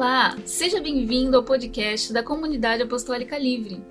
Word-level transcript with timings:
Olá, 0.00 0.34
seja 0.46 0.80
bem-vindo 0.80 1.36
ao 1.36 1.44
podcast 1.44 2.10
da 2.10 2.22
Comunidade 2.22 2.82
Apostólica 2.82 3.36
Livre. 3.36 3.84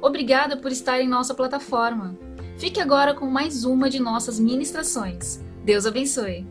Obrigada 0.00 0.56
por 0.56 0.70
estar 0.70 1.00
em 1.00 1.08
nossa 1.08 1.34
plataforma. 1.34 2.16
Fique 2.56 2.80
agora 2.80 3.12
com 3.12 3.28
mais 3.28 3.64
uma 3.64 3.90
de 3.90 3.98
nossas 3.98 4.38
ministrações. 4.38 5.40
Deus 5.64 5.84
abençoe. 5.84 6.46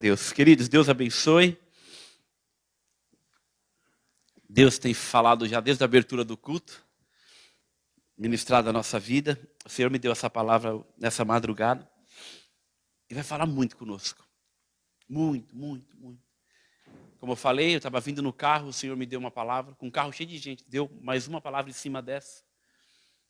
Deus, 0.00 0.32
queridos, 0.32 0.66
Deus 0.66 0.88
abençoe. 0.88 1.58
Deus 4.48 4.78
tem 4.78 4.94
falado 4.94 5.46
já 5.46 5.60
desde 5.60 5.84
a 5.84 5.86
abertura 5.86 6.24
do 6.24 6.38
culto, 6.38 6.82
ministrado 8.16 8.70
a 8.70 8.72
nossa 8.72 8.98
vida. 8.98 9.38
O 9.62 9.68
Senhor 9.68 9.90
me 9.90 9.98
deu 9.98 10.10
essa 10.10 10.30
palavra 10.30 10.82
nessa 10.96 11.22
madrugada 11.22 11.86
e 13.10 13.14
vai 13.14 13.22
falar 13.22 13.44
muito 13.44 13.76
conosco. 13.76 14.31
Muito, 15.12 15.54
muito, 15.54 15.94
muito. 15.94 16.22
Como 17.20 17.32
eu 17.32 17.36
falei, 17.36 17.74
eu 17.74 17.76
estava 17.76 18.00
vindo 18.00 18.22
no 18.22 18.32
carro, 18.32 18.68
o 18.68 18.72
Senhor 18.72 18.96
me 18.96 19.04
deu 19.04 19.20
uma 19.20 19.30
palavra, 19.30 19.74
com 19.74 19.88
um 19.88 19.90
carro 19.90 20.10
cheio 20.10 20.26
de 20.26 20.38
gente, 20.38 20.64
deu 20.66 20.90
mais 21.02 21.28
uma 21.28 21.38
palavra 21.38 21.70
em 21.70 21.74
cima 21.74 22.00
dessa. 22.00 22.42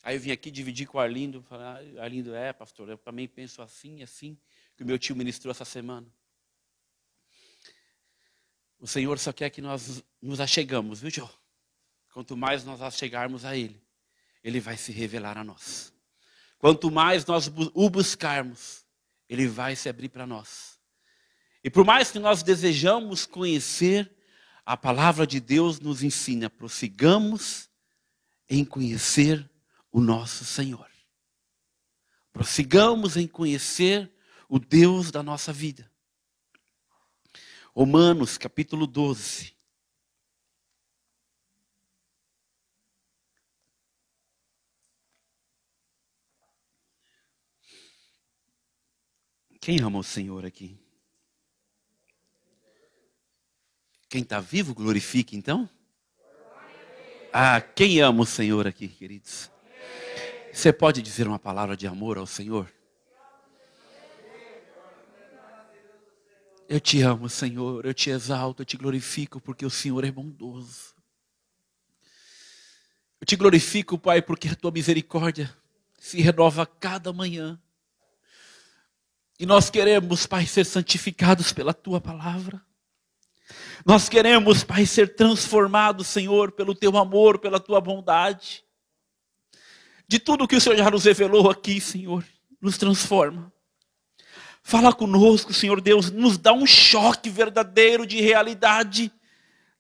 Aí 0.00 0.14
eu 0.14 0.20
vim 0.20 0.30
aqui 0.30 0.48
dividir 0.48 0.86
com 0.86 0.98
o 0.98 1.00
Arlindo, 1.00 1.44
ah, 1.50 1.80
Arlindo, 2.00 2.36
é, 2.36 2.52
pastor, 2.52 2.88
eu 2.88 2.96
também 2.96 3.26
penso 3.26 3.60
assim, 3.60 4.00
assim, 4.00 4.38
que 4.76 4.84
o 4.84 4.86
meu 4.86 4.96
tio 4.96 5.16
ministrou 5.16 5.50
essa 5.50 5.64
semana. 5.64 6.06
O 8.78 8.86
Senhor 8.86 9.18
só 9.18 9.32
quer 9.32 9.50
que 9.50 9.60
nós 9.60 10.04
nos 10.22 10.38
achegamos, 10.38 11.00
viu, 11.00 11.10
Joe? 11.10 11.28
Quanto 12.12 12.36
mais 12.36 12.64
nós 12.64 12.80
achegarmos 12.80 13.44
a 13.44 13.56
Ele, 13.56 13.82
Ele 14.44 14.60
vai 14.60 14.76
se 14.76 14.92
revelar 14.92 15.36
a 15.36 15.42
nós. 15.42 15.92
Quanto 16.58 16.92
mais 16.92 17.26
nós 17.26 17.50
o 17.74 17.90
buscarmos, 17.90 18.86
Ele 19.28 19.48
vai 19.48 19.74
se 19.74 19.88
abrir 19.88 20.08
para 20.08 20.28
nós. 20.28 20.71
E 21.64 21.70
por 21.70 21.84
mais 21.84 22.10
que 22.10 22.18
nós 22.18 22.42
desejamos 22.42 23.24
conhecer, 23.24 24.10
a 24.66 24.76
palavra 24.76 25.26
de 25.26 25.40
Deus 25.40 25.78
nos 25.80 26.02
ensina, 26.02 26.50
prossigamos 26.50 27.70
em 28.48 28.64
conhecer 28.64 29.48
o 29.90 30.00
nosso 30.00 30.44
Senhor. 30.44 30.90
Prossigamos 32.32 33.16
em 33.16 33.26
conhecer 33.28 34.10
o 34.48 34.58
Deus 34.58 35.10
da 35.10 35.22
nossa 35.22 35.52
vida. 35.52 35.90
Romanos 37.74 38.36
capítulo 38.36 38.86
12. 38.86 39.56
Quem 49.60 49.80
ama 49.80 50.00
o 50.00 50.02
Senhor 50.02 50.44
aqui? 50.44 50.81
Quem 54.12 54.20
está 54.20 54.40
vivo, 54.40 54.74
glorifique 54.74 55.34
então. 55.34 55.66
Ah, 57.32 57.62
quem 57.62 57.98
ama 58.02 58.24
o 58.24 58.26
Senhor 58.26 58.66
aqui, 58.66 58.86
queridos? 58.86 59.50
Você 60.52 60.70
pode 60.70 61.00
dizer 61.00 61.26
uma 61.26 61.38
palavra 61.38 61.74
de 61.74 61.86
amor 61.86 62.18
ao 62.18 62.26
Senhor? 62.26 62.70
Eu 66.68 66.78
te 66.78 67.00
amo, 67.00 67.26
Senhor, 67.26 67.86
eu 67.86 67.94
te 67.94 68.10
exalto, 68.10 68.60
eu 68.60 68.66
te 68.66 68.76
glorifico, 68.76 69.40
porque 69.40 69.64
o 69.64 69.70
Senhor 69.70 70.04
é 70.04 70.10
bondoso. 70.10 70.94
Eu 73.18 73.26
te 73.26 73.34
glorifico, 73.34 73.98
Pai, 73.98 74.20
porque 74.20 74.48
a 74.48 74.54
tua 74.54 74.70
misericórdia 74.70 75.56
se 75.98 76.20
renova 76.20 76.66
cada 76.66 77.14
manhã. 77.14 77.58
E 79.40 79.46
nós 79.46 79.70
queremos, 79.70 80.26
Pai, 80.26 80.44
ser 80.44 80.66
santificados 80.66 81.50
pela 81.50 81.72
tua 81.72 81.98
palavra. 81.98 82.62
Nós 83.84 84.08
queremos, 84.08 84.62
Pai, 84.62 84.86
ser 84.86 85.16
transformados, 85.16 86.06
Senhor, 86.06 86.52
pelo 86.52 86.74
teu 86.74 86.96
amor, 86.96 87.38
pela 87.38 87.58
tua 87.58 87.80
bondade. 87.80 88.64
De 90.06 90.18
tudo 90.18 90.46
que 90.46 90.56
o 90.56 90.60
Senhor 90.60 90.76
já 90.76 90.90
nos 90.90 91.04
revelou 91.04 91.50
aqui, 91.50 91.80
Senhor, 91.80 92.24
nos 92.60 92.78
transforma. 92.78 93.52
Fala 94.62 94.92
conosco, 94.92 95.52
Senhor 95.52 95.80
Deus, 95.80 96.10
nos 96.10 96.38
dá 96.38 96.52
um 96.52 96.64
choque 96.64 97.28
verdadeiro 97.28 98.06
de 98.06 98.20
realidade 98.20 99.10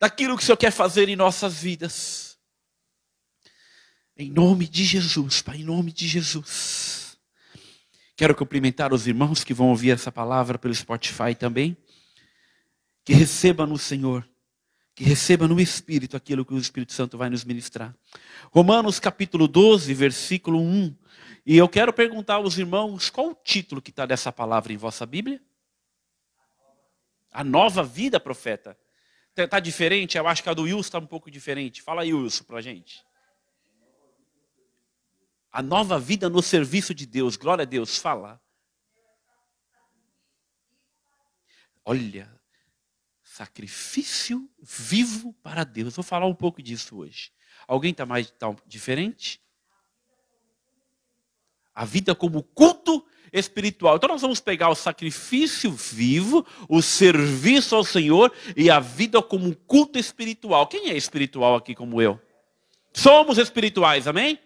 daquilo 0.00 0.36
que 0.36 0.42
o 0.42 0.46
Senhor 0.46 0.56
quer 0.56 0.72
fazer 0.72 1.08
em 1.08 1.14
nossas 1.14 1.62
vidas. 1.62 2.36
Em 4.16 4.30
nome 4.30 4.66
de 4.66 4.84
Jesus, 4.84 5.42
Pai, 5.42 5.58
em 5.58 5.64
nome 5.64 5.92
de 5.92 6.08
Jesus. 6.08 7.16
Quero 8.16 8.34
cumprimentar 8.34 8.92
os 8.92 9.06
irmãos 9.06 9.44
que 9.44 9.54
vão 9.54 9.68
ouvir 9.68 9.90
essa 9.90 10.10
palavra 10.10 10.58
pelo 10.58 10.74
Spotify 10.74 11.34
também 11.38 11.76
que 13.04 13.12
receba 13.12 13.66
no 13.66 13.78
Senhor, 13.78 14.28
que 14.94 15.04
receba 15.04 15.48
no 15.48 15.60
Espírito 15.60 16.16
aquilo 16.16 16.44
que 16.44 16.54
o 16.54 16.58
Espírito 16.58 16.92
Santo 16.92 17.18
vai 17.18 17.28
nos 17.28 17.44
ministrar. 17.44 17.94
Romanos 18.50 19.00
capítulo 19.00 19.48
12, 19.48 19.92
versículo 19.94 20.60
1. 20.60 20.96
E 21.44 21.56
eu 21.56 21.68
quero 21.68 21.92
perguntar 21.92 22.34
aos 22.34 22.56
irmãos 22.56 23.10
qual 23.10 23.30
o 23.30 23.34
título 23.34 23.82
que 23.82 23.90
está 23.90 24.06
dessa 24.06 24.30
palavra 24.30 24.72
em 24.72 24.76
vossa 24.76 25.04
Bíblia? 25.04 25.42
A 27.32 27.42
nova 27.42 27.82
vida, 27.82 28.20
profeta. 28.20 28.78
Está 29.30 29.48
tá 29.48 29.60
diferente? 29.60 30.18
Eu 30.18 30.28
acho 30.28 30.42
que 30.42 30.48
a 30.50 30.54
do 30.54 30.62
Wilson 30.62 30.80
está 30.80 30.98
um 30.98 31.06
pouco 31.06 31.30
diferente. 31.30 31.80
Fala 31.80 32.02
aí, 32.02 32.12
Wilson, 32.12 32.44
para 32.44 32.58
a 32.58 32.62
gente. 32.62 33.02
A 35.50 35.62
nova 35.62 35.98
vida 35.98 36.28
no 36.28 36.42
serviço 36.42 36.94
de 36.94 37.06
Deus. 37.06 37.36
Glória 37.36 37.62
a 37.62 37.66
Deus. 37.66 37.98
Fala. 37.98 38.40
Olha, 41.84 42.30
sacrifício 43.32 44.46
vivo 44.60 45.32
para 45.42 45.64
Deus. 45.64 45.96
Vou 45.96 46.02
falar 46.02 46.26
um 46.26 46.34
pouco 46.34 46.62
disso 46.62 46.98
hoje. 46.98 47.32
Alguém 47.66 47.92
está 47.92 48.04
mais 48.04 48.30
tá 48.30 48.54
diferente? 48.66 49.40
A 51.74 51.86
vida 51.86 52.14
como 52.14 52.42
culto 52.42 53.02
espiritual. 53.32 53.96
Então 53.96 54.10
nós 54.10 54.20
vamos 54.20 54.38
pegar 54.38 54.68
o 54.68 54.74
sacrifício 54.74 55.70
vivo, 55.70 56.46
o 56.68 56.82
serviço 56.82 57.74
ao 57.74 57.82
Senhor 57.82 58.30
e 58.54 58.70
a 58.70 58.78
vida 58.78 59.22
como 59.22 59.56
culto 59.56 59.98
espiritual. 59.98 60.66
Quem 60.66 60.90
é 60.90 60.96
espiritual 60.96 61.54
aqui 61.56 61.74
como 61.74 62.02
eu? 62.02 62.20
Somos 62.92 63.38
espirituais, 63.38 64.06
amém? 64.06 64.38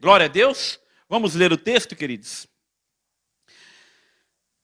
Glória 0.00 0.26
a 0.26 0.28
Deus. 0.28 0.78
Vamos 1.08 1.34
ler 1.34 1.52
o 1.52 1.56
texto, 1.56 1.96
queridos. 1.96 2.46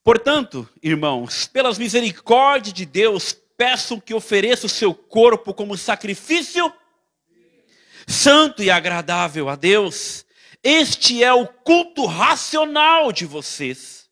Portanto, 0.09 0.67
irmãos, 0.83 1.47
pelas 1.47 1.77
misericórdias 1.77 2.73
de 2.73 2.87
Deus, 2.87 3.37
peço 3.59 4.01
que 4.01 4.15
ofereça 4.15 4.65
o 4.65 4.69
seu 4.71 4.95
corpo 4.95 5.53
como 5.53 5.77
sacrifício 5.77 6.73
santo 8.07 8.63
e 8.63 8.71
agradável 8.71 9.51
a 9.51 9.55
Deus. 9.55 10.25
Este 10.65 11.23
é 11.23 11.31
o 11.35 11.47
culto 11.47 12.07
racional 12.07 13.13
de 13.13 13.27
vocês. 13.27 14.09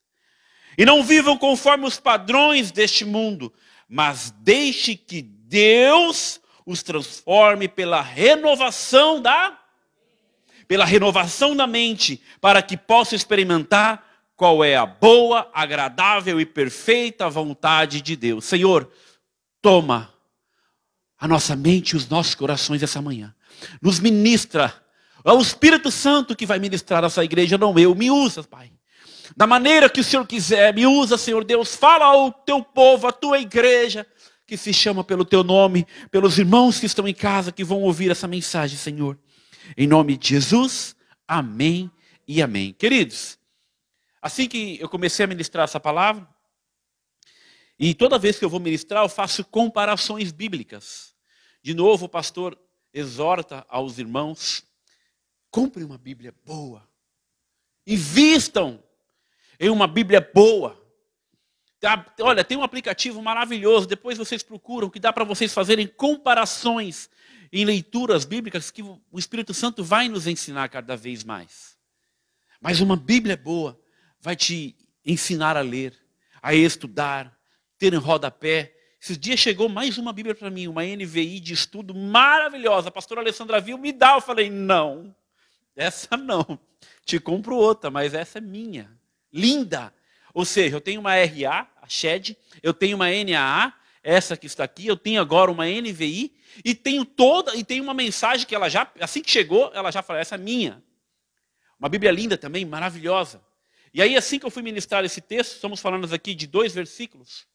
E 0.76 0.84
não 0.84 1.02
vivam 1.02 1.38
conforme 1.38 1.86
os 1.86 1.98
padrões 1.98 2.70
deste 2.70 3.02
mundo, 3.02 3.50
mas 3.88 4.30
deixe 4.40 4.96
que 4.96 5.22
Deus 5.22 6.38
os 6.66 6.82
transforme 6.82 7.68
pela 7.68 8.02
renovação 8.02 9.22
da 9.22 9.58
pela 10.68 10.84
renovação 10.84 11.56
da 11.56 11.66
mente, 11.66 12.20
para 12.38 12.60
que 12.60 12.76
possa 12.76 13.14
experimentar 13.16 14.05
qual 14.36 14.62
é 14.62 14.76
a 14.76 14.84
boa, 14.84 15.50
agradável 15.54 16.38
e 16.38 16.44
perfeita 16.44 17.28
vontade 17.30 18.02
de 18.02 18.14
Deus. 18.14 18.44
Senhor, 18.44 18.90
toma 19.62 20.12
a 21.18 21.26
nossa 21.26 21.56
mente 21.56 21.90
e 21.90 21.96
os 21.96 22.06
nossos 22.08 22.34
corações 22.34 22.82
essa 22.82 23.00
manhã. 23.00 23.34
Nos 23.80 23.98
ministra. 23.98 24.74
É 25.24 25.32
o 25.32 25.40
Espírito 25.40 25.90
Santo 25.90 26.36
que 26.36 26.44
vai 26.44 26.58
ministrar 26.58 27.02
essa 27.02 27.24
igreja, 27.24 27.56
não 27.56 27.76
eu. 27.78 27.94
Me 27.94 28.10
usa, 28.10 28.44
Pai. 28.44 28.70
Da 29.34 29.46
maneira 29.46 29.88
que 29.88 30.00
o 30.00 30.04
Senhor 30.04 30.26
quiser, 30.26 30.72
me 30.74 30.86
usa, 30.86 31.16
Senhor 31.16 31.42
Deus. 31.42 31.74
Fala 31.74 32.04
ao 32.04 32.30
teu 32.30 32.62
povo, 32.62 33.06
à 33.06 33.12
tua 33.12 33.38
igreja, 33.40 34.06
que 34.46 34.56
se 34.56 34.72
chama 34.72 35.02
pelo 35.02 35.24
teu 35.24 35.42
nome, 35.42 35.86
pelos 36.10 36.38
irmãos 36.38 36.78
que 36.78 36.86
estão 36.86 37.08
em 37.08 37.14
casa, 37.14 37.50
que 37.50 37.64
vão 37.64 37.80
ouvir 37.80 38.10
essa 38.10 38.28
mensagem, 38.28 38.76
Senhor. 38.76 39.18
Em 39.76 39.86
nome 39.86 40.16
de 40.16 40.28
Jesus, 40.28 40.94
amém 41.26 41.90
e 42.28 42.40
amém. 42.40 42.72
Queridos, 42.78 43.38
Assim 44.26 44.48
que 44.48 44.76
eu 44.80 44.88
comecei 44.88 45.24
a 45.24 45.28
ministrar 45.28 45.62
essa 45.62 45.78
palavra, 45.78 46.28
e 47.78 47.94
toda 47.94 48.18
vez 48.18 48.36
que 48.36 48.44
eu 48.44 48.50
vou 48.50 48.58
ministrar, 48.58 49.04
eu 49.04 49.08
faço 49.08 49.44
comparações 49.44 50.32
bíblicas. 50.32 51.14
De 51.62 51.72
novo, 51.72 52.06
o 52.06 52.08
pastor 52.08 52.58
exorta 52.92 53.64
aos 53.68 53.98
irmãos: 54.00 54.64
compre 55.48 55.84
uma 55.84 55.96
Bíblia 55.96 56.34
boa, 56.44 56.84
invistam 57.86 58.82
em 59.60 59.70
uma 59.70 59.86
Bíblia 59.86 60.28
boa. 60.34 60.76
Tá, 61.78 62.04
olha, 62.18 62.42
tem 62.42 62.58
um 62.58 62.64
aplicativo 62.64 63.22
maravilhoso, 63.22 63.86
depois 63.86 64.18
vocês 64.18 64.42
procuram, 64.42 64.90
que 64.90 64.98
dá 64.98 65.12
para 65.12 65.22
vocês 65.22 65.54
fazerem 65.54 65.86
comparações 65.86 67.08
em 67.52 67.64
leituras 67.64 68.24
bíblicas 68.24 68.72
que 68.72 68.82
o 68.82 69.00
Espírito 69.16 69.54
Santo 69.54 69.84
vai 69.84 70.08
nos 70.08 70.26
ensinar 70.26 70.68
cada 70.68 70.96
vez 70.96 71.22
mais. 71.22 71.78
Mas 72.60 72.80
uma 72.80 72.96
Bíblia 72.96 73.36
boa 73.36 73.85
vai 74.26 74.34
te 74.34 74.74
ensinar 75.04 75.56
a 75.56 75.60
ler, 75.60 75.96
a 76.42 76.52
estudar, 76.52 77.32
ter 77.78 77.94
em 77.94 77.96
rodapé. 77.96 78.74
Esses 79.00 79.16
dias 79.16 79.38
chegou 79.38 79.68
mais 79.68 79.98
uma 79.98 80.12
Bíblia 80.12 80.34
para 80.34 80.50
mim, 80.50 80.66
uma 80.66 80.82
NVI 80.82 81.38
de 81.38 81.54
estudo 81.54 81.94
maravilhosa. 81.94 82.88
A 82.88 82.90
pastora 82.90 83.20
Alessandra 83.20 83.60
viu, 83.60 83.78
me 83.78 83.92
dá. 83.92 84.14
Eu 84.14 84.20
falei, 84.20 84.50
não, 84.50 85.14
essa 85.76 86.16
não. 86.16 86.58
Te 87.04 87.20
compro 87.20 87.54
outra, 87.54 87.88
mas 87.88 88.14
essa 88.14 88.38
é 88.38 88.40
minha. 88.40 88.90
Linda. 89.32 89.94
Ou 90.34 90.44
seja, 90.44 90.74
eu 90.74 90.80
tenho 90.80 91.00
uma 91.00 91.14
RA, 91.14 91.68
a 91.80 91.88
SHED, 91.88 92.36
eu 92.64 92.74
tenho 92.74 92.96
uma 92.96 93.06
NAA, 93.06 93.72
essa 94.02 94.36
que 94.36 94.46
está 94.46 94.64
aqui, 94.64 94.88
eu 94.88 94.96
tenho 94.96 95.20
agora 95.20 95.52
uma 95.52 95.66
NVI, 95.66 96.36
e 96.64 96.74
tenho 96.74 97.04
toda, 97.04 97.54
e 97.54 97.62
tem 97.62 97.80
uma 97.80 97.94
mensagem 97.94 98.44
que 98.44 98.56
ela 98.56 98.68
já, 98.68 98.90
assim 98.98 99.22
que 99.22 99.30
chegou, 99.30 99.70
ela 99.72 99.92
já 99.92 100.02
falou, 100.02 100.20
essa 100.20 100.34
é 100.34 100.38
minha. 100.38 100.82
Uma 101.78 101.88
Bíblia 101.88 102.10
linda 102.10 102.36
também, 102.36 102.64
maravilhosa. 102.64 103.45
E 103.96 104.02
aí, 104.02 104.14
assim 104.14 104.38
que 104.38 104.44
eu 104.44 104.50
fui 104.50 104.62
ministrar 104.62 105.02
esse 105.06 105.22
texto, 105.22 105.54
estamos 105.54 105.80
falando 105.80 106.14
aqui 106.14 106.34
de 106.34 106.46
dois 106.46 106.74
versículos, 106.74 107.46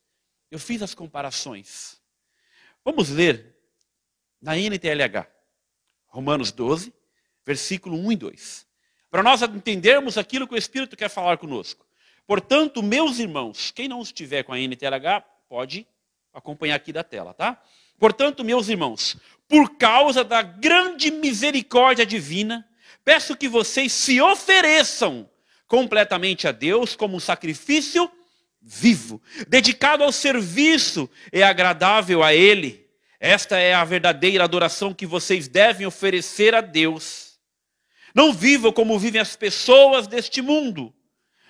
eu 0.49 0.57
fiz 0.57 0.81
as 0.81 0.95
comparações. 0.95 2.01
Vamos 2.83 3.09
ler 3.09 3.55
na 4.41 4.57
NTLH, 4.57 5.27
Romanos 6.07 6.51
12, 6.51 6.91
versículo 7.45 7.95
1 7.95 8.13
e 8.13 8.15
2. 8.15 8.67
Para 9.11 9.21
nós 9.21 9.43
entendermos 9.43 10.17
aquilo 10.17 10.47
que 10.47 10.55
o 10.55 10.57
Espírito 10.57 10.97
quer 10.97 11.09
falar 11.09 11.37
conosco. 11.37 11.85
Portanto, 12.25 12.81
meus 12.81 13.19
irmãos, 13.19 13.69
quem 13.69 13.87
não 13.87 14.01
estiver 14.01 14.41
com 14.41 14.51
a 14.51 14.57
NTLH, 14.57 15.23
pode 15.47 15.85
acompanhar 16.33 16.73
aqui 16.73 16.91
da 16.91 17.03
tela, 17.03 17.35
tá? 17.35 17.61
Portanto, 17.99 18.43
meus 18.43 18.67
irmãos, 18.67 19.15
por 19.47 19.77
causa 19.77 20.23
da 20.23 20.41
grande 20.41 21.11
misericórdia 21.11 22.03
divina, 22.03 22.67
peço 23.05 23.37
que 23.37 23.47
vocês 23.47 23.93
se 23.93 24.19
ofereçam 24.19 25.29
completamente 25.71 26.49
a 26.49 26.51
Deus 26.51 26.97
como 26.97 27.15
um 27.15 27.19
sacrifício 27.21 28.11
vivo, 28.61 29.21
dedicado 29.47 30.03
ao 30.03 30.11
serviço 30.11 31.09
e 31.31 31.41
agradável 31.41 32.21
a 32.21 32.33
Ele. 32.33 32.85
Esta 33.21 33.57
é 33.57 33.73
a 33.73 33.85
verdadeira 33.85 34.43
adoração 34.43 34.93
que 34.93 35.05
vocês 35.05 35.47
devem 35.47 35.87
oferecer 35.87 36.53
a 36.53 36.59
Deus. 36.59 37.39
Não 38.13 38.33
vivam 38.33 38.73
como 38.73 38.99
vivem 38.99 39.21
as 39.21 39.37
pessoas 39.37 40.07
deste 40.07 40.41
mundo, 40.41 40.93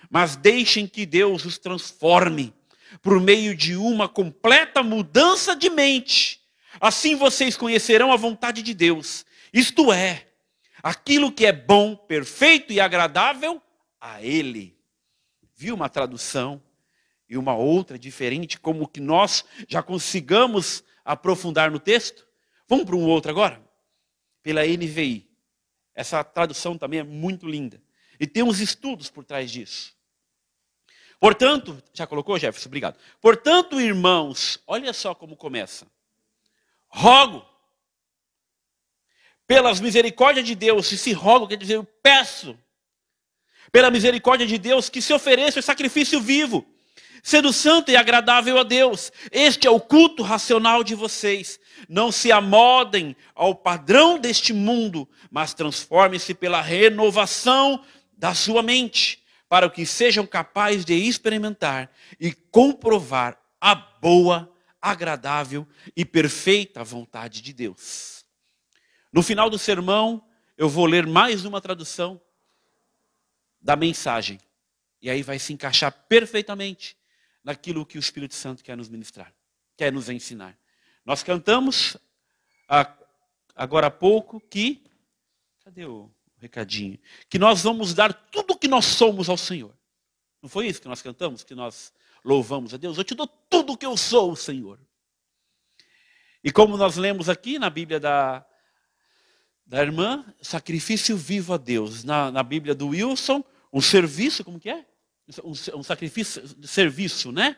mas 0.08 0.36
deixem 0.36 0.86
que 0.86 1.04
Deus 1.04 1.44
os 1.44 1.58
transforme 1.58 2.54
por 3.02 3.20
meio 3.20 3.56
de 3.56 3.74
uma 3.74 4.08
completa 4.08 4.84
mudança 4.84 5.56
de 5.56 5.68
mente. 5.68 6.40
Assim 6.80 7.16
vocês 7.16 7.56
conhecerão 7.56 8.12
a 8.12 8.16
vontade 8.16 8.62
de 8.62 8.72
Deus, 8.72 9.26
isto 9.52 9.92
é, 9.92 10.28
aquilo 10.80 11.32
que 11.32 11.44
é 11.44 11.52
bom, 11.52 11.96
perfeito 11.96 12.72
e 12.72 12.78
agradável 12.78 13.60
a 14.02 14.20
Ele. 14.20 14.76
Viu 15.54 15.76
uma 15.76 15.88
tradução 15.88 16.60
e 17.28 17.38
uma 17.38 17.54
outra 17.54 17.96
diferente, 17.96 18.58
como 18.58 18.88
que 18.88 19.00
nós 19.00 19.44
já 19.68 19.80
consigamos 19.80 20.82
aprofundar 21.04 21.70
no 21.70 21.78
texto? 21.78 22.26
Vamos 22.68 22.84
para 22.84 22.96
um 22.96 23.06
outro 23.06 23.30
agora? 23.30 23.62
Pela 24.42 24.66
NVI. 24.66 25.30
Essa 25.94 26.24
tradução 26.24 26.76
também 26.76 26.98
é 26.98 27.04
muito 27.04 27.48
linda. 27.48 27.80
E 28.18 28.26
tem 28.26 28.42
uns 28.42 28.58
estudos 28.58 29.08
por 29.08 29.24
trás 29.24 29.50
disso. 29.50 29.96
Portanto, 31.20 31.80
já 31.94 32.04
colocou, 32.04 32.36
Jefferson? 32.38 32.68
Obrigado. 32.68 32.98
Portanto, 33.20 33.80
irmãos, 33.80 34.60
olha 34.66 34.92
só 34.92 35.14
como 35.14 35.36
começa. 35.36 35.86
Rogo, 36.88 37.46
pelas 39.46 39.80
misericórdias 39.80 40.44
de 40.44 40.56
Deus, 40.56 40.90
e 40.90 40.98
se 40.98 41.12
rogo, 41.12 41.46
quer 41.46 41.56
dizer, 41.56 41.76
eu 41.76 41.84
peço, 41.84 42.58
pela 43.72 43.90
misericórdia 43.90 44.46
de 44.46 44.58
Deus, 44.58 44.90
que 44.90 45.00
se 45.00 45.14
ofereça 45.14 45.58
o 45.58 45.62
sacrifício 45.62 46.20
vivo, 46.20 46.64
sendo 47.22 47.52
santo 47.52 47.90
e 47.90 47.96
agradável 47.96 48.58
a 48.58 48.62
Deus. 48.62 49.10
Este 49.32 49.66
é 49.66 49.70
o 49.70 49.80
culto 49.80 50.22
racional 50.22 50.84
de 50.84 50.94
vocês. 50.94 51.58
Não 51.88 52.12
se 52.12 52.30
amodem 52.30 53.16
ao 53.34 53.54
padrão 53.54 54.18
deste 54.18 54.52
mundo, 54.52 55.08
mas 55.30 55.54
transformem-se 55.54 56.34
pela 56.34 56.60
renovação 56.60 57.82
da 58.12 58.34
sua 58.34 58.62
mente 58.62 59.22
para 59.48 59.68
que 59.68 59.84
sejam 59.84 60.26
capazes 60.26 60.84
de 60.84 60.94
experimentar 60.94 61.90
e 62.20 62.32
comprovar 62.32 63.38
a 63.60 63.74
boa, 63.74 64.50
agradável 64.80 65.66
e 65.96 66.04
perfeita 66.04 66.82
vontade 66.82 67.42
de 67.42 67.52
Deus. 67.52 68.24
No 69.12 69.22
final 69.22 69.50
do 69.50 69.58
sermão, 69.58 70.24
eu 70.56 70.68
vou 70.68 70.86
ler 70.86 71.06
mais 71.06 71.44
uma 71.44 71.60
tradução 71.60 72.20
da 73.62 73.76
mensagem. 73.76 74.40
E 75.00 75.08
aí 75.08 75.22
vai 75.22 75.38
se 75.38 75.52
encaixar 75.52 75.92
perfeitamente 76.08 76.96
naquilo 77.42 77.86
que 77.86 77.96
o 77.96 78.00
Espírito 78.00 78.34
Santo 78.34 78.62
quer 78.62 78.76
nos 78.76 78.88
ministrar, 78.88 79.32
quer 79.76 79.92
nos 79.92 80.08
ensinar. 80.08 80.56
Nós 81.04 81.22
cantamos 81.22 81.96
agora 83.54 83.88
há 83.88 83.90
pouco 83.90 84.40
que. 84.40 84.82
Cadê 85.64 85.84
o 85.84 86.10
recadinho. 86.38 86.98
Que 87.28 87.38
nós 87.38 87.62
vamos 87.62 87.94
dar 87.94 88.12
tudo 88.12 88.54
o 88.54 88.58
que 88.58 88.68
nós 88.68 88.84
somos 88.84 89.28
ao 89.28 89.36
Senhor. 89.36 89.72
Não 90.40 90.48
foi 90.48 90.66
isso 90.66 90.80
que 90.80 90.88
nós 90.88 91.00
cantamos? 91.00 91.44
Que 91.44 91.54
nós 91.54 91.92
louvamos 92.24 92.74
a 92.74 92.76
Deus? 92.76 92.98
Eu 92.98 93.04
te 93.04 93.14
dou 93.14 93.26
tudo 93.26 93.72
o 93.72 93.76
que 93.76 93.86
eu 93.86 93.96
sou, 93.96 94.34
Senhor. 94.34 94.78
E 96.42 96.50
como 96.50 96.76
nós 96.76 96.96
lemos 96.96 97.28
aqui 97.28 97.58
na 97.58 97.70
Bíblia 97.70 98.00
da, 98.00 98.44
da 99.64 99.80
irmã, 99.80 100.24
sacrifício 100.40 101.16
vivo 101.16 101.54
a 101.54 101.56
Deus. 101.56 102.02
Na, 102.02 102.32
na 102.32 102.42
Bíblia 102.42 102.74
do 102.74 102.88
Wilson, 102.88 103.44
um 103.72 103.80
serviço, 103.80 104.44
como 104.44 104.60
que 104.60 104.68
é? 104.68 104.86
Um, 105.42 105.52
um 105.78 105.82
sacrifício 105.82 106.42
de 106.42 106.68
serviço, 106.68 107.32
né? 107.32 107.56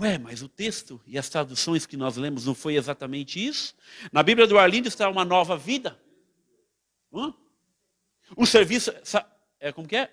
Ué, 0.00 0.18
mas 0.18 0.42
o 0.42 0.48
texto 0.48 1.00
e 1.06 1.18
as 1.18 1.28
traduções 1.28 1.84
que 1.86 1.96
nós 1.96 2.16
lemos 2.16 2.46
não 2.46 2.54
foi 2.54 2.76
exatamente 2.76 3.44
isso? 3.44 3.74
Na 4.10 4.22
Bíblia 4.22 4.46
do 4.46 4.58
Arlindo 4.58 4.88
está 4.88 5.08
uma 5.08 5.24
nova 5.24 5.56
vida. 5.56 6.00
Hã? 7.12 7.34
O 8.36 8.46
serviço. 8.46 8.90
É, 9.60 9.70
como 9.70 9.86
que 9.86 9.96
é? 9.96 10.12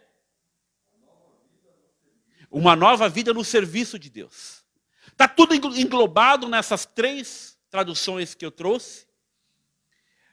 Uma 2.52 2.76
nova 2.76 3.08
vida 3.08 3.34
no 3.34 3.44
serviço 3.44 3.98
de 3.98 4.10
Deus. 4.10 4.66
Está 5.08 5.28
tudo 5.28 5.54
englobado 5.54 6.48
nessas 6.48 6.86
três 6.86 7.58
traduções 7.70 8.36
que 8.36 8.46
eu 8.46 8.52
trouxe. 8.52 9.08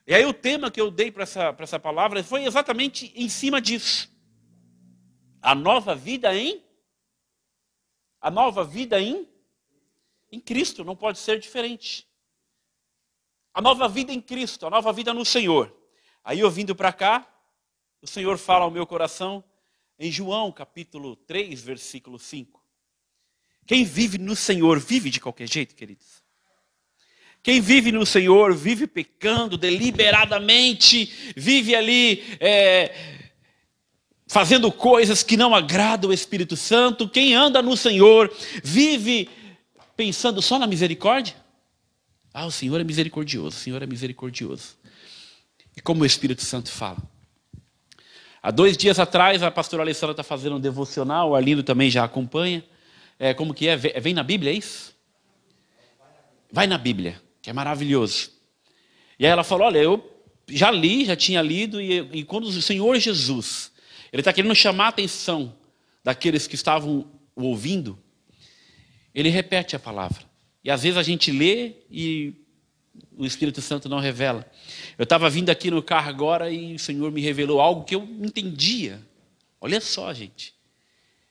E 0.06 0.14
aí 0.14 0.24
o 0.24 0.32
tema 0.32 0.70
que 0.70 0.80
eu 0.80 0.90
dei 0.90 1.10
para 1.10 1.24
essa, 1.24 1.54
essa 1.58 1.80
palavra 1.80 2.22
foi 2.22 2.44
exatamente 2.44 3.12
em 3.16 3.28
cima 3.28 3.60
disso. 3.60 4.08
A 5.42 5.54
nova 5.54 5.94
vida 5.94 6.34
em. 6.34 6.64
A 8.20 8.30
nova 8.30 8.62
vida 8.62 9.00
em. 9.00 9.28
Em 10.30 10.38
Cristo, 10.38 10.84
não 10.84 10.94
pode 10.94 11.18
ser 11.18 11.40
diferente. 11.40 12.06
A 13.52 13.60
nova 13.60 13.88
vida 13.88 14.12
em 14.12 14.20
Cristo, 14.20 14.66
a 14.66 14.70
nova 14.70 14.92
vida 14.92 15.12
no 15.12 15.24
Senhor. 15.24 15.74
Aí 16.22 16.40
eu 16.40 16.50
vindo 16.50 16.74
para 16.74 16.92
cá, 16.92 17.26
o 18.02 18.06
Senhor 18.06 18.36
fala 18.38 18.64
ao 18.64 18.70
meu 18.70 18.86
coração 18.86 19.42
em 19.98 20.10
João 20.10 20.52
capítulo 20.52 21.16
3, 21.16 21.62
versículo 21.62 22.18
5. 22.18 22.62
Quem 23.66 23.84
vive 23.84 24.18
no 24.18 24.36
Senhor 24.36 24.78
vive 24.78 25.10
de 25.10 25.20
qualquer 25.20 25.48
jeito, 25.48 25.74
queridos. 25.74 26.25
Quem 27.46 27.60
vive 27.60 27.92
no 27.92 28.04
Senhor 28.04 28.52
vive 28.52 28.88
pecando 28.88 29.56
deliberadamente, 29.56 31.32
vive 31.36 31.76
ali 31.76 32.24
é, 32.40 32.92
fazendo 34.26 34.72
coisas 34.72 35.22
que 35.22 35.36
não 35.36 35.54
agradam 35.54 36.10
o 36.10 36.12
Espírito 36.12 36.56
Santo. 36.56 37.08
Quem 37.08 37.36
anda 37.36 37.62
no 37.62 37.76
Senhor 37.76 38.34
vive 38.64 39.30
pensando 39.96 40.42
só 40.42 40.58
na 40.58 40.66
misericórdia. 40.66 41.36
Ah, 42.34 42.46
o 42.46 42.50
Senhor 42.50 42.80
é 42.80 42.82
misericordioso, 42.82 43.56
o 43.56 43.60
Senhor 43.60 43.80
é 43.80 43.86
misericordioso. 43.86 44.76
E 45.76 45.80
como 45.80 46.02
o 46.02 46.06
Espírito 46.06 46.42
Santo 46.42 46.68
fala. 46.68 46.98
Há 48.42 48.50
dois 48.50 48.76
dias 48.76 48.98
atrás, 48.98 49.40
a 49.44 49.52
pastora 49.52 49.84
Alessandra 49.84 50.14
está 50.14 50.24
fazendo 50.24 50.56
um 50.56 50.60
devocional, 50.60 51.30
o 51.30 51.36
Arlindo 51.36 51.62
também 51.62 51.92
já 51.92 52.02
acompanha. 52.02 52.64
É, 53.20 53.32
como 53.32 53.54
que 53.54 53.68
é? 53.68 53.76
Vem 53.76 54.14
na 54.14 54.24
Bíblia, 54.24 54.50
é 54.50 54.56
isso? 54.56 54.96
Vai 56.50 56.66
na 56.66 56.76
Bíblia, 56.76 57.24
que 57.46 57.50
é 57.50 57.52
maravilhoso. 57.52 58.32
E 59.16 59.24
aí 59.24 59.30
ela 59.30 59.44
falou: 59.44 59.68
Olha, 59.68 59.78
eu 59.78 60.04
já 60.48 60.68
li, 60.68 61.04
já 61.04 61.14
tinha 61.14 61.40
lido, 61.40 61.80
e, 61.80 61.98
e 62.12 62.24
quando 62.24 62.42
o 62.46 62.60
Senhor 62.60 62.98
Jesus, 62.98 63.70
Ele 64.12 64.20
está 64.20 64.32
querendo 64.32 64.52
chamar 64.52 64.86
a 64.86 64.88
atenção 64.88 65.54
daqueles 66.02 66.48
que 66.48 66.56
estavam 66.56 67.08
ouvindo, 67.36 67.96
Ele 69.14 69.28
repete 69.28 69.76
a 69.76 69.78
palavra. 69.78 70.24
E 70.64 70.72
às 70.72 70.82
vezes 70.82 70.98
a 70.98 71.04
gente 71.04 71.30
lê 71.30 71.74
e 71.88 72.34
o 73.16 73.24
Espírito 73.24 73.62
Santo 73.62 73.88
não 73.88 74.00
revela. 74.00 74.44
Eu 74.98 75.04
estava 75.04 75.30
vindo 75.30 75.48
aqui 75.48 75.70
no 75.70 75.80
carro 75.80 76.08
agora 76.08 76.50
e 76.50 76.74
o 76.74 76.78
Senhor 76.80 77.12
me 77.12 77.20
revelou 77.20 77.60
algo 77.60 77.84
que 77.84 77.94
eu 77.94 78.02
entendia. 78.02 79.00
Olha 79.60 79.80
só, 79.80 80.12
gente. 80.12 80.52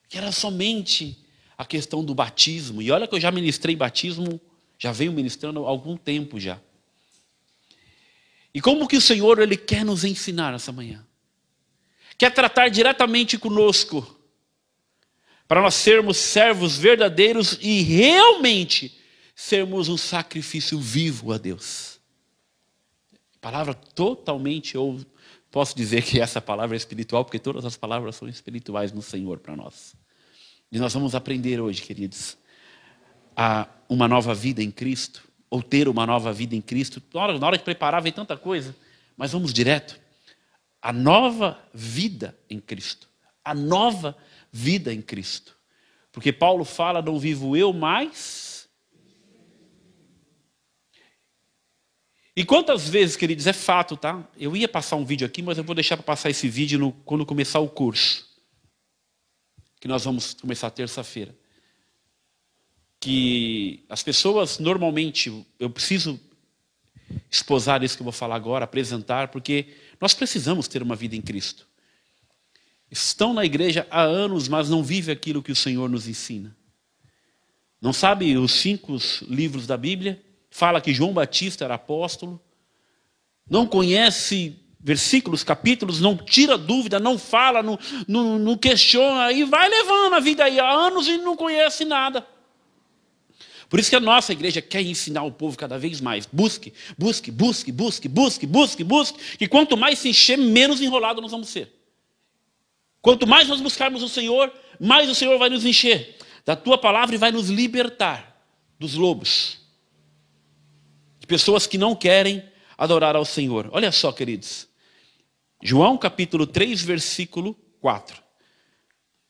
Que 0.07 0.17
era 0.17 0.31
somente 0.31 1.17
a 1.57 1.65
questão 1.65 2.05
do 2.05 2.15
batismo. 2.15 2.81
E 2.81 2.89
olha 2.89 3.05
que 3.05 3.15
eu 3.15 3.19
já 3.19 3.31
ministrei 3.31 3.75
batismo, 3.75 4.39
já 4.77 4.91
venho 4.91 5.11
ministrando 5.11 5.65
há 5.65 5.69
algum 5.69 5.95
tempo 5.97 6.39
já. 6.39 6.59
E 8.53 8.61
como 8.61 8.87
que 8.87 8.97
o 8.97 9.01
Senhor 9.01 9.39
ele 9.39 9.57
quer 9.57 9.83
nos 9.83 10.03
ensinar 10.03 10.53
essa 10.53 10.71
manhã? 10.71 11.05
Quer 12.17 12.33
tratar 12.33 12.69
diretamente 12.69 13.37
conosco. 13.37 14.17
para 15.47 15.61
nós 15.61 15.75
sermos 15.75 16.17
servos 16.17 16.77
verdadeiros 16.77 17.57
e 17.61 17.81
realmente 17.81 18.97
sermos 19.35 19.89
um 19.89 19.97
sacrifício 19.97 20.79
vivo 20.79 21.31
a 21.31 21.37
Deus. 21.37 21.99
Palavra 23.39 23.73
totalmente, 23.73 24.77
ou 24.77 24.99
posso 25.51 25.75
dizer 25.75 26.01
que 26.03 26.19
essa 26.19 26.41
palavra 26.41 26.75
é 26.75 26.79
espiritual, 26.79 27.23
porque 27.23 27.37
todas 27.37 27.63
as 27.63 27.77
palavras 27.77 28.15
são 28.15 28.27
espirituais 28.27 28.91
no 28.91 29.01
Senhor 29.01 29.39
para 29.39 29.55
nós. 29.55 29.95
E 30.71 30.79
nós 30.79 30.93
vamos 30.93 31.13
aprender 31.13 31.61
hoje, 31.61 31.81
queridos, 31.81 32.37
a 33.35 33.67
uma 33.87 34.07
nova 34.07 34.33
vida 34.33 34.63
em 34.63 34.71
Cristo, 34.71 35.23
ou 35.49 35.61
ter 35.61 35.87
uma 35.87 36.05
nova 36.05 36.33
vida 36.33 36.55
em 36.55 36.61
Cristo. 36.61 37.01
Na 37.13 37.21
hora, 37.21 37.39
na 37.39 37.47
hora 37.47 37.57
de 37.57 37.63
preparar, 37.63 38.01
vem 38.01 38.11
tanta 38.11 38.35
coisa, 38.35 38.75
mas 39.15 39.31
vamos 39.31 39.53
direto. 39.53 39.99
A 40.81 40.91
nova 40.91 41.59
vida 41.73 42.37
em 42.49 42.59
Cristo. 42.59 43.09
A 43.43 43.53
nova 43.53 44.17
vida 44.51 44.93
em 44.93 45.01
Cristo. 45.01 45.55
Porque 46.11 46.31
Paulo 46.31 46.63
fala: 46.65 47.01
não 47.01 47.19
vivo 47.19 47.55
eu 47.55 47.73
mais. 47.73 48.67
E 52.35 52.43
quantas 52.43 52.89
vezes, 52.89 53.15
queridos, 53.15 53.47
é 53.47 53.53
fato, 53.53 53.95
tá? 53.95 54.27
Eu 54.37 54.57
ia 54.57 54.67
passar 54.67 54.97
um 54.97 55.05
vídeo 55.05 55.25
aqui, 55.25 55.41
mas 55.41 55.57
eu 55.57 55.63
vou 55.63 55.73
deixar 55.73 55.95
para 55.95 56.03
passar 56.03 56.29
esse 56.29 56.49
vídeo 56.49 56.77
no, 56.77 56.91
quando 56.91 57.25
começar 57.25 57.59
o 57.59 57.69
curso. 57.69 58.27
Que 59.79 59.87
nós 59.87 60.03
vamos 60.03 60.33
começar 60.33 60.69
terça-feira 60.69 61.33
que 63.05 63.85
as 63.87 64.01
pessoas 64.01 64.57
normalmente, 64.57 65.45
eu 65.59 65.69
preciso 65.69 66.19
esposar 67.29 67.83
isso 67.83 67.95
que 67.95 68.01
eu 68.01 68.05
vou 68.05 68.11
falar 68.11 68.35
agora, 68.35 68.65
apresentar, 68.65 69.27
porque 69.27 69.67
nós 70.01 70.15
precisamos 70.15 70.67
ter 70.67 70.81
uma 70.81 70.95
vida 70.95 71.15
em 71.15 71.21
Cristo. 71.21 71.67
Estão 72.89 73.31
na 73.31 73.45
igreja 73.45 73.85
há 73.91 74.01
anos, 74.01 74.47
mas 74.47 74.71
não 74.71 74.83
vivem 74.83 75.13
aquilo 75.13 75.43
que 75.43 75.51
o 75.51 75.55
Senhor 75.55 75.87
nos 75.87 76.07
ensina. 76.07 76.57
Não 77.79 77.93
sabe 77.93 78.35
os 78.37 78.53
cinco 78.53 78.97
livros 79.21 79.67
da 79.67 79.77
Bíblia? 79.77 80.19
Fala 80.49 80.81
que 80.81 80.91
João 80.91 81.13
Batista 81.13 81.63
era 81.63 81.75
apóstolo. 81.75 82.41
Não 83.47 83.67
conhece 83.67 84.57
versículos, 84.79 85.43
capítulos, 85.43 86.01
não 86.01 86.17
tira 86.17 86.57
dúvida, 86.57 86.99
não 86.99 87.19
fala, 87.19 87.61
não, 87.61 87.77
não, 88.07 88.39
não 88.39 88.57
questiona, 88.57 89.31
e 89.31 89.43
vai 89.43 89.69
levando 89.69 90.13
a 90.15 90.19
vida 90.19 90.43
aí 90.43 90.59
há 90.59 90.67
anos 90.67 91.07
e 91.07 91.19
não 91.19 91.35
conhece 91.35 91.85
nada. 91.85 92.25
Por 93.69 93.79
isso 93.79 93.89
que 93.89 93.95
a 93.95 93.99
nossa 93.99 94.31
igreja 94.31 94.61
quer 94.61 94.81
ensinar 94.81 95.23
o 95.23 95.31
povo 95.31 95.57
cada 95.57 95.77
vez 95.77 95.99
mais. 95.99 96.25
Busque, 96.25 96.73
busque, 96.97 97.31
busque, 97.31 97.71
busque, 97.71 98.07
busque, 98.07 98.45
busque, 98.45 98.83
busque. 98.83 99.19
E 99.39 99.47
quanto 99.47 99.75
mais 99.75 99.99
se 99.99 100.09
encher, 100.09 100.37
menos 100.37 100.81
enrolado 100.81 101.21
nós 101.21 101.31
vamos 101.31 101.49
ser. 101.49 101.71
Quanto 103.01 103.27
mais 103.27 103.47
nós 103.47 103.61
buscarmos 103.61 104.01
o 104.01 104.09
Senhor, 104.09 104.51
mais 104.79 105.09
o 105.09 105.15
Senhor 105.15 105.37
vai 105.37 105.49
nos 105.49 105.65
encher 105.65 106.17
da 106.45 106.55
tua 106.55 106.77
palavra 106.77 107.15
e 107.15 107.17
vai 107.17 107.31
nos 107.31 107.49
libertar 107.49 108.43
dos 108.79 108.95
lobos. 108.95 109.59
De 111.19 111.27
pessoas 111.27 111.65
que 111.65 111.77
não 111.77 111.95
querem 111.95 112.43
adorar 112.77 113.15
ao 113.15 113.25
Senhor. 113.25 113.69
Olha 113.71 113.91
só, 113.91 114.11
queridos. 114.11 114.67
João 115.61 115.97
capítulo 115.97 116.45
3, 116.45 116.81
versículo 116.83 117.55
4. 117.81 118.21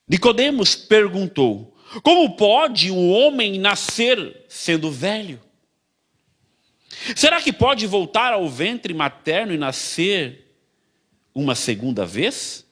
Nicodemos 0.08 0.75
perguntou: 0.75 1.75
como 2.01 2.36
pode 2.36 2.92
um 2.92 3.12
homem 3.12 3.60
nascer 3.60 4.46
sendo 4.50 4.92
velho? 4.92 5.42
Será 7.15 7.42
que 7.42 7.54
pode 7.54 7.86
voltar 7.86 8.34
ao 8.34 8.50
ventre 8.50 8.94
materno 8.94 9.54
e 9.54 9.58
nascer 9.58 10.58
uma 11.34 11.56
segunda 11.56 12.06
vez? 12.06 12.65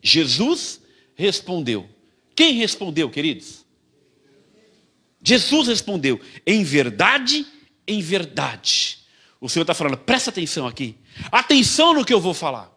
Jesus 0.00 0.80
respondeu. 1.14 1.88
Quem 2.34 2.54
respondeu, 2.54 3.10
queridos? 3.10 3.64
Jesus 5.22 5.68
respondeu: 5.68 6.20
em 6.46 6.64
verdade, 6.64 7.46
em 7.86 8.00
verdade. 8.00 8.98
O 9.40 9.48
Senhor 9.48 9.62
está 9.62 9.74
falando, 9.74 9.98
presta 9.98 10.30
atenção 10.30 10.66
aqui. 10.66 10.96
Atenção 11.30 11.94
no 11.94 12.04
que 12.04 12.14
eu 12.14 12.20
vou 12.20 12.34
falar. 12.34 12.70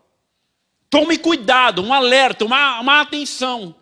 Tome 0.90 1.18
cuidado, 1.18 1.84
um 1.84 1.94
alerta, 1.94 2.46
uma, 2.46 2.80
uma 2.80 3.02
atenção. 3.02 3.76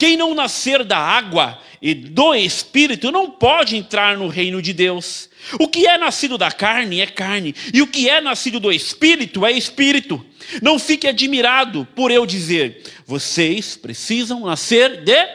Quem 0.00 0.16
não 0.16 0.34
nascer 0.34 0.82
da 0.82 0.96
água 0.96 1.60
e 1.82 1.94
do 1.94 2.34
espírito 2.34 3.12
não 3.12 3.30
pode 3.30 3.76
entrar 3.76 4.16
no 4.16 4.28
reino 4.28 4.62
de 4.62 4.72
Deus. 4.72 5.28
O 5.58 5.68
que 5.68 5.86
é 5.86 5.98
nascido 5.98 6.38
da 6.38 6.50
carne 6.50 7.00
é 7.00 7.06
carne, 7.06 7.54
e 7.72 7.82
o 7.82 7.86
que 7.86 8.08
é 8.08 8.18
nascido 8.18 8.58
do 8.58 8.72
espírito 8.72 9.44
é 9.44 9.52
espírito. 9.52 10.24
Não 10.62 10.78
fique 10.78 11.06
admirado 11.06 11.86
por 11.94 12.10
eu 12.10 12.24
dizer, 12.24 12.82
vocês 13.04 13.76
precisam 13.76 14.40
nascer 14.40 15.04
de. 15.04 15.28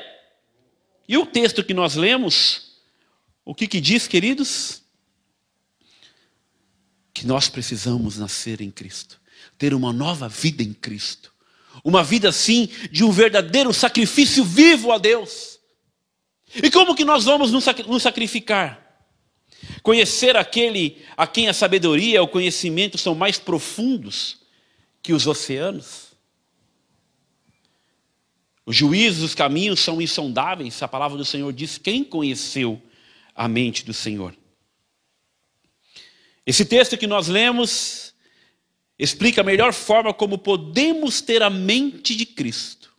E 1.08 1.16
o 1.16 1.28
texto 1.28 1.64
que 1.64 1.74
nós 1.74 1.96
lemos, 1.96 2.80
o 3.44 3.54
que, 3.54 3.68
que 3.68 3.80
diz, 3.80 4.08
queridos? 4.08 4.82
Que 7.14 7.28
nós 7.28 7.48
precisamos 7.48 8.18
nascer 8.18 8.62
em 8.62 8.72
Cristo, 8.72 9.22
ter 9.60 9.76
uma 9.76 9.94
nova 9.94 10.28
vida 10.28 10.64
em 10.64 10.74
Cristo. 10.74 11.35
Uma 11.86 12.04
vida 12.04 12.30
assim 12.30 12.68
de 12.92 13.04
um 13.04 13.12
verdadeiro 13.12 13.72
sacrifício 13.72 14.44
vivo 14.44 14.92
a 14.92 14.98
Deus. 14.98 15.60
E 16.56 16.72
como 16.72 16.96
que 16.96 17.06
nós 17.06 17.26
vamos 17.26 17.52
nos 17.52 18.02
sacrificar? 18.02 18.82
Conhecer 19.84 20.36
aquele 20.36 21.06
a 21.16 21.28
quem 21.28 21.48
a 21.48 21.54
sabedoria 21.54 22.24
o 22.24 22.28
conhecimento 22.28 22.98
são 22.98 23.14
mais 23.14 23.38
profundos 23.38 24.40
que 25.04 25.14
os 25.14 25.28
oceanos? 25.28 26.06
Os 28.66 28.76
juízos, 28.76 29.22
os 29.22 29.36
caminhos 29.36 29.80
são 29.80 30.02
insondáveis. 30.02 30.82
A 30.82 30.88
palavra 30.88 31.20
do 31.20 31.24
Senhor 31.24 31.54
diz: 31.54 31.78
quem 31.78 32.04
conheceu 32.04 32.82
a 33.36 33.48
mente 33.48 33.86
do 33.86 33.94
Senhor? 33.94 34.36
Esse 36.48 36.66
texto 36.66 36.98
que 36.98 37.06
nós 37.06 37.28
lemos 37.28 38.15
explica 38.98 39.42
a 39.42 39.44
melhor 39.44 39.74
forma 39.74 40.14
como 40.14 40.38
podemos 40.38 41.22
ter 41.22 41.44
a 41.44 41.50
mente 41.50 42.16
de 42.16 42.26
Cristo. 42.26 42.94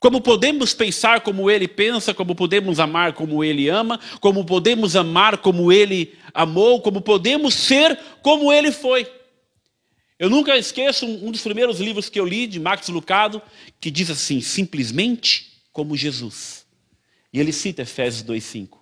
Como 0.00 0.20
podemos 0.20 0.74
pensar 0.74 1.22
como 1.22 1.50
ele 1.50 1.66
pensa, 1.66 2.14
como 2.14 2.34
podemos 2.34 2.78
amar 2.78 3.14
como 3.14 3.42
ele 3.42 3.68
ama, 3.68 3.98
como 4.20 4.44
podemos 4.44 4.94
amar 4.94 5.38
como 5.38 5.72
ele 5.72 6.14
amou, 6.32 6.80
como 6.80 7.00
podemos 7.00 7.54
ser 7.54 7.98
como 8.22 8.52
ele 8.52 8.70
foi. 8.70 9.10
Eu 10.18 10.30
nunca 10.30 10.56
esqueço 10.56 11.06
um 11.06 11.30
dos 11.30 11.42
primeiros 11.42 11.80
livros 11.80 12.08
que 12.08 12.18
eu 12.18 12.26
li, 12.26 12.46
de 12.46 12.58
Max 12.58 12.88
Lucado, 12.88 13.42
que 13.80 13.90
diz 13.90 14.10
assim: 14.10 14.40
simplesmente 14.40 15.62
como 15.72 15.96
Jesus. 15.96 16.66
E 17.32 17.38
ele 17.38 17.52
cita 17.52 17.82
Efésios 17.82 18.24
2,5. 18.24 18.77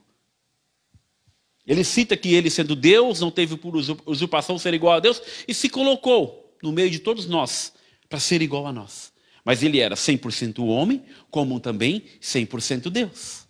Ele 1.66 1.82
cita 1.82 2.16
que 2.16 2.32
ele, 2.32 2.49
sendo 2.49 2.76
Deus, 2.76 3.20
não 3.20 3.30
teve 3.30 3.56
por 3.56 3.75
usurpação 3.75 4.58
ser 4.58 4.73
igual 4.73 4.94
a 4.94 5.00
Deus 5.00 5.20
e 5.49 5.52
se 5.52 5.68
colocou 5.68 6.56
no 6.62 6.70
meio 6.70 6.90
de 6.90 7.00
todos 7.00 7.26
nós 7.26 7.73
para 8.08 8.20
ser 8.20 8.40
igual 8.40 8.66
a 8.66 8.73
nós. 8.73 9.12
Mas 9.44 9.62
ele 9.62 9.80
era 9.80 9.94
100% 9.94 10.64
homem, 10.64 11.04
como 11.30 11.58
também 11.58 12.04
100% 12.20 12.88
Deus. 12.90 13.46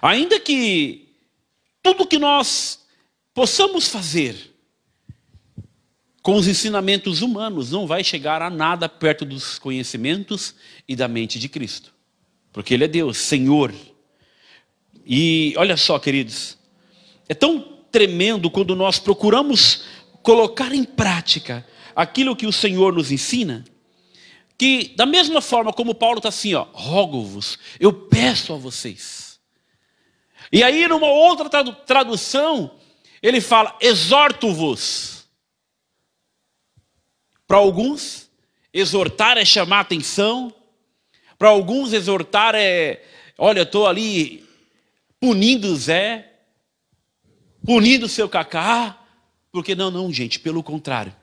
Ainda 0.00 0.40
que 0.40 1.08
tudo 1.82 2.06
que 2.06 2.18
nós 2.18 2.80
possamos 3.34 3.88
fazer 3.88 4.54
com 6.22 6.36
os 6.36 6.48
ensinamentos 6.48 7.20
humanos 7.20 7.70
não 7.70 7.86
vai 7.86 8.02
chegar 8.02 8.40
a 8.40 8.48
nada 8.48 8.88
perto 8.88 9.26
dos 9.26 9.58
conhecimentos 9.58 10.54
e 10.88 10.96
da 10.96 11.06
mente 11.06 11.38
de 11.38 11.50
Cristo. 11.50 11.92
Porque 12.50 12.72
ele 12.72 12.84
é 12.84 12.88
Deus, 12.88 13.18
Senhor, 13.18 13.74
e 15.06 15.54
olha 15.56 15.76
só, 15.76 15.98
queridos, 15.98 16.56
é 17.28 17.34
tão 17.34 17.60
tremendo 17.90 18.50
quando 18.50 18.74
nós 18.74 18.98
procuramos 18.98 19.84
colocar 20.22 20.74
em 20.74 20.84
prática 20.84 21.66
aquilo 21.94 22.34
que 22.34 22.46
o 22.46 22.52
Senhor 22.52 22.92
nos 22.92 23.12
ensina, 23.12 23.64
que 24.56 24.94
da 24.96 25.04
mesma 25.04 25.40
forma 25.40 25.72
como 25.72 25.94
Paulo 25.94 26.18
está 26.18 26.28
assim, 26.28 26.54
ó, 26.54 26.66
rogo-vos, 26.72 27.58
eu 27.78 27.92
peço 27.92 28.52
a 28.52 28.56
vocês. 28.56 29.38
E 30.50 30.62
aí, 30.62 30.86
numa 30.86 31.08
outra 31.08 31.48
tradução, 31.72 32.70
ele 33.22 33.40
fala, 33.40 33.76
exorto-vos. 33.80 35.24
Para 37.46 37.58
alguns, 37.58 38.30
exortar 38.72 39.36
é 39.36 39.44
chamar 39.44 39.80
atenção. 39.80 40.54
Para 41.38 41.48
alguns, 41.48 41.92
exortar 41.92 42.54
é, 42.54 43.02
olha, 43.36 43.62
estou 43.62 43.86
ali 43.86 44.43
punindo 45.24 45.74
Zé, 45.74 46.32
punindo 47.64 48.10
seu 48.10 48.28
Cacá, 48.28 49.00
porque 49.50 49.74
não, 49.74 49.90
não, 49.90 50.12
gente, 50.12 50.38
pelo 50.38 50.62
contrário. 50.62 51.16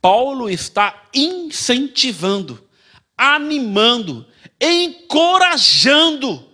Paulo 0.00 0.50
está 0.50 1.04
incentivando, 1.14 2.68
animando, 3.16 4.26
encorajando 4.60 6.44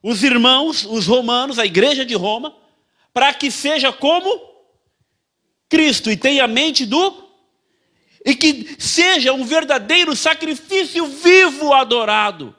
os 0.00 0.22
irmãos, 0.22 0.84
os 0.84 1.08
romanos, 1.08 1.58
a 1.58 1.66
igreja 1.66 2.06
de 2.06 2.14
Roma, 2.14 2.54
para 3.12 3.34
que 3.34 3.50
seja 3.50 3.92
como 3.92 4.30
Cristo 5.68 6.08
e 6.08 6.16
tenha 6.16 6.44
a 6.44 6.48
mente 6.48 6.86
do 6.86 7.28
e 8.24 8.36
que 8.36 8.76
seja 8.78 9.32
um 9.32 9.44
verdadeiro 9.44 10.14
sacrifício 10.14 11.04
vivo 11.08 11.72
adorado 11.72 12.54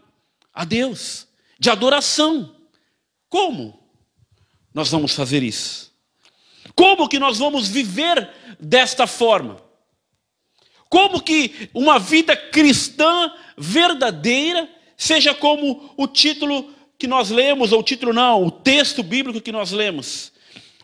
a 0.53 0.65
Deus, 0.65 1.29
de 1.57 1.69
adoração. 1.69 2.59
Como 3.31 3.79
nós 4.73 4.91
vamos 4.91 5.13
fazer 5.13 5.41
isso? 5.41 5.95
Como 6.75 7.07
que 7.07 7.17
nós 7.17 7.39
vamos 7.39 7.69
viver 7.69 8.29
desta 8.59 9.07
forma? 9.07 9.63
Como 10.89 11.21
que 11.21 11.69
uma 11.73 11.97
vida 11.97 12.35
cristã 12.35 13.33
verdadeira 13.57 14.69
seja 14.97 15.33
como 15.33 15.93
o 15.95 16.07
título 16.07 16.73
que 17.00 17.07
nós 17.07 17.29
lemos, 17.29 17.71
ou 17.71 17.79
o 17.79 17.83
título 17.83 18.11
não, 18.11 18.45
o 18.45 18.51
texto 18.51 19.01
bíblico 19.01 19.39
que 19.39 19.51
nós 19.51 19.71
lemos. 19.71 20.33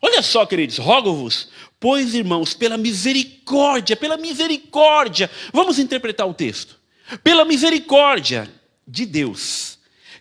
Olha 0.01 0.21
só, 0.21 0.45
queridos, 0.45 0.77
rogo-vos, 0.77 1.49
pois 1.81 2.13
irmãos, 2.15 2.53
pela 2.53 2.77
misericórdia, 2.77 3.97
pela 3.97 4.15
misericórdia, 4.15 5.29
vamos 5.51 5.79
interpretar 5.79 6.25
o 6.25 6.33
texto. 6.33 6.79
Pela 7.21 7.43
misericórdia 7.43 8.49
de 8.87 9.05
Deus, 9.05 9.76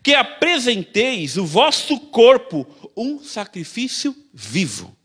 que 0.06 0.14
apresenteis 0.14 1.36
o 1.36 1.44
vosso 1.44 1.98
corpo 1.98 2.64
um 2.96 3.20
sacrifício 3.24 4.14
vivo. 4.32 4.96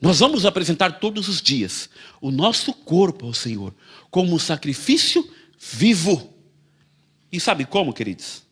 Nós 0.00 0.18
vamos 0.18 0.44
apresentar 0.44 0.98
todos 0.98 1.28
os 1.28 1.40
dias 1.40 1.88
o 2.20 2.32
nosso 2.32 2.74
corpo 2.74 3.26
ao 3.26 3.32
Senhor 3.32 3.72
como 4.10 4.34
um 4.34 4.40
sacrifício 4.40 5.24
vivo. 5.56 6.34
E 7.30 7.38
sabe 7.38 7.64
como, 7.64 7.92
queridos? 7.92 8.42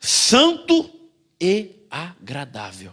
Santo 0.00 0.90
e 1.40 1.86
agradável 1.88 2.92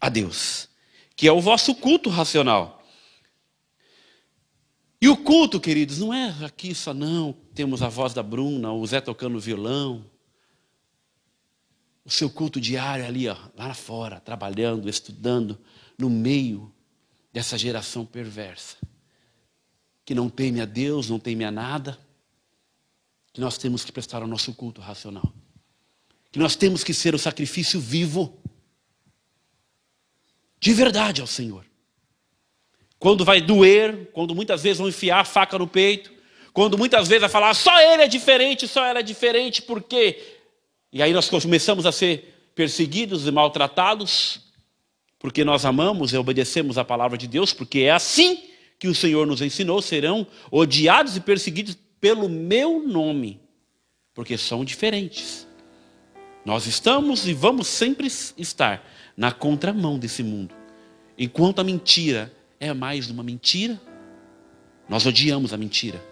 a 0.00 0.08
Deus, 0.08 0.66
que 1.14 1.28
é 1.28 1.32
o 1.32 1.42
vosso 1.42 1.74
culto 1.74 2.08
racional. 2.08 2.82
E 4.98 5.10
o 5.10 5.16
culto, 5.18 5.60
queridos, 5.60 5.98
não 5.98 6.14
é 6.14 6.34
aqui 6.42 6.74
só 6.74 6.94
não, 6.94 7.36
temos 7.54 7.82
a 7.82 7.88
voz 7.88 8.14
da 8.14 8.22
Bruna, 8.22 8.72
o 8.72 8.86
Zé 8.86 9.00
tocando 9.00 9.38
violão. 9.38 10.04
O 12.04 12.10
seu 12.10 12.28
culto 12.28 12.60
diário 12.60 13.06
ali, 13.06 13.28
ó, 13.28 13.36
lá 13.56 13.72
fora, 13.74 14.18
trabalhando, 14.18 14.88
estudando, 14.88 15.58
no 15.96 16.10
meio 16.10 16.72
dessa 17.32 17.56
geração 17.56 18.04
perversa, 18.04 18.76
que 20.04 20.14
não 20.14 20.28
teme 20.28 20.60
a 20.60 20.64
Deus, 20.64 21.08
não 21.08 21.18
teme 21.18 21.44
a 21.44 21.50
nada, 21.50 21.98
que 23.32 23.40
nós 23.40 23.56
temos 23.56 23.84
que 23.84 23.92
prestar 23.92 24.22
o 24.22 24.26
nosso 24.26 24.52
culto 24.52 24.80
racional, 24.80 25.32
que 26.30 26.38
nós 26.38 26.56
temos 26.56 26.82
que 26.82 26.92
ser 26.92 27.14
o 27.14 27.18
sacrifício 27.18 27.80
vivo, 27.80 28.38
de 30.58 30.74
verdade 30.74 31.20
ao 31.20 31.26
Senhor. 31.26 31.64
Quando 32.98 33.24
vai 33.24 33.40
doer, 33.40 34.10
quando 34.12 34.34
muitas 34.34 34.62
vezes 34.62 34.78
vão 34.78 34.88
enfiar 34.88 35.20
a 35.20 35.24
faca 35.24 35.58
no 35.58 35.66
peito, 35.66 36.11
quando 36.52 36.76
muitas 36.76 37.08
vezes 37.08 37.22
vai 37.22 37.30
falar, 37.30 37.54
só 37.54 37.80
ele 37.80 38.02
é 38.02 38.08
diferente, 38.08 38.68
só 38.68 38.84
ela 38.84 39.00
é 39.00 39.02
diferente, 39.02 39.62
por 39.62 39.82
quê? 39.82 40.20
E 40.92 41.02
aí 41.02 41.12
nós 41.12 41.28
começamos 41.30 41.86
a 41.86 41.92
ser 41.92 42.50
perseguidos 42.54 43.26
e 43.26 43.30
maltratados, 43.30 44.40
porque 45.18 45.44
nós 45.44 45.64
amamos 45.64 46.12
e 46.12 46.16
obedecemos 46.16 46.76
a 46.76 46.84
palavra 46.84 47.16
de 47.16 47.26
Deus, 47.26 47.52
porque 47.52 47.80
é 47.80 47.90
assim 47.90 48.42
que 48.78 48.88
o 48.88 48.94
Senhor 48.94 49.26
nos 49.26 49.40
ensinou, 49.40 49.80
serão 49.80 50.26
odiados 50.50 51.16
e 51.16 51.20
perseguidos 51.20 51.78
pelo 52.00 52.28
meu 52.28 52.86
nome, 52.86 53.40
porque 54.12 54.36
são 54.36 54.64
diferentes. 54.64 55.46
Nós 56.44 56.66
estamos 56.66 57.26
e 57.26 57.32
vamos 57.32 57.68
sempre 57.68 58.08
estar 58.36 58.84
na 59.16 59.30
contramão 59.32 59.98
desse 59.98 60.22
mundo. 60.22 60.54
Enquanto 61.16 61.60
a 61.60 61.64
mentira 61.64 62.34
é 62.58 62.74
mais 62.74 63.08
uma 63.08 63.22
mentira, 63.22 63.80
nós 64.88 65.06
odiamos 65.06 65.52
a 65.52 65.56
mentira. 65.56 66.11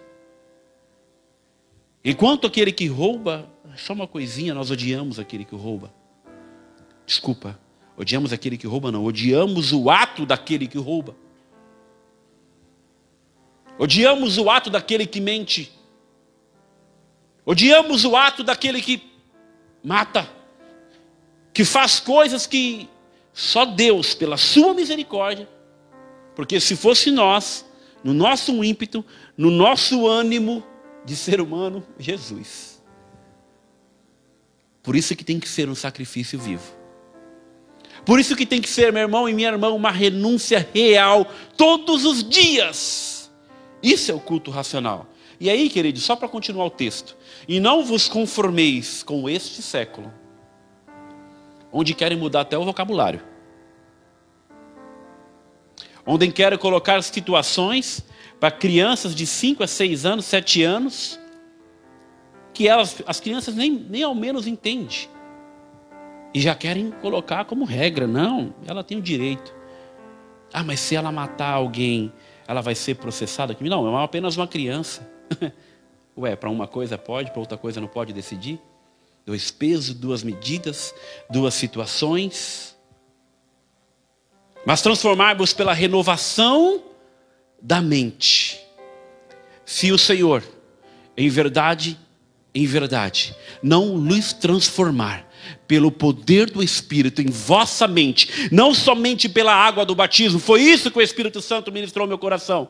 Enquanto 2.03 2.47
aquele 2.47 2.71
que 2.71 2.87
rouba, 2.87 3.47
só 3.77 3.93
uma 3.93 4.07
coisinha, 4.07 4.53
nós 4.53 4.71
odiamos 4.71 5.19
aquele 5.19 5.45
que 5.45 5.55
rouba. 5.55 5.93
Desculpa, 7.05 7.59
Odiamos 8.01 8.33
aquele 8.33 8.57
que 8.57 8.65
rouba, 8.65 8.91
não. 8.91 9.05
Odiamos 9.05 9.71
o 9.71 9.87
ato 9.89 10.25
daquele 10.25 10.67
que 10.67 10.77
rouba. 10.79 11.15
Odiamos 13.77 14.39
o 14.39 14.49
ato 14.49 14.71
daquele 14.71 15.05
que 15.05 15.19
mente. 15.19 15.71
Odiamos 17.45 18.05
o 18.05 18.15
ato 18.15 18.43
daquele 18.43 18.81
que 18.81 19.03
mata. 19.83 20.27
Que 21.53 21.63
faz 21.63 21.99
coisas 21.99 22.47
que 22.47 22.89
só 23.33 23.65
Deus, 23.65 24.15
pela 24.15 24.35
sua 24.35 24.73
misericórdia, 24.73 25.47
porque 26.35 26.59
se 26.59 26.75
fosse 26.75 27.11
nós, 27.11 27.65
no 28.03 28.15
nosso 28.15 28.63
ímpeto, 28.63 29.05
no 29.37 29.51
nosso 29.51 30.07
ânimo 30.07 30.63
de 31.05 31.15
ser 31.15 31.41
humano, 31.41 31.83
Jesus. 31.97 32.81
Por 34.83 34.95
isso 34.95 35.15
que 35.15 35.23
tem 35.23 35.39
que 35.39 35.47
ser 35.47 35.69
um 35.69 35.75
sacrifício 35.75 36.39
vivo. 36.39 36.81
Por 38.05 38.19
isso 38.19 38.35
que 38.35 38.45
tem 38.45 38.61
que 38.61 38.69
ser, 38.69 38.91
meu 38.91 39.03
irmão 39.03 39.29
e 39.29 39.33
minha 39.33 39.49
irmã, 39.49 39.69
uma 39.69 39.91
renúncia 39.91 40.67
real 40.73 41.25
todos 41.55 42.03
os 42.05 42.27
dias. 42.27 43.31
Isso 43.81 44.11
é 44.11 44.15
o 44.15 44.19
culto 44.19 44.49
racional. 44.49 45.07
E 45.39 45.49
aí, 45.49 45.69
querido, 45.69 45.99
só 45.99 46.15
para 46.15 46.27
continuar 46.27 46.65
o 46.65 46.69
texto. 46.69 47.17
E 47.47 47.59
não 47.59 47.83
vos 47.83 48.07
conformeis 48.07 49.03
com 49.03 49.29
este 49.29 49.61
século, 49.61 50.11
onde 51.71 51.93
querem 51.93 52.17
mudar 52.17 52.41
até 52.41 52.57
o 52.57 52.65
vocabulário. 52.65 53.21
Onde 56.05 56.31
querem 56.31 56.57
colocar 56.57 57.01
situações 57.03 58.03
para 58.41 58.49
crianças 58.49 59.13
de 59.13 59.27
5 59.27 59.61
a 59.61 59.67
6 59.67 60.03
anos, 60.03 60.25
7 60.25 60.63
anos, 60.63 61.19
que 62.51 62.67
elas, 62.67 62.99
as 63.05 63.19
crianças 63.19 63.53
nem, 63.53 63.71
nem 63.71 64.01
ao 64.01 64.15
menos 64.15 64.47
entendem. 64.47 65.07
E 66.33 66.41
já 66.41 66.55
querem 66.55 66.89
colocar 66.89 67.45
como 67.45 67.65
regra. 67.65 68.07
Não, 68.07 68.51
ela 68.65 68.83
tem 68.83 68.97
o 68.97 69.01
direito. 69.01 69.53
Ah, 70.51 70.63
mas 70.63 70.79
se 70.79 70.95
ela 70.95 71.11
matar 71.11 71.53
alguém, 71.53 72.11
ela 72.47 72.61
vai 72.61 72.73
ser 72.73 72.95
processada? 72.95 73.55
Não, 73.61 73.99
é 73.99 74.03
apenas 74.03 74.35
uma 74.35 74.47
criança. 74.47 75.07
Ué, 76.17 76.35
para 76.35 76.49
uma 76.49 76.67
coisa 76.67 76.97
pode, 76.97 77.29
para 77.29 77.39
outra 77.39 77.59
coisa 77.59 77.79
não 77.79 77.87
pode 77.87 78.11
decidir? 78.11 78.59
Dois 79.23 79.51
pesos, 79.51 79.93
duas 79.93 80.23
medidas, 80.23 80.95
duas 81.29 81.53
situações. 81.53 82.75
Mas 84.65 84.81
transformarmos 84.81 85.53
pela 85.53 85.73
renovação 85.73 86.89
da 87.61 87.81
mente. 87.81 88.59
Se 89.65 89.91
o 89.91 89.97
Senhor, 89.97 90.43
em 91.15 91.29
verdade, 91.29 91.97
em 92.53 92.65
verdade, 92.65 93.35
não 93.61 93.97
lhes 93.97 94.33
transformar 94.33 95.29
pelo 95.67 95.91
poder 95.91 96.49
do 96.49 96.61
Espírito 96.61 97.21
em 97.21 97.27
vossa 97.27 97.87
mente, 97.87 98.49
não 98.51 98.73
somente 98.73 99.29
pela 99.29 99.53
água 99.53 99.85
do 99.85 99.95
batismo, 99.95 100.39
foi 100.39 100.61
isso 100.61 100.91
que 100.91 100.97
o 100.97 101.01
Espírito 101.01 101.41
Santo 101.41 101.71
ministrou 101.71 102.03
ao 102.03 102.07
meu 102.07 102.17
coração, 102.17 102.69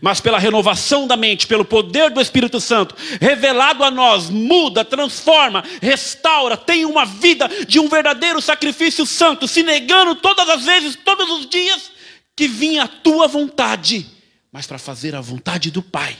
mas 0.00 0.20
pela 0.20 0.38
renovação 0.38 1.06
da 1.06 1.16
mente, 1.16 1.46
pelo 1.46 1.64
poder 1.64 2.10
do 2.10 2.20
Espírito 2.20 2.60
Santo, 2.60 2.94
revelado 3.20 3.84
a 3.84 3.90
nós, 3.90 4.30
muda, 4.30 4.84
transforma, 4.84 5.62
restaura, 5.80 6.56
tem 6.56 6.84
uma 6.84 7.04
vida 7.04 7.48
de 7.66 7.78
um 7.78 7.88
verdadeiro 7.88 8.40
sacrifício 8.40 9.04
santo, 9.04 9.46
se 9.46 9.62
negando 9.62 10.14
todas 10.14 10.48
as 10.48 10.64
vezes, 10.64 10.96
todos 11.04 11.28
os 11.30 11.46
dias, 11.46 11.90
que 12.34 12.48
vinha 12.48 12.84
a 12.84 12.88
tua 12.88 13.28
vontade, 13.28 14.06
mas 14.50 14.66
para 14.66 14.78
fazer 14.78 15.14
a 15.14 15.20
vontade 15.20 15.70
do 15.70 15.82
Pai. 15.82 16.16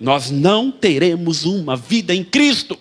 Nós 0.00 0.30
não 0.30 0.70
teremos 0.70 1.44
uma 1.44 1.76
vida 1.76 2.14
em 2.14 2.24
Cristo 2.24 2.78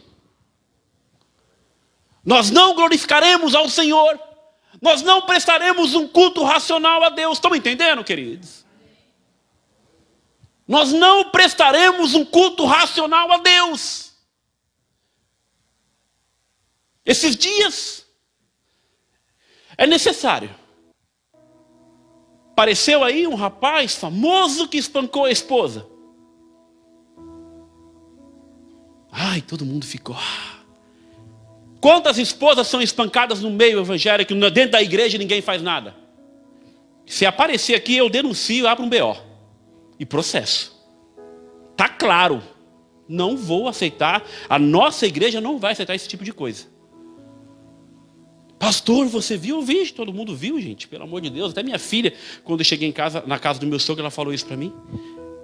nós 2.26 2.50
não 2.50 2.74
glorificaremos 2.74 3.54
ao 3.54 3.70
Senhor, 3.70 4.20
nós 4.82 5.04
não 5.04 5.22
prestaremos 5.22 5.94
um 5.94 6.08
culto 6.08 6.44
racional 6.44 7.04
a 7.04 7.10
Deus. 7.10 7.38
Estão 7.38 7.56
entendendo, 7.56 8.04
queridos? 8.04 8.66
Nós 10.68 10.92
não 10.92 11.30
prestaremos 11.30 12.16
um 12.16 12.26
culto 12.26 12.66
racional 12.66 13.32
a 13.32 13.38
Deus. 13.38 14.14
Esses 17.06 17.36
dias 17.36 18.08
é 19.78 19.86
necessário. 19.86 20.54
Apareceu 22.56 23.04
aí 23.04 23.28
um 23.28 23.36
rapaz 23.36 23.96
famoso 23.96 24.70
que 24.70 24.78
espancou 24.78 25.26
a 25.26 25.30
esposa. 25.30 25.86
Ai, 29.12 29.42
todo 29.42 29.66
mundo 29.66 29.86
ficou. 29.86 30.16
Quantas 31.82 32.18
esposas 32.18 32.66
são 32.68 32.82
espancadas 32.82 33.42
no 33.42 33.50
meio 33.50 33.82
evangélico, 33.82 34.34
dentro 34.34 34.72
da 34.72 34.82
igreja 34.82 35.18
ninguém 35.18 35.42
faz 35.42 35.62
nada? 35.62 35.98
Se 37.06 37.26
aparecer 37.26 37.76
aqui, 37.76 37.98
eu 37.98 38.10
denuncio, 38.10 38.66
abro 38.66 38.86
um 38.86 38.90
BO. 38.90 39.18
E 40.00 40.06
processo. 40.06 40.82
Tá 41.76 41.90
claro. 41.90 42.42
Não 43.06 43.36
vou 43.36 43.68
aceitar, 43.68 44.24
a 44.48 44.58
nossa 44.58 45.06
igreja 45.06 45.42
não 45.42 45.60
vai 45.60 45.74
aceitar 45.74 45.94
esse 45.94 46.08
tipo 46.08 46.24
de 46.24 46.32
coisa. 46.32 46.68
Pastor, 48.58 49.08
você 49.08 49.36
viu 49.38 49.60
o 49.60 49.62
vídeo? 49.62 49.94
Todo 49.94 50.14
mundo 50.14 50.36
viu, 50.36 50.60
gente, 50.62 50.88
pelo 50.88 51.04
amor 51.04 51.22
de 51.22 51.30
Deus. 51.30 51.52
Até 51.52 51.62
minha 51.62 51.78
filha, 51.78 52.14
quando 52.44 52.62
eu 52.62 52.66
cheguei 52.66 52.88
em 52.88 52.92
casa, 52.92 53.24
na 53.28 53.38
casa 53.38 53.60
do 53.60 53.68
meu 53.68 53.80
sogro, 53.80 54.02
ela 54.02 54.12
falou 54.12 54.34
isso 54.34 54.46
para 54.46 54.58
mim. 54.58 54.74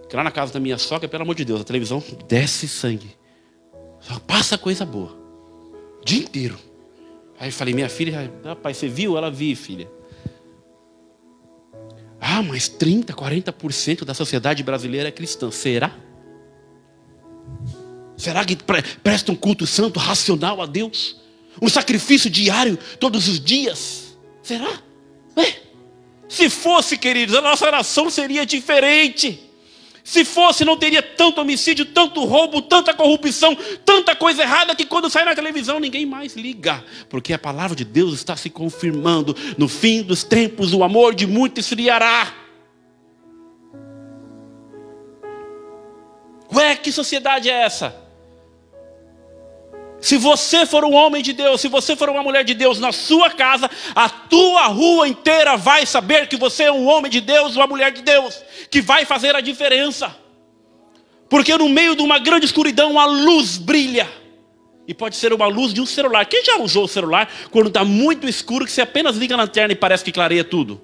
Que 0.10 0.15
lá 0.15 0.24
na 0.24 0.32
casa 0.32 0.54
da 0.54 0.60
minha 0.60 0.78
sogra, 0.78 1.08
pelo 1.08 1.24
amor 1.24 1.36
de 1.36 1.45
Deus, 1.45 1.62
a 1.62 1.63
televisão 1.63 2.04
desce 2.28 2.67
sangue. 2.67 3.12
Só 4.00 4.19
passa 4.19 4.58
coisa 4.58 4.86
boa. 4.86 5.15
O 6.02 6.06
dia 6.06 6.19
inteiro. 6.19 6.58
Aí 7.39 7.50
eu 7.50 7.54
falei, 7.54 7.74
minha 7.74 7.89
filha, 7.89 8.32
rapaz, 8.43 8.78
você 8.78 8.88
viu? 8.88 9.17
Ela 9.17 9.30
viu, 9.30 9.56
filha. 9.56 9.89
Ah, 12.19 12.41
mas 12.41 12.67
30, 12.67 13.13
40% 13.13 14.04
da 14.04 14.13
sociedade 14.13 14.63
brasileira 14.63 15.10
é 15.10 15.12
cristã. 15.12 15.52
Será? 15.52 15.95
Será 18.17 18.45
que 18.45 18.56
presta 19.04 19.32
um 19.32 19.36
culto 19.36 19.65
santo, 19.65 20.00
racional 20.00 20.62
a 20.62 20.65
Deus? 20.65 21.21
Um 21.62 21.69
sacrifício 21.69 22.30
diário, 22.30 22.78
todos 23.00 23.28
os 23.28 23.39
dias? 23.39 24.17
Será? 24.41 24.82
É. 25.36 25.54
Se 26.28 26.50
fosse, 26.50 26.97
queridos, 26.97 27.36
a 27.36 27.41
nossa 27.41 27.69
nação 27.69 28.10
seria 28.10 28.45
diferente. 28.45 29.52
Se 30.04 30.26
fosse, 30.26 30.65
não 30.65 30.76
teria 30.76 31.02
tanto 31.04 31.41
homicídio, 31.41 31.86
tanto 31.86 32.26
roubo, 32.26 32.62
tanta 32.62 32.93
corrupção, 32.93 33.56
tanta 33.86 34.15
coisa 34.15 34.41
errada 34.41 34.76
que 34.76 34.86
quando 34.86 35.10
sai 35.10 35.24
na 35.24 35.36
televisão 35.36 35.80
ninguém 35.80 36.06
mais 36.06 36.36
liga. 36.36 36.84
Porque 37.08 37.34
a 37.34 37.39
palavra 37.39 37.76
de 37.76 37.86
Deus 37.86 38.13
está 38.13 38.36
se 38.36 38.50
confirmando. 38.50 39.36
No 39.58 39.67
fim 39.67 40.02
dos 40.02 40.24
tempos, 40.24 40.74
o 40.74 40.84
amor 40.84 41.13
de 41.13 41.28
muitos 41.28 41.65
esfriará. 41.65 42.34
Ué, 46.54 46.76
que 46.76 46.91
sociedade 46.91 47.50
é 47.50 47.62
essa? 47.62 48.01
Se 50.02 50.18
você 50.18 50.66
for 50.66 50.84
um 50.84 50.94
homem 50.94 51.22
de 51.22 51.32
Deus, 51.32 51.62
se 51.62 51.68
você 51.68 51.96
for 51.96 52.10
uma 52.10 52.24
mulher 52.24 52.44
de 52.44 52.56
Deus 52.56 52.80
na 52.80 52.92
sua 52.92 53.30
casa, 53.30 53.70
a 53.94 54.10
tua 54.10 54.66
rua 54.66 55.08
inteira 55.08 55.56
vai 55.56 55.86
saber 55.86 56.28
que 56.28 56.36
você 56.36 56.64
é 56.64 56.72
um 56.72 56.88
homem 56.88 57.12
de 57.12 57.22
Deus, 57.22 57.56
uma 57.56 57.68
mulher 57.68 57.92
de 57.92 58.02
Deus, 58.02 58.42
que 58.72 58.82
vai 58.82 59.06
fazer 59.06 59.36
a 59.36 59.42
diferença. 59.42 60.16
Porque 61.30 61.56
no 61.56 61.70
meio 61.70 61.96
de 61.96 62.02
uma 62.02 62.18
grande 62.18 62.48
escuridão 62.48 63.00
a 63.00 63.06
luz 63.06 63.58
brilha. 63.58 64.10
E 64.88 64.94
pode 64.94 65.16
ser 65.16 65.32
uma 65.32 65.46
luz 65.46 65.72
de 65.72 65.80
um 65.80 65.86
celular. 65.86 66.26
Quem 66.26 66.44
já 66.44 66.58
usou 66.58 66.86
o 66.86 66.88
celular 66.88 67.32
quando 67.52 67.68
está 67.68 67.86
muito 67.86 68.28
escuro, 68.28 68.66
que 68.66 68.72
você 68.72 68.82
apenas 68.82 69.16
liga 69.16 69.36
a 69.36 69.38
lanterna 69.38 69.72
e 69.72 69.76
parece 69.76 70.04
que 70.04 70.12
clareia 70.12 70.44
tudo? 70.44 70.82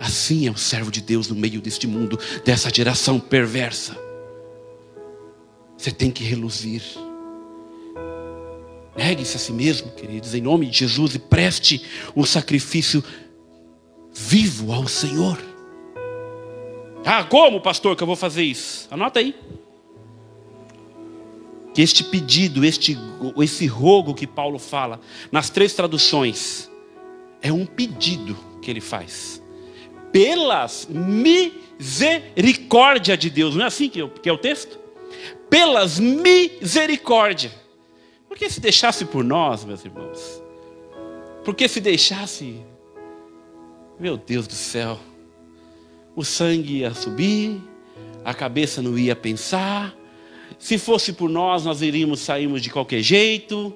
Assim 0.00 0.48
é 0.48 0.50
o 0.50 0.56
servo 0.56 0.90
de 0.90 1.02
Deus 1.02 1.28
no 1.28 1.34
meio 1.34 1.60
deste 1.60 1.86
mundo, 1.86 2.18
dessa 2.42 2.68
geração 2.74 3.20
perversa. 3.20 3.96
Você 5.76 5.92
tem 5.92 6.10
que 6.10 6.24
reluzir. 6.24 6.82
Negue-se 8.96 9.36
a 9.36 9.40
si 9.40 9.52
mesmo, 9.52 9.90
queridos, 9.90 10.34
em 10.34 10.40
nome 10.40 10.66
de 10.66 10.78
Jesus, 10.78 11.16
e 11.16 11.18
preste 11.18 11.82
um 12.14 12.24
sacrifício 12.24 13.02
vivo 14.12 14.72
ao 14.72 14.86
Senhor. 14.86 15.36
Ah, 17.04 17.24
como, 17.24 17.60
pastor, 17.60 17.96
que 17.96 18.02
eu 18.02 18.06
vou 18.06 18.14
fazer 18.14 18.44
isso? 18.44 18.86
Anota 18.90 19.18
aí. 19.18 19.34
Que 21.74 21.82
este 21.82 22.04
pedido, 22.04 22.64
este, 22.64 22.96
esse 23.42 23.66
rogo 23.66 24.14
que 24.14 24.28
Paulo 24.28 24.60
fala, 24.60 25.00
nas 25.32 25.50
três 25.50 25.74
traduções, 25.74 26.70
é 27.42 27.52
um 27.52 27.66
pedido 27.66 28.38
que 28.62 28.70
ele 28.70 28.80
faz. 28.80 29.42
Pelas 30.12 30.86
misericórdia 30.88 33.16
de 33.16 33.28
Deus, 33.28 33.56
não 33.56 33.64
é 33.64 33.66
assim 33.66 33.88
que 33.88 34.00
é 34.00 34.32
o 34.32 34.38
texto? 34.38 34.78
Pelas 35.50 35.98
misericórdia 35.98 37.63
porque 38.34 38.50
se 38.50 38.58
deixasse 38.58 39.04
por 39.04 39.22
nós, 39.22 39.64
meus 39.64 39.84
irmãos, 39.84 40.42
porque 41.44 41.68
se 41.68 41.80
deixasse, 41.80 42.60
meu 43.96 44.16
Deus 44.16 44.48
do 44.48 44.54
céu, 44.54 44.98
o 46.16 46.24
sangue 46.24 46.78
ia 46.78 46.92
subir, 46.92 47.62
a 48.24 48.34
cabeça 48.34 48.82
não 48.82 48.98
ia 48.98 49.14
pensar, 49.14 49.94
se 50.58 50.78
fosse 50.78 51.12
por 51.12 51.30
nós, 51.30 51.64
nós 51.64 51.80
iríamos 51.80 52.18
sairmos 52.22 52.60
de 52.60 52.70
qualquer 52.70 53.02
jeito. 53.02 53.72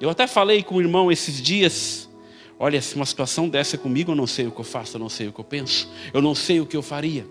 Eu 0.00 0.08
até 0.08 0.26
falei 0.26 0.62
com 0.62 0.76
o 0.76 0.80
irmão 0.80 1.12
esses 1.12 1.38
dias, 1.42 2.08
olha, 2.58 2.80
se 2.80 2.96
uma 2.96 3.04
situação 3.04 3.50
dessa 3.50 3.76
comigo, 3.76 4.12
eu 4.12 4.16
não 4.16 4.26
sei 4.26 4.46
o 4.46 4.50
que 4.50 4.60
eu 4.62 4.64
faço, 4.64 4.96
eu 4.96 4.98
não 4.98 5.10
sei 5.10 5.28
o 5.28 5.32
que 5.32 5.40
eu 5.40 5.44
penso, 5.44 5.86
eu 6.14 6.22
não 6.22 6.34
sei 6.34 6.58
o 6.58 6.64
que 6.64 6.74
eu 6.74 6.82
faria. 6.82 7.26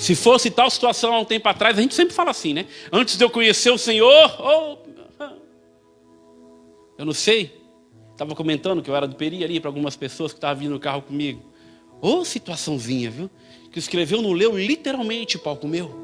Se 0.00 0.14
fosse 0.14 0.50
tal 0.50 0.70
situação 0.70 1.12
há 1.12 1.20
um 1.20 1.26
tempo 1.26 1.46
atrás, 1.46 1.76
a 1.76 1.82
gente 1.82 1.94
sempre 1.94 2.14
fala 2.14 2.30
assim, 2.30 2.54
né? 2.54 2.64
Antes 2.90 3.18
de 3.18 3.22
eu 3.22 3.28
conhecer 3.28 3.70
o 3.70 3.76
Senhor, 3.76 4.34
oh, 4.40 4.78
eu 6.96 7.04
não 7.04 7.12
sei. 7.12 7.62
Estava 8.10 8.34
comentando 8.34 8.80
que 8.80 8.88
eu 8.88 8.96
era 8.96 9.06
do 9.06 9.14
Peri 9.14 9.44
ali 9.44 9.60
para 9.60 9.68
algumas 9.68 9.96
pessoas 9.96 10.32
que 10.32 10.38
estavam 10.38 10.62
vindo 10.62 10.70
no 10.70 10.80
carro 10.80 11.02
comigo. 11.02 11.42
Ô 12.00 12.14
oh, 12.14 12.24
situaçãozinha, 12.24 13.10
viu? 13.10 13.30
Que 13.70 13.78
escreveu, 13.78 14.22
não 14.22 14.32
leu 14.32 14.56
literalmente 14.56 15.36
o 15.36 15.40
palco 15.40 15.68
meu. 15.68 15.94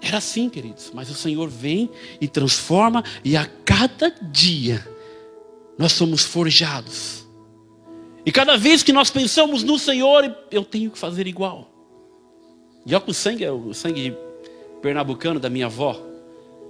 Era 0.00 0.18
assim, 0.18 0.48
queridos. 0.48 0.92
Mas 0.94 1.10
o 1.10 1.14
Senhor 1.14 1.48
vem 1.48 1.90
e 2.20 2.28
transforma, 2.28 3.02
e 3.24 3.36
a 3.36 3.44
cada 3.64 4.08
dia 4.08 4.88
nós 5.76 5.90
somos 5.90 6.22
forjados. 6.22 7.26
E 8.24 8.30
cada 8.30 8.56
vez 8.56 8.84
que 8.84 8.92
nós 8.92 9.10
pensamos 9.10 9.64
no 9.64 9.80
Senhor, 9.80 10.32
eu 10.48 10.64
tenho 10.64 10.92
que 10.92 10.98
fazer 10.98 11.26
igual. 11.26 11.73
E 12.86 12.94
o 12.94 13.14
sangue 13.14 13.44
é 13.44 13.50
o 13.50 13.72
sangue 13.72 14.14
pernambucano 14.82 15.40
da 15.40 15.48
minha 15.48 15.66
avó, 15.66 15.98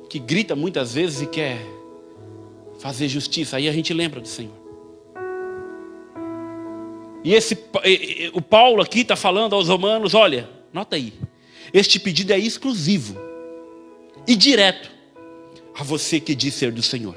que 0.08 0.18
grita 0.18 0.54
muitas 0.54 0.94
vezes 0.94 1.22
e 1.22 1.26
quer 1.26 1.58
fazer 2.78 3.08
justiça. 3.08 3.56
Aí 3.56 3.68
a 3.68 3.72
gente 3.72 3.92
lembra 3.92 4.20
do 4.20 4.28
Senhor. 4.28 4.54
E 7.24 7.34
esse, 7.34 7.58
o 8.32 8.40
Paulo 8.40 8.82
aqui 8.82 9.00
está 9.00 9.16
falando 9.16 9.56
aos 9.56 9.68
romanos: 9.68 10.14
olha, 10.14 10.48
nota 10.72 10.94
aí, 10.94 11.12
este 11.72 11.98
pedido 11.98 12.32
é 12.32 12.38
exclusivo 12.38 13.16
e 14.26 14.36
direto 14.36 14.90
a 15.74 15.82
você 15.82 16.20
que 16.20 16.34
diz 16.34 16.54
ser 16.54 16.70
do 16.70 16.82
Senhor. 16.82 17.16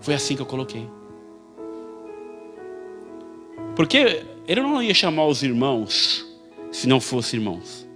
Foi 0.00 0.12
assim 0.12 0.36
que 0.36 0.42
eu 0.42 0.46
coloquei. 0.46 0.86
Porque 3.74 4.24
ele 4.46 4.60
não 4.60 4.82
ia 4.82 4.94
chamar 4.94 5.26
os 5.26 5.42
irmãos 5.42 6.25
se 6.76 6.86
não 6.86 7.00
fosse 7.00 7.36
irmãos. 7.36 7.88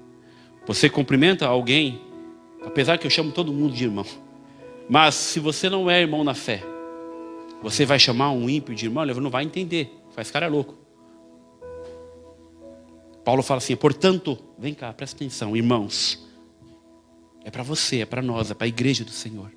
Você 0.67 0.89
cumprimenta 0.89 1.47
alguém, 1.47 2.01
apesar 2.65 2.97
que 2.97 3.07
eu 3.07 3.11
chamo 3.11 3.31
todo 3.31 3.53
mundo 3.53 3.75
de 3.75 3.85
irmão. 3.85 4.07
Mas 4.89 5.15
se 5.17 5.39
você 5.39 5.69
não 5.69 5.91
é 5.91 6.01
irmão 6.01 6.25
na 6.25 6.33
fé, 6.33 6.63
você 7.63 7.85
vai 7.85 7.99
chamar 7.99 8.31
um 8.31 8.49
ímpio 8.49 8.75
de 8.75 8.87
irmão, 8.87 9.05
ele 9.05 9.13
não 9.21 9.29
vai 9.29 9.45
entender. 9.45 9.95
Faz 10.13 10.31
cara 10.31 10.49
louco. 10.49 10.79
Paulo 13.23 13.43
fala 13.43 13.59
assim: 13.59 13.77
portanto, 13.77 14.39
vem 14.59 14.73
cá, 14.73 14.91
presta 14.95 15.15
atenção, 15.15 15.55
irmãos. 15.55 16.27
É 17.45 17.51
para 17.51 17.63
você, 17.63 18.01
é 18.01 18.07
para 18.07 18.23
nós, 18.23 18.51
é 18.51 18.55
para 18.55 18.65
a 18.65 18.69
igreja 18.69 19.05
do 19.05 19.11
Senhor. 19.11 19.53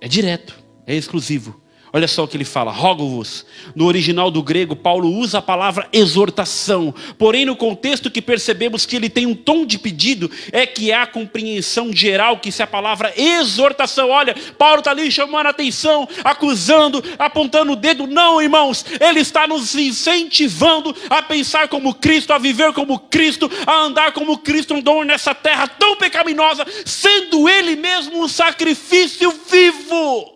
É 0.00 0.06
direto, 0.06 0.56
é 0.86 0.94
exclusivo. 0.94 1.60
Olha 1.94 2.08
só 2.08 2.24
o 2.24 2.28
que 2.28 2.36
ele 2.36 2.44
fala: 2.44 2.72
rogo-vos. 2.72 3.46
No 3.72 3.86
original 3.86 4.28
do 4.28 4.42
grego, 4.42 4.74
Paulo 4.74 5.08
usa 5.08 5.38
a 5.38 5.42
palavra 5.42 5.88
exortação. 5.92 6.92
Porém, 7.16 7.46
no 7.46 7.54
contexto 7.54 8.10
que 8.10 8.20
percebemos 8.20 8.84
que 8.84 8.96
ele 8.96 9.08
tem 9.08 9.26
um 9.26 9.34
tom 9.34 9.64
de 9.64 9.78
pedido, 9.78 10.28
é 10.50 10.66
que 10.66 10.90
há 10.90 11.06
compreensão 11.06 11.92
geral 11.92 12.40
que 12.40 12.50
se 12.50 12.64
a 12.64 12.66
palavra 12.66 13.14
exortação, 13.16 14.10
olha, 14.10 14.34
Paulo 14.58 14.80
está 14.80 14.90
ali 14.90 15.08
chamando 15.08 15.46
a 15.46 15.50
atenção, 15.50 16.08
acusando, 16.24 17.00
apontando 17.16 17.70
o 17.70 17.76
dedo. 17.76 18.08
Não, 18.08 18.42
irmãos, 18.42 18.84
ele 19.00 19.20
está 19.20 19.46
nos 19.46 19.76
incentivando 19.76 20.92
a 21.08 21.22
pensar 21.22 21.68
como 21.68 21.94
Cristo, 21.94 22.32
a 22.32 22.38
viver 22.38 22.72
como 22.72 22.98
Cristo, 22.98 23.48
a 23.64 23.82
andar 23.82 24.10
como 24.10 24.38
Cristo 24.38 24.74
andou 24.74 25.04
nessa 25.04 25.32
terra 25.32 25.68
tão 25.68 25.94
pecaminosa, 25.94 26.66
sendo 26.84 27.48
ele 27.48 27.76
mesmo 27.76 28.20
um 28.20 28.26
sacrifício 28.26 29.32
vivo. 29.48 30.33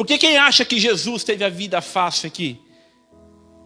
Porque 0.00 0.16
quem 0.16 0.38
acha 0.38 0.64
que 0.64 0.80
Jesus 0.80 1.22
teve 1.24 1.44
a 1.44 1.50
vida 1.50 1.82
fácil 1.82 2.26
aqui 2.26 2.58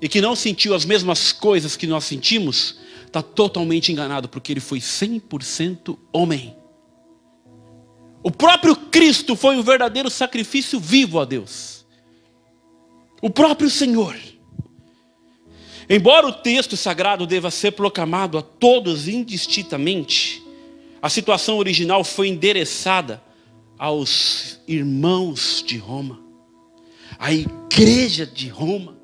e 0.03 0.09
que 0.09 0.21
não 0.21 0.35
sentiu 0.35 0.75
as 0.75 0.85
mesmas 0.85 1.31
coisas 1.31 1.77
que 1.77 1.87
nós 1.87 2.03
sentimos, 2.03 2.81
está 3.07 3.23
totalmente 3.23 3.93
enganado, 3.93 4.29
porque 4.29 4.53
ele 4.53 4.59
foi 4.59 4.81
100% 4.81 5.97
homem. 6.13 6.57
O 8.21 8.33
próprio 8.33 8.75
Cristo 8.75 9.37
foi 9.37 9.55
um 9.57 9.63
verdadeiro 9.63 10.11
sacrifício 10.11 10.81
vivo 10.81 11.21
a 11.21 11.25
Deus. 11.25 11.87
O 13.23 13.31
próprio 13.31 13.71
Senhor. 13.71 14.17
Embora 15.89 16.27
o 16.27 16.33
texto 16.33 16.77
sagrado 16.77 17.29
deva 17.29 17.53
ser 17.53 17.71
proclamado 17.71 18.37
a 18.37 18.43
todos 18.43 19.07
indistintamente, 19.07 20.43
a 21.01 21.09
situação 21.09 21.59
original 21.59 22.03
foi 22.03 22.27
endereçada 22.27 23.23
aos 23.79 24.59
irmãos 24.67 25.63
de 25.65 25.79
Roma 25.79 26.24
a 27.19 27.33
igreja 27.33 28.27
de 28.27 28.49
Roma. 28.49 28.97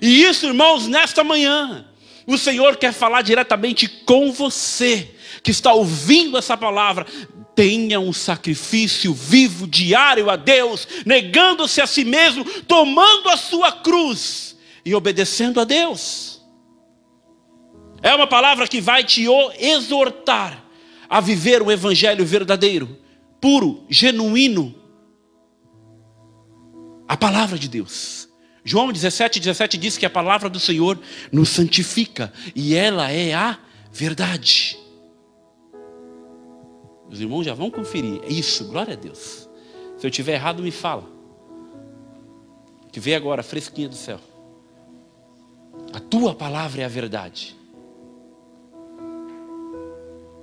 E 0.00 0.24
isso, 0.24 0.46
irmãos, 0.46 0.86
nesta 0.86 1.22
manhã, 1.22 1.86
O 2.26 2.38
Senhor 2.38 2.76
quer 2.76 2.92
falar 2.92 3.22
diretamente 3.22 3.88
com 3.88 4.30
você, 4.32 5.10
que 5.42 5.50
está 5.50 5.72
ouvindo 5.72 6.38
essa 6.38 6.56
palavra. 6.56 7.06
Tenha 7.54 8.00
um 8.00 8.12
sacrifício 8.12 9.12
vivo, 9.12 9.66
diário 9.66 10.30
a 10.30 10.36
Deus, 10.36 10.86
negando-se 11.04 11.80
a 11.80 11.86
si 11.86 12.04
mesmo, 12.04 12.44
tomando 12.62 13.28
a 13.28 13.36
sua 13.36 13.72
cruz 13.72 14.56
e 14.84 14.94
obedecendo 14.94 15.60
a 15.60 15.64
Deus. 15.64 16.40
É 18.02 18.14
uma 18.14 18.26
palavra 18.26 18.66
que 18.66 18.80
vai 18.80 19.04
te 19.04 19.26
exortar 19.58 20.64
a 21.08 21.20
viver 21.20 21.60
o 21.60 21.70
evangelho 21.70 22.24
verdadeiro, 22.24 22.98
puro, 23.40 23.84
genuíno. 23.88 24.74
A 27.12 27.16
palavra 27.18 27.58
de 27.58 27.68
Deus. 27.68 28.26
João 28.64 28.90
17, 28.90 29.38
17 29.38 29.76
diz 29.76 29.98
que 29.98 30.06
a 30.06 30.08
palavra 30.08 30.48
do 30.48 30.58
Senhor 30.58 30.98
nos 31.30 31.50
santifica 31.50 32.32
e 32.56 32.74
ela 32.74 33.10
é 33.10 33.34
a 33.34 33.58
verdade. 33.92 34.78
Os 37.10 37.20
irmãos 37.20 37.44
já 37.44 37.52
vão 37.52 37.70
conferir. 37.70 38.22
É 38.24 38.32
isso, 38.32 38.64
glória 38.64 38.94
a 38.94 38.96
Deus. 38.96 39.46
Se 39.98 40.06
eu 40.06 40.10
tiver 40.10 40.32
errado, 40.36 40.62
me 40.62 40.70
fala. 40.70 41.04
Que 42.90 42.98
vem 42.98 43.14
agora, 43.14 43.42
fresquinha 43.42 43.90
do 43.90 43.94
céu. 43.94 44.18
A 45.92 46.00
tua 46.00 46.34
palavra 46.34 46.80
é 46.80 46.84
a 46.86 46.88
verdade. 46.88 47.54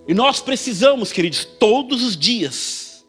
E 0.08 0.14
nós 0.14 0.40
precisamos, 0.40 1.12
queridos, 1.12 1.46
todos 1.46 2.04
os 2.04 2.16
dias, 2.16 3.04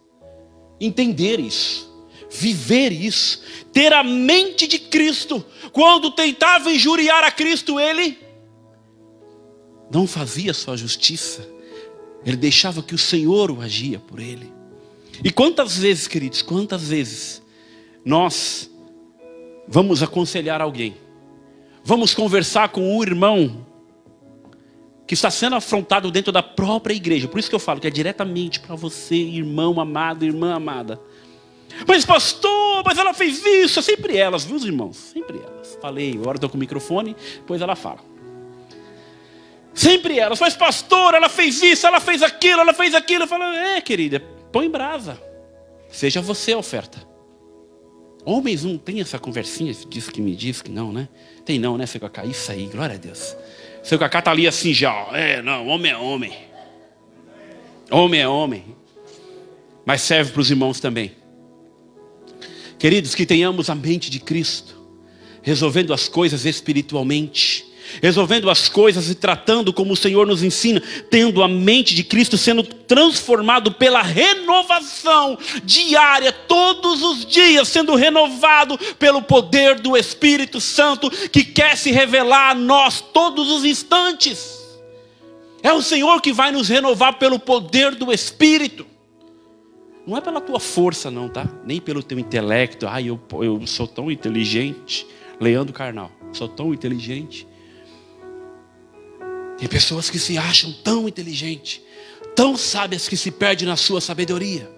entender 0.81 1.39
isso, 1.39 1.90
viver 2.31 2.93
isso, 2.93 3.43
ter 3.73 3.93
a 3.93 4.05
mente 4.05 4.67
de 4.67 4.79
Cristo. 4.79 5.45
Quando 5.73 6.11
tentava 6.11 6.73
injuriar 6.73 7.25
a 7.25 7.31
Cristo, 7.31 7.81
ele 7.81 8.17
não 9.91 10.07
fazia 10.07 10.55
sua 10.55 10.77
justiça, 10.77 11.49
ele 12.25 12.37
deixava 12.37 12.83
que 12.83 12.95
o 12.95 12.99
Senhor 12.99 13.51
o 13.51 13.61
agia 13.61 13.99
por 13.99 14.21
ele. 14.21 14.53
E 15.23 15.31
quantas 15.31 15.77
vezes, 15.77 16.07
queridos, 16.07 16.41
quantas 16.41 16.89
vezes 16.89 17.43
nós 18.05 18.71
vamos 19.67 20.03
aconselhar 20.03 20.61
alguém, 20.61 20.97
vamos 21.83 22.15
conversar 22.15 22.69
com 22.69 22.97
um 22.97 23.03
irmão 23.03 23.67
que 25.07 25.15
está 25.15 25.29
sendo 25.29 25.57
afrontado 25.57 26.09
dentro 26.09 26.31
da 26.31 26.43
própria 26.43 26.95
igreja, 26.95 27.27
por 27.27 27.41
isso 27.41 27.49
que 27.49 27.55
eu 27.55 27.61
falo 27.61 27.81
que 27.81 27.87
é 27.89 27.91
diretamente 27.91 28.61
para 28.61 28.77
você, 28.77 29.17
irmão 29.17 29.81
amado, 29.81 30.25
irmã 30.25 30.55
amada. 30.55 31.01
Mas 31.87 32.05
pastor, 32.05 32.83
mas 32.85 32.99
ela 32.99 33.15
fez 33.15 33.45
isso. 33.45 33.83
Sempre 33.83 34.17
elas, 34.17 34.45
viu, 34.45 34.57
irmãos? 34.59 34.97
Sempre 34.97 35.39
elas. 35.39 35.79
Falei, 35.81 36.13
agora 36.15 36.37
estou 36.37 36.51
com 36.51 36.57
o 36.57 36.61
microfone, 36.61 37.17
depois 37.37 37.61
ela 37.61 37.77
fala. 37.77 38.01
Sempre 39.75 40.19
elas. 40.19 40.41
Mas 40.41 40.57
pastor, 40.57 41.15
ela 41.15 41.29
fez 41.29 41.63
isso, 41.63 41.87
ela 41.87 42.01
fez 42.01 42.23
aquilo, 42.23 42.61
ela 42.61 42.73
fez 42.73 42.95
aquilo. 42.95 43.25
Eu 43.25 43.29
falo, 43.29 43.45
é, 43.45 43.81
querida, 43.81 44.21
põe 44.53 44.69
brasa. 44.69 45.21
Seja 45.89 46.21
você 46.21 46.53
a 46.53 46.59
oferta. 46.59 47.09
Homens 48.25 48.65
não 48.65 48.77
tem 48.77 49.01
essa 49.01 49.19
conversinha, 49.19 49.73
diz 49.89 50.11
que 50.11 50.21
me 50.21 50.37
diz 50.37 50.61
que 50.61 50.71
não, 50.71 50.93
né? 50.93 51.09
Tem 51.45 51.59
não, 51.59 51.79
né, 51.79 51.87
seu 51.87 52.01
Cacá? 52.01 52.25
Isso 52.25 52.53
aí, 52.53 52.67
glória 52.67 52.97
a 52.97 52.99
Deus. 52.99 53.35
Seu 53.83 53.99
Cacá 53.99 54.19
está 54.19 54.31
ali 54.31 54.47
assim 54.47 54.75
já, 54.75 54.93
ó. 54.93 55.17
é, 55.17 55.41
não, 55.41 55.67
homem 55.67 55.91
é 55.91 55.97
homem. 55.97 56.37
Homem 57.91 58.21
é 58.21 58.29
homem. 58.29 58.77
Mas 59.85 60.03
serve 60.03 60.33
para 60.33 60.41
os 60.41 60.51
irmãos 60.51 60.79
também. 60.79 61.13
Queridos, 62.81 63.15
que 63.15 63.27
tenhamos 63.27 63.69
a 63.69 63.75
mente 63.75 64.11
de 64.11 64.19
Cristo, 64.19 64.75
resolvendo 65.43 65.93
as 65.93 66.09
coisas 66.09 66.47
espiritualmente, 66.47 67.67
resolvendo 68.01 68.49
as 68.49 68.71
coisas 68.71 69.11
e 69.11 69.15
tratando 69.15 69.71
como 69.71 69.93
o 69.93 69.97
Senhor 69.97 70.27
nos 70.27 70.43
ensina, 70.43 70.83
tendo 71.11 71.43
a 71.43 71.49
mente 71.49 71.95
de 71.95 72.03
Cristo 72.03 72.39
sendo 72.39 72.63
transformado 72.63 73.71
pela 73.71 74.01
renovação 74.01 75.39
diária, 75.63 76.33
todos 76.33 77.03
os 77.03 77.27
dias, 77.27 77.69
sendo 77.69 77.95
renovado 77.97 78.79
pelo 78.99 79.21
poder 79.21 79.79
do 79.79 79.95
Espírito 79.95 80.59
Santo 80.59 81.11
que 81.29 81.45
quer 81.45 81.77
se 81.77 81.91
revelar 81.91 82.53
a 82.53 82.55
nós 82.55 83.05
todos 83.13 83.51
os 83.51 83.63
instantes. 83.63 84.59
É 85.63 85.71
o 85.71 85.83
Senhor 85.83 86.23
que 86.23 86.33
vai 86.33 86.51
nos 86.51 86.71
renovar 86.71 87.19
pelo 87.19 87.39
poder 87.39 87.95
do 87.95 88.11
Espírito. 88.11 88.90
Não 90.11 90.17
é 90.17 90.21
pela 90.21 90.41
tua 90.41 90.59
força, 90.59 91.09
não, 91.09 91.29
tá? 91.29 91.49
Nem 91.65 91.81
pelo 91.81 92.03
teu 92.03 92.19
intelecto. 92.19 92.89
Ah, 92.89 93.01
eu, 93.01 93.17
eu 93.41 93.65
sou 93.65 93.87
tão 93.87 94.11
inteligente. 94.11 95.07
Leandro 95.41 95.73
Carnal, 95.73 96.11
sou 96.33 96.49
tão 96.49 96.75
inteligente. 96.75 97.47
Tem 99.57 99.69
pessoas 99.69 100.11
que 100.11 100.19
se 100.19 100.37
acham 100.37 100.73
tão 100.83 101.07
inteligentes, 101.07 101.81
tão 102.35 102.57
sábias 102.57 103.07
que 103.07 103.17
se 103.17 103.31
perdem 103.31 103.69
na 103.69 103.77
sua 103.77 104.01
sabedoria. 104.01 104.69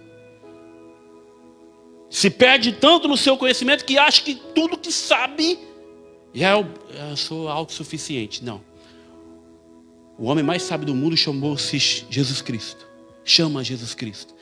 Se 2.11 2.29
perde 2.29 2.71
tanto 2.71 3.09
no 3.09 3.17
seu 3.17 3.35
conhecimento 3.39 3.87
que 3.87 3.97
acha 3.97 4.21
que 4.21 4.35
tudo 4.35 4.77
que 4.77 4.93
sabe 4.93 5.59
é 6.35 6.53
eu, 6.53 6.67
eu 7.09 7.17
sou 7.17 7.49
autossuficiente. 7.49 8.45
Não. 8.45 8.61
O 10.19 10.27
homem 10.27 10.45
mais 10.45 10.63
sábio 10.63 10.89
do 10.89 10.95
mundo 10.95 11.17
chamou-se 11.17 11.79
Jesus 12.11 12.43
Cristo. 12.43 12.87
Chama 13.25 13.65
Jesus 13.65 13.95
Cristo. 13.95 14.42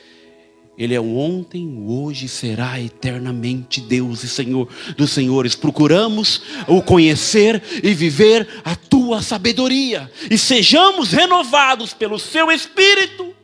Ele 0.80 0.94
é 0.94 1.00
o 1.00 1.18
ontem, 1.18 1.66
o 1.66 2.02
hoje 2.02 2.26
será 2.26 2.80
eternamente 2.80 3.82
Deus 3.82 4.24
e 4.24 4.28
Senhor 4.30 4.66
dos 4.96 5.10
senhores. 5.10 5.54
Procuramos 5.54 6.40
o 6.66 6.80
conhecer 6.80 7.62
e 7.82 7.92
viver 7.92 8.48
a 8.64 8.74
tua 8.74 9.20
sabedoria 9.20 10.10
e 10.30 10.38
sejamos 10.38 11.12
renovados 11.12 11.92
pelo 11.92 12.18
seu 12.18 12.50
espírito. 12.50 13.34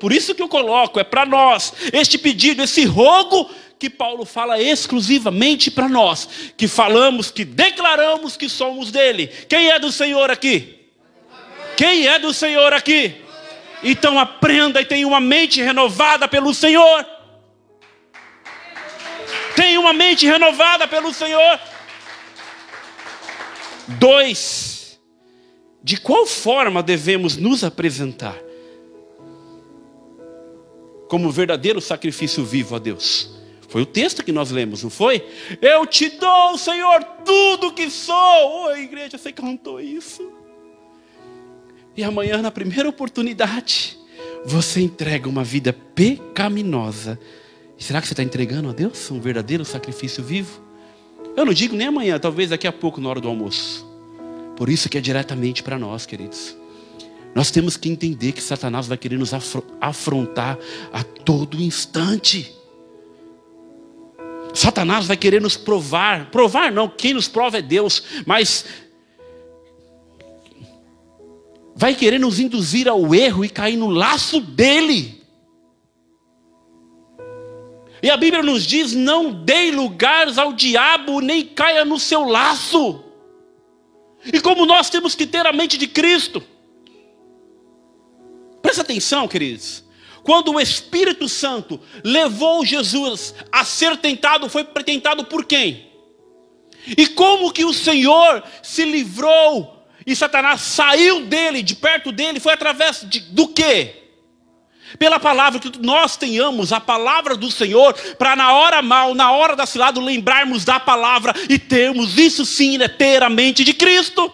Por 0.00 0.12
isso 0.12 0.34
que 0.34 0.42
eu 0.42 0.48
coloco, 0.48 0.98
é 0.98 1.04
para 1.04 1.24
nós, 1.24 1.72
este 1.92 2.18
pedido, 2.18 2.60
esse 2.60 2.84
rogo 2.84 3.48
que 3.78 3.88
Paulo 3.88 4.24
fala 4.24 4.60
exclusivamente 4.60 5.70
para 5.70 5.88
nós, 5.88 6.28
que 6.56 6.66
falamos, 6.66 7.30
que 7.30 7.44
declaramos 7.44 8.36
que 8.36 8.48
somos 8.48 8.90
dele. 8.90 9.28
Quem 9.48 9.70
é 9.70 9.78
do 9.78 9.92
Senhor 9.92 10.28
aqui? 10.28 10.76
Quem 11.76 12.08
é 12.08 12.18
do 12.18 12.34
Senhor 12.34 12.72
aqui? 12.72 13.27
Então 13.82 14.18
aprenda 14.18 14.80
e 14.80 14.84
tenha 14.84 15.06
uma 15.06 15.20
mente 15.20 15.62
renovada 15.62 16.26
pelo 16.26 16.52
Senhor. 16.52 17.06
Tenha 19.54 19.78
uma 19.80 19.92
mente 19.92 20.26
renovada 20.26 20.86
pelo 20.86 21.12
Senhor. 21.12 21.60
Dois, 23.88 25.00
de 25.82 25.96
qual 25.96 26.26
forma 26.26 26.82
devemos 26.82 27.36
nos 27.36 27.64
apresentar? 27.64 28.36
Como 31.08 31.30
verdadeiro 31.30 31.80
sacrifício 31.80 32.44
vivo 32.44 32.76
a 32.76 32.78
Deus. 32.78 33.38
Foi 33.68 33.82
o 33.82 33.86
texto 33.86 34.24
que 34.24 34.32
nós 34.32 34.50
lemos, 34.50 34.82
não 34.82 34.90
foi? 34.90 35.26
Eu 35.60 35.86
te 35.86 36.08
dou, 36.10 36.56
Senhor, 36.56 37.02
tudo 37.24 37.72
que 37.72 37.90
sou. 37.90 38.66
Oi, 38.66 38.80
igreja, 38.80 39.18
você 39.18 39.32
cantou 39.32 39.80
isso. 39.80 40.37
E 41.98 42.04
amanhã, 42.04 42.40
na 42.40 42.52
primeira 42.52 42.88
oportunidade, 42.88 43.98
você 44.44 44.80
entrega 44.80 45.28
uma 45.28 45.42
vida 45.42 45.72
pecaminosa. 45.72 47.18
E 47.76 47.82
será 47.82 48.00
que 48.00 48.06
você 48.06 48.12
está 48.12 48.22
entregando 48.22 48.68
a 48.68 48.72
Deus 48.72 49.10
um 49.10 49.18
verdadeiro 49.18 49.64
sacrifício 49.64 50.22
vivo? 50.22 50.62
Eu 51.36 51.44
não 51.44 51.52
digo 51.52 51.74
nem 51.74 51.88
amanhã, 51.88 52.16
talvez 52.16 52.50
daqui 52.50 52.68
a 52.68 52.72
pouco, 52.72 53.00
na 53.00 53.08
hora 53.08 53.20
do 53.20 53.26
almoço. 53.26 53.84
Por 54.56 54.68
isso 54.68 54.88
que 54.88 54.96
é 54.96 55.00
diretamente 55.00 55.60
para 55.60 55.76
nós, 55.76 56.06
queridos. 56.06 56.56
Nós 57.34 57.50
temos 57.50 57.76
que 57.76 57.88
entender 57.88 58.30
que 58.30 58.42
Satanás 58.44 58.86
vai 58.86 58.96
querer 58.96 59.18
nos 59.18 59.32
afrontar 59.80 60.56
a 60.92 61.02
todo 61.02 61.60
instante. 61.60 62.54
Satanás 64.54 65.04
vai 65.08 65.16
querer 65.16 65.40
nos 65.40 65.56
provar, 65.56 66.30
provar 66.30 66.70
não, 66.70 66.88
quem 66.88 67.12
nos 67.12 67.26
prova 67.26 67.58
é 67.58 67.62
Deus, 67.62 68.04
mas 68.24 68.64
vai 71.78 71.94
querer 71.94 72.18
nos 72.18 72.40
induzir 72.40 72.88
ao 72.88 73.14
erro 73.14 73.44
e 73.44 73.48
cair 73.48 73.76
no 73.76 73.88
laço 73.88 74.40
dele. 74.40 75.22
E 78.02 78.10
a 78.10 78.16
Bíblia 78.16 78.42
nos 78.42 78.66
diz: 78.66 78.92
não 78.92 79.32
dê 79.32 79.70
lugares 79.70 80.38
ao 80.38 80.52
diabo, 80.52 81.20
nem 81.20 81.46
caia 81.46 81.84
no 81.84 81.96
seu 81.96 82.24
laço. 82.24 83.04
E 84.32 84.40
como 84.40 84.66
nós 84.66 84.90
temos 84.90 85.14
que 85.14 85.24
ter 85.24 85.46
a 85.46 85.52
mente 85.52 85.78
de 85.78 85.86
Cristo. 85.86 86.42
Presta 88.60 88.82
atenção, 88.82 89.28
queridos. 89.28 89.84
Quando 90.24 90.52
o 90.52 90.60
Espírito 90.60 91.28
Santo 91.28 91.80
levou 92.02 92.66
Jesus 92.66 93.32
a 93.52 93.64
ser 93.64 93.96
tentado, 93.98 94.50
foi 94.50 94.64
tentado 94.64 95.24
por 95.24 95.44
quem? 95.44 95.86
E 96.96 97.06
como 97.06 97.52
que 97.52 97.64
o 97.64 97.72
Senhor 97.72 98.42
se 98.64 98.84
livrou 98.84 99.77
e 100.08 100.16
Satanás 100.16 100.62
saiu 100.62 101.26
dele, 101.26 101.62
de 101.62 101.76
perto 101.76 102.10
dele, 102.10 102.40
foi 102.40 102.54
através 102.54 103.04
de, 103.06 103.20
do 103.20 103.46
quê? 103.48 103.94
Pela 104.98 105.20
palavra, 105.20 105.60
que 105.60 105.78
nós 105.80 106.16
tenhamos 106.16 106.72
a 106.72 106.80
palavra 106.80 107.36
do 107.36 107.50
Senhor, 107.50 107.92
para 108.16 108.34
na 108.34 108.54
hora 108.54 108.80
mal, 108.80 109.14
na 109.14 109.30
hora 109.32 109.54
da 109.54 109.66
cilada, 109.66 110.00
lembrarmos 110.00 110.64
da 110.64 110.80
palavra 110.80 111.34
e 111.46 111.58
termos, 111.58 112.16
isso 112.16 112.46
sim 112.46 112.82
é 112.82 112.88
ter 112.88 113.22
a 113.22 113.28
mente 113.28 113.62
de 113.62 113.74
Cristo. 113.74 114.32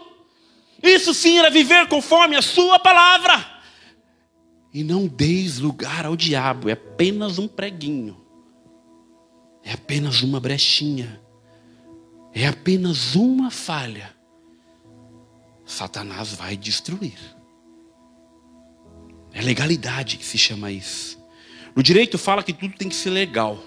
Isso 0.81 1.13
sim 1.13 1.41
era 1.41 1.51
viver 1.51 1.89
conforme 1.89 2.37
a 2.37 2.43
Sua 2.43 2.79
palavra. 2.79 3.45
E 4.73 4.85
não 4.85 5.09
deis 5.09 5.59
lugar 5.59 6.07
ao 6.07 6.15
diabo, 6.15 6.69
é 6.69 6.73
apenas 6.75 7.37
um 7.37 7.49
preguinho, 7.49 8.25
é 9.65 9.73
apenas 9.73 10.23
uma 10.23 10.39
brechinha, 10.39 11.21
é 12.33 12.47
apenas 12.47 13.17
uma 13.17 13.51
falha. 13.51 14.14
Satanás 15.65 16.35
vai 16.35 16.57
destruir. 16.57 17.19
É 19.33 19.43
legalidade 19.43 20.17
que 20.17 20.25
se 20.25 20.39
chama 20.39 20.71
isso. 20.71 21.19
No 21.75 21.83
direito 21.83 22.17
fala 22.17 22.43
que 22.43 22.53
tudo 22.53 22.77
tem 22.77 22.89
que 22.89 22.95
ser 22.95 23.11
legal. 23.11 23.59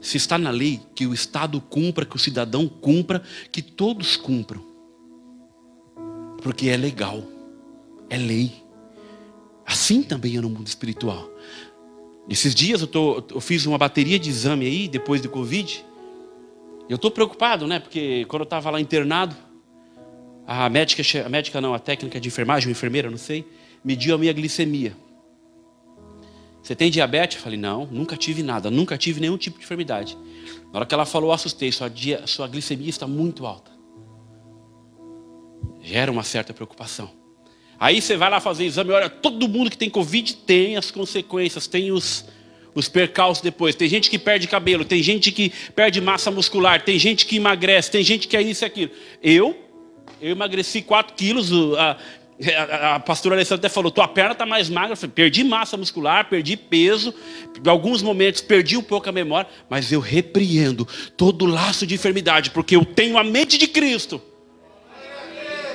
Se 0.00 0.16
está 0.16 0.38
na 0.38 0.50
lei, 0.50 0.80
que 0.94 1.06
o 1.06 1.12
Estado 1.12 1.60
cumpra, 1.60 2.06
que 2.06 2.14
o 2.14 2.18
cidadão 2.18 2.68
cumpra, 2.68 3.22
que 3.50 3.60
todos 3.60 4.16
cumpram. 4.16 4.64
Porque 6.42 6.68
é 6.68 6.76
legal, 6.76 7.24
é 8.08 8.16
lei. 8.16 8.52
Assim 9.66 10.02
também 10.02 10.36
é 10.36 10.40
no 10.40 10.48
mundo 10.48 10.68
espiritual. 10.68 11.28
Esses 12.28 12.54
dias 12.54 12.80
eu, 12.80 12.86
tô, 12.86 13.24
eu 13.30 13.40
fiz 13.40 13.66
uma 13.66 13.78
bateria 13.78 14.18
de 14.18 14.30
exame 14.30 14.66
aí, 14.66 14.86
depois 14.86 15.20
do 15.20 15.28
Covid. 15.28 15.84
Eu 16.88 16.96
estou 16.96 17.10
preocupado, 17.10 17.66
né? 17.66 17.80
Porque 17.80 18.24
quando 18.26 18.42
eu 18.42 18.44
estava 18.44 18.70
lá 18.70 18.80
internado, 18.80 19.34
a 20.46 20.68
médica, 20.70 21.02
a 21.24 21.28
médica 21.28 21.60
não, 21.60 21.74
a 21.74 21.78
técnica 21.78 22.20
de 22.20 22.28
enfermagem, 22.28 22.68
a 22.68 22.72
enfermeira, 22.72 23.10
não 23.10 23.18
sei, 23.18 23.44
mediu 23.84 24.14
a 24.14 24.18
minha 24.18 24.32
glicemia. 24.32 24.96
Você 26.62 26.74
tem 26.74 26.90
diabetes? 26.90 27.36
Eu 27.36 27.42
falei, 27.42 27.58
não, 27.58 27.86
nunca 27.86 28.16
tive 28.16 28.42
nada, 28.42 28.70
nunca 28.70 28.96
tive 28.96 29.20
nenhum 29.20 29.36
tipo 29.36 29.58
de 29.58 29.64
enfermidade. 29.64 30.16
Na 30.72 30.80
hora 30.80 30.86
que 30.86 30.94
ela 30.94 31.06
falou, 31.06 31.30
eu 31.30 31.34
assustei, 31.34 31.70
sua, 31.70 31.88
dia, 31.88 32.26
sua 32.26 32.48
glicemia 32.48 32.88
está 32.88 33.06
muito 33.06 33.46
alta. 33.46 33.70
Gera 35.82 36.10
uma 36.10 36.22
certa 36.22 36.52
preocupação. 36.52 37.10
Aí 37.78 38.00
você 38.00 38.16
vai 38.16 38.30
lá 38.30 38.40
fazer 38.40 38.64
exame, 38.64 38.90
olha, 38.90 39.08
todo 39.08 39.48
mundo 39.48 39.70
que 39.70 39.76
tem 39.76 39.90
Covid 39.90 40.34
tem 40.38 40.76
as 40.76 40.90
consequências, 40.90 41.66
tem 41.66 41.92
os, 41.92 42.24
os 42.74 42.88
percalços 42.88 43.42
depois. 43.42 43.74
Tem 43.74 43.88
gente 43.88 44.08
que 44.08 44.18
perde 44.18 44.48
cabelo, 44.48 44.84
tem 44.84 45.02
gente 45.02 45.30
que 45.30 45.52
perde 45.74 46.00
massa 46.00 46.30
muscular, 46.30 46.82
tem 46.82 46.98
gente 46.98 47.26
que 47.26 47.36
emagrece, 47.36 47.90
tem 47.90 48.02
gente 48.02 48.26
que 48.26 48.36
é 48.36 48.42
isso 48.42 48.64
e 48.64 48.66
aquilo. 48.66 48.90
Eu, 49.22 49.65
eu 50.20 50.30
emagreci 50.30 50.82
4 50.82 51.14
quilos, 51.14 51.50
é, 52.38 52.54
a, 52.54 52.96
a 52.96 53.00
pastora 53.00 53.34
Alessandra 53.34 53.66
até 53.66 53.68
falou: 53.68 53.90
tua 53.90 54.06
perna 54.06 54.32
está 54.32 54.44
mais 54.44 54.68
magra. 54.68 54.92
Eu 54.92 54.96
falei, 54.96 55.12
perdi 55.14 55.42
massa 55.42 55.76
muscular, 55.76 56.28
perdi 56.28 56.56
peso, 56.56 57.14
em 57.64 57.68
alguns 57.68 58.02
momentos 58.02 58.40
perdi 58.40 58.76
um 58.76 58.82
pouco 58.82 59.08
a 59.08 59.12
memória, 59.12 59.48
mas 59.68 59.90
eu 59.90 60.00
repreendo 60.00 60.86
todo 61.16 61.46
laço 61.46 61.86
de 61.86 61.94
enfermidade, 61.94 62.50
porque 62.50 62.76
eu 62.76 62.84
tenho 62.84 63.16
a 63.16 63.24
mente 63.24 63.56
de 63.56 63.66
Cristo. 63.66 64.20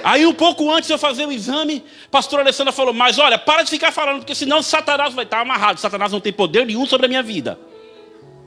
Aí 0.04 0.26
um 0.26 0.34
pouco 0.34 0.72
antes 0.72 0.88
de 0.88 0.94
eu 0.94 0.98
fazer 0.98 1.28
o 1.28 1.32
exame, 1.32 1.84
a 2.06 2.10
pastora 2.10 2.42
Alessandra 2.42 2.72
falou: 2.72 2.94
Mas 2.94 3.20
olha, 3.20 3.38
para 3.38 3.64
de 3.64 3.70
ficar 3.70 3.92
falando, 3.92 4.20
porque 4.20 4.36
senão 4.36 4.62
Satanás 4.62 5.14
vai 5.14 5.26
estar 5.26 5.42
amarrado. 5.42 5.80
Satanás 5.80 6.12
não 6.12 6.20
tem 6.20 6.34
poder 6.34 6.66
nenhum 6.66 6.86
sobre 6.86 7.06
a 7.06 7.10
minha 7.10 7.24
vida. 7.24 7.60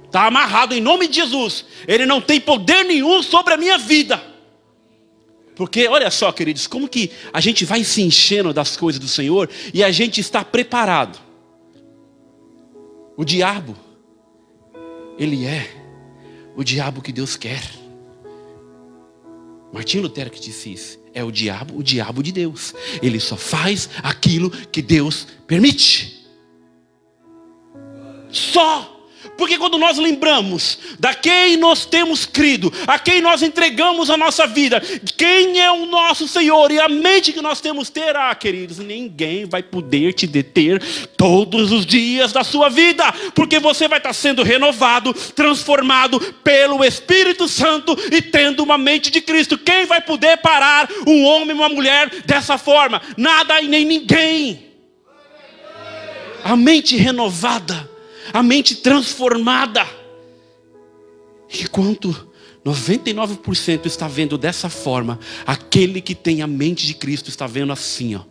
Está 0.05 0.27
amarrado 0.27 0.75
em 0.75 0.81
nome 0.81 1.09
de 1.09 1.17
Jesus. 1.17 1.65
Ele 1.89 2.07
não 2.07 2.21
tem 2.21 2.41
poder 2.41 2.85
nenhum 2.85 3.23
sobre 3.23 3.55
a 3.55 3.57
minha 3.57 3.77
vida. 3.77 4.34
Porque 5.55 5.87
olha 5.87 6.11
só, 6.11 6.33
queridos, 6.33 6.67
como 6.67 6.89
que 6.89 7.11
a 7.33 7.41
gente 7.41 7.65
vai 7.65 7.85
se 7.85 8.03
enchendo 8.03 8.53
das 8.53 8.77
coisas 8.77 9.01
do 9.01 9.07
Senhor 9.07 9.49
e 9.73 9.85
a 9.85 9.91
gente 9.91 10.21
está 10.21 10.45
preparado. 10.45 11.19
O 13.17 13.25
diabo, 13.25 13.77
ele 15.17 15.47
é 15.47 15.71
o 16.57 16.65
diabo 16.65 17.01
que 17.01 17.13
Deus 17.13 17.37
quer. 17.37 17.63
Martim 19.73 19.99
Lutero 19.99 20.31
que 20.31 20.41
disse 20.41 20.73
isso. 20.73 20.99
É 21.13 21.23
o 21.23 21.31
diabo, 21.31 21.77
o 21.79 21.83
diabo 21.83 22.23
de 22.23 22.33
Deus. 22.33 22.75
Ele 23.01 23.21
só 23.21 23.37
faz 23.37 23.89
aquilo 24.03 24.51
que 24.51 24.83
Deus 24.83 25.27
permite. 25.47 26.25
Só 28.31 28.94
porque 29.37 29.59
quando 29.59 29.79
nós 29.79 29.99
lembramos 29.99 30.79
da 30.99 31.15
quem 31.15 31.57
nós 31.57 31.85
temos 31.85 32.25
crido, 32.25 32.73
a 32.87 32.99
quem 32.99 33.21
nós 33.21 33.43
entregamos 33.43 34.11
a 34.11 34.17
nossa 34.17 34.47
vida, 34.47 34.81
quem 35.17 35.61
é 35.61 35.71
o 35.71 35.87
nosso 35.87 36.29
Senhor 36.29 36.71
e 36.71 36.79
a 36.79 36.89
mente 36.89 37.33
que 37.33 37.43
nós 37.43 37.61
temos 37.61 37.91
ter, 37.91 38.17
ah, 38.17 38.35
queridos, 38.35 38.79
ninguém 38.79 39.45
vai 39.45 39.63
poder 39.63 40.13
te 40.13 40.27
deter 40.27 40.83
todos 41.17 41.73
os 41.73 41.85
dias 41.85 42.33
da 42.33 42.45
sua 42.45 42.69
vida, 42.69 43.05
porque 43.35 43.59
você 43.59 43.89
vai 43.89 43.99
estar 43.99 44.13
sendo 44.13 44.43
renovado, 44.43 45.13
transformado 45.13 46.21
pelo 46.43 46.85
Espírito 46.85 47.49
Santo 47.49 47.97
e 48.13 48.23
tendo 48.23 48.63
uma 48.63 48.79
mente 48.79 49.11
de 49.11 49.21
Cristo. 49.21 49.59
Quem 49.59 49.87
vai 49.87 50.01
poder 50.01 50.39
parar 50.39 50.89
um 51.07 51.25
homem 51.25 51.51
e 51.51 51.55
uma 51.55 51.69
mulher 51.69 52.09
dessa 52.25 52.57
forma? 52.57 53.03
Nada 53.17 53.61
e 53.61 53.69
nem 53.69 53.85
ninguém. 53.85 54.75
A 56.45 56.57
mente 56.57 56.97
renovada 56.97 57.94
a 58.33 58.43
mente 58.43 58.77
transformada. 58.77 59.87
Enquanto 61.61 62.29
99% 62.65 63.87
está 63.87 64.09
vendo 64.09 64.39
dessa 64.39 64.69
forma, 64.69 65.19
aquele 65.47 66.01
que 66.01 66.15
tem 66.15 66.43
a 66.43 66.47
mente 66.47 66.87
de 66.87 66.95
Cristo 66.95 67.29
está 67.29 67.47
vendo 67.47 67.73
assim, 67.73 68.15
ó. 68.15 68.23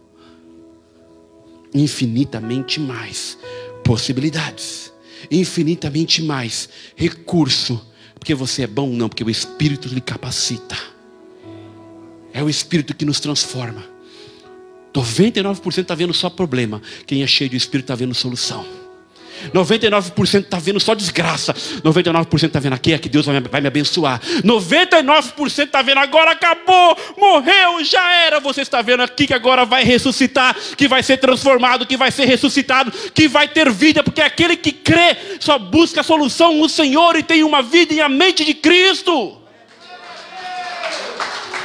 Infinitamente 1.74 2.80
mais 2.80 3.38
possibilidades, 3.84 4.92
infinitamente 5.30 6.22
mais 6.22 6.70
recurso, 6.96 7.86
porque 8.16 8.34
você 8.34 8.64
é 8.64 8.68
bom 8.68 8.90
não, 8.90 9.10
porque 9.10 9.24
o 9.24 9.30
Espírito 9.30 9.88
lhe 9.88 10.02
capacita. 10.02 10.78
É 12.32 12.42
o 12.42 12.50
Espírito 12.50 12.96
que 12.96 13.06
nos 13.06 13.20
transforma. 13.20 13.84
99% 14.94 15.80
está 15.80 15.96
vendo 15.96 16.14
só 16.14 16.30
problema. 16.30 16.82
Quem 17.06 17.24
é 17.24 17.28
cheio 17.28 17.50
de 17.50 17.58
Espírito 17.58 17.86
está 17.86 17.96
vendo 17.96 18.14
solução. 18.14 18.83
99% 19.52 20.44
está 20.44 20.60
vendo 20.60 20.80
só 20.80 20.94
desgraça. 20.94 21.54
99% 21.54 22.46
está 22.46 22.60
vendo 22.60 22.74
aqui 22.74 22.94
é 22.94 22.98
que 22.98 23.10
Deus 23.10 23.26
vai 23.26 23.40
me, 23.62 23.68
abençoar. 23.68 24.22
99% 24.44 25.66
está 25.66 25.82
vendo 25.82 25.98
agora 26.00 26.32
acabou, 26.32 26.98
morreu, 27.18 27.84
já 27.84 28.12
era. 28.14 28.40
Você 28.40 28.62
está 28.62 28.82
vendo 28.82 29.02
aqui 29.04 29.28
que 29.28 29.34
agora 29.34 29.66
vai 29.66 29.84
ressuscitar, 29.84 30.56
que 30.78 30.88
vai 30.88 31.02
ser 31.02 31.18
transformado, 31.18 31.86
que 31.86 31.98
vai 31.98 32.12
ser 32.12 32.26
ressuscitado, 32.26 32.92
que 33.14 33.28
vai 33.28 33.48
ter 33.48 33.70
vida, 33.72 34.04
porque 34.04 34.22
aquele 34.22 34.56
que 34.56 34.72
crê 34.72 35.18
só 35.40 35.58
busca 35.58 36.02
a 36.02 36.04
solução 36.04 36.54
no 36.58 36.70
Senhor 36.70 37.16
e 37.16 37.24
tem 37.24 37.44
uma 37.44 37.62
vida 37.62 37.94
em 37.94 38.00
a 38.00 38.10
mente 38.10 38.46
de 38.46 38.54
Cristo. 38.54 39.40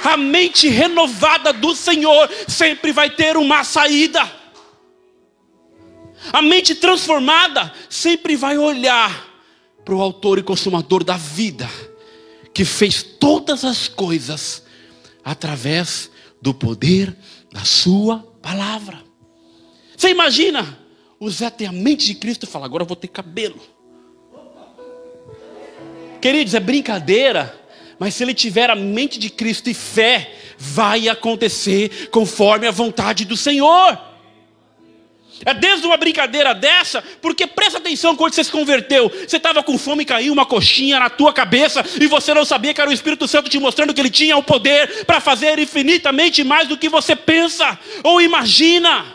A 0.04 0.16
mente 0.16 0.68
renovada 0.68 1.52
do 1.52 1.74
Senhor 1.74 2.30
sempre 2.46 2.92
vai 2.92 3.10
ter 3.10 3.36
uma 3.36 3.64
saída. 3.64 4.37
A 6.32 6.42
mente 6.42 6.74
transformada 6.74 7.72
sempre 7.88 8.36
vai 8.36 8.58
olhar 8.58 9.26
para 9.84 9.94
o 9.94 10.02
autor 10.02 10.38
e 10.38 10.42
consumador 10.42 11.02
da 11.02 11.16
vida, 11.16 11.68
que 12.52 12.64
fez 12.64 13.02
todas 13.02 13.64
as 13.64 13.88
coisas 13.88 14.62
através 15.24 16.10
do 16.40 16.52
poder 16.52 17.16
da 17.52 17.64
sua 17.64 18.18
palavra. 18.42 19.02
Você 19.96 20.10
imagina? 20.10 20.78
O 21.18 21.28
Zé 21.30 21.50
tem 21.50 21.66
a 21.66 21.72
mente 21.72 22.06
de 22.06 22.14
Cristo 22.14 22.44
e 22.44 22.46
fala: 22.46 22.66
agora 22.66 22.82
eu 22.82 22.86
vou 22.86 22.96
ter 22.96 23.08
cabelo. 23.08 23.60
Queridos, 26.20 26.54
é 26.54 26.60
brincadeira, 26.60 27.58
mas 27.98 28.14
se 28.14 28.22
ele 28.22 28.34
tiver 28.34 28.70
a 28.70 28.76
mente 28.76 29.18
de 29.18 29.30
Cristo 29.30 29.70
e 29.70 29.74
fé, 29.74 30.34
vai 30.58 31.08
acontecer 31.08 32.08
conforme 32.10 32.66
a 32.66 32.72
vontade 32.72 33.24
do 33.24 33.36
Senhor. 33.36 34.07
É 35.44 35.54
desde 35.54 35.86
uma 35.86 35.96
brincadeira 35.96 36.54
dessa, 36.54 37.02
porque 37.22 37.46
presta 37.46 37.78
atenção 37.78 38.16
quando 38.16 38.34
você 38.34 38.42
se 38.42 38.50
converteu. 38.50 39.08
Você 39.08 39.36
estava 39.36 39.62
com 39.62 39.78
fome 39.78 40.02
e 40.02 40.06
caiu 40.06 40.32
uma 40.32 40.44
coxinha 40.44 40.98
na 40.98 41.08
tua 41.08 41.32
cabeça 41.32 41.84
e 42.00 42.06
você 42.06 42.34
não 42.34 42.44
sabia 42.44 42.74
que 42.74 42.80
era 42.80 42.90
o 42.90 42.92
Espírito 42.92 43.28
Santo 43.28 43.48
te 43.48 43.58
mostrando 43.58 43.94
que 43.94 44.00
ele 44.00 44.10
tinha 44.10 44.36
o 44.36 44.42
poder 44.42 45.04
para 45.04 45.20
fazer 45.20 45.58
infinitamente 45.58 46.42
mais 46.42 46.68
do 46.68 46.76
que 46.76 46.88
você 46.88 47.14
pensa 47.14 47.78
ou 48.02 48.20
imagina. 48.20 49.06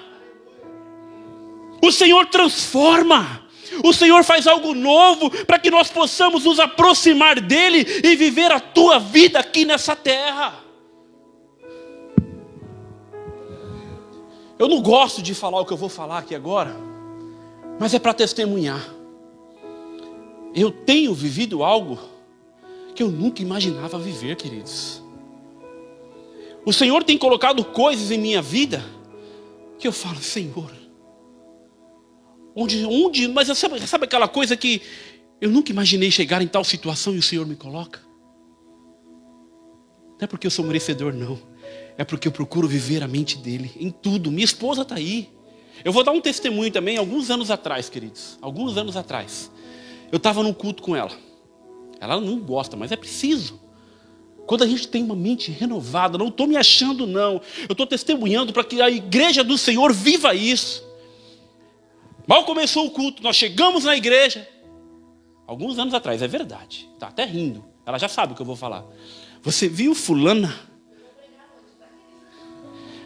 O 1.81 1.91
Senhor 1.91 2.25
transforma. 2.27 3.41
O 3.83 3.91
Senhor 3.91 4.23
faz 4.23 4.45
algo 4.47 4.73
novo 4.73 5.29
para 5.45 5.59
que 5.59 5.71
nós 5.71 5.89
possamos 5.89 6.45
nos 6.45 6.59
aproximar 6.59 7.39
dele 7.39 7.85
e 8.03 8.15
viver 8.15 8.51
a 8.51 8.59
tua 8.59 8.99
vida 8.99 9.39
aqui 9.39 9.65
nessa 9.65 9.95
terra. 9.95 10.62
Eu 14.63 14.69
não 14.69 14.81
gosto 14.81 15.21
de 15.21 15.35
falar 15.35 15.59
o 15.59 15.65
que 15.65 15.73
eu 15.73 15.77
vou 15.77 15.89
falar 15.89 16.19
aqui 16.19 16.33
agora, 16.33 16.73
mas 17.77 17.93
é 17.93 17.99
para 17.99 18.13
testemunhar. 18.13 18.81
Eu 20.55 20.71
tenho 20.71 21.13
vivido 21.13 21.65
algo 21.65 21.99
que 22.95 23.03
eu 23.03 23.11
nunca 23.11 23.41
imaginava 23.41 23.99
viver, 23.99 24.37
queridos. 24.37 25.03
O 26.65 26.71
Senhor 26.71 27.03
tem 27.03 27.17
colocado 27.17 27.61
coisas 27.65 28.09
em 28.09 28.17
minha 28.17 28.41
vida 28.41 28.81
que 29.77 29.85
eu 29.85 29.91
falo, 29.91 30.21
Senhor, 30.21 30.71
Onde, 32.55 32.85
onde, 32.85 33.27
mas 33.27 33.49
sabe, 33.57 33.85
sabe 33.85 34.05
aquela 34.05 34.29
coisa 34.29 34.55
que 34.55 34.81
eu 35.41 35.51
nunca 35.51 35.73
imaginei 35.73 36.09
chegar 36.09 36.41
em 36.41 36.47
tal 36.47 36.63
situação 36.63 37.13
e 37.13 37.17
o 37.17 37.21
Senhor 37.21 37.45
me 37.45 37.57
coloca? 37.57 37.99
Não 40.11 40.19
é 40.21 40.27
porque 40.27 40.47
eu 40.47 40.51
sou 40.51 40.63
merecedor, 40.63 41.11
não. 41.11 41.37
É 41.97 42.03
porque 42.03 42.27
eu 42.27 42.31
procuro 42.31 42.67
viver 42.67 43.03
a 43.03 43.07
mente 43.07 43.37
dele 43.37 43.71
em 43.75 43.91
tudo. 43.91 44.31
Minha 44.31 44.45
esposa 44.45 44.81
está 44.81 44.95
aí. 44.95 45.29
Eu 45.83 45.91
vou 45.91 46.03
dar 46.03 46.11
um 46.11 46.21
testemunho 46.21 46.71
também, 46.71 46.97
alguns 46.97 47.29
anos 47.29 47.51
atrás, 47.51 47.89
queridos. 47.89 48.37
Alguns 48.41 48.77
anos 48.77 48.95
atrás. 48.95 49.51
Eu 50.11 50.17
estava 50.17 50.41
num 50.43 50.53
culto 50.53 50.81
com 50.81 50.95
ela. 50.95 51.11
Ela 51.99 52.19
não 52.19 52.39
gosta, 52.39 52.75
mas 52.75 52.91
é 52.91 52.95
preciso. 52.95 53.59
Quando 54.45 54.63
a 54.63 54.67
gente 54.67 54.87
tem 54.87 55.03
uma 55.03 55.15
mente 55.15 55.51
renovada, 55.51 56.17
não 56.17 56.27
estou 56.27 56.47
me 56.47 56.57
achando, 56.57 57.07
não. 57.07 57.41
Eu 57.67 57.71
estou 57.71 57.87
testemunhando 57.87 58.51
para 58.51 58.63
que 58.63 58.81
a 58.81 58.89
igreja 58.89 59.43
do 59.43 59.57
Senhor 59.57 59.93
viva 59.93 60.35
isso. 60.35 60.83
Mal 62.27 62.45
começou 62.45 62.85
o 62.85 62.91
culto, 62.91 63.23
nós 63.23 63.35
chegamos 63.35 63.83
na 63.83 63.95
igreja. 63.95 64.47
Alguns 65.45 65.77
anos 65.77 65.93
atrás, 65.93 66.21
é 66.21 66.27
verdade. 66.27 66.89
Está 66.93 67.07
até 67.07 67.25
rindo. 67.25 67.63
Ela 67.85 67.97
já 67.97 68.07
sabe 68.07 68.33
o 68.33 68.35
que 68.35 68.41
eu 68.41 68.45
vou 68.45 68.55
falar. 68.55 68.85
Você 69.41 69.67
viu 69.67 69.93
fulana? 69.93 70.53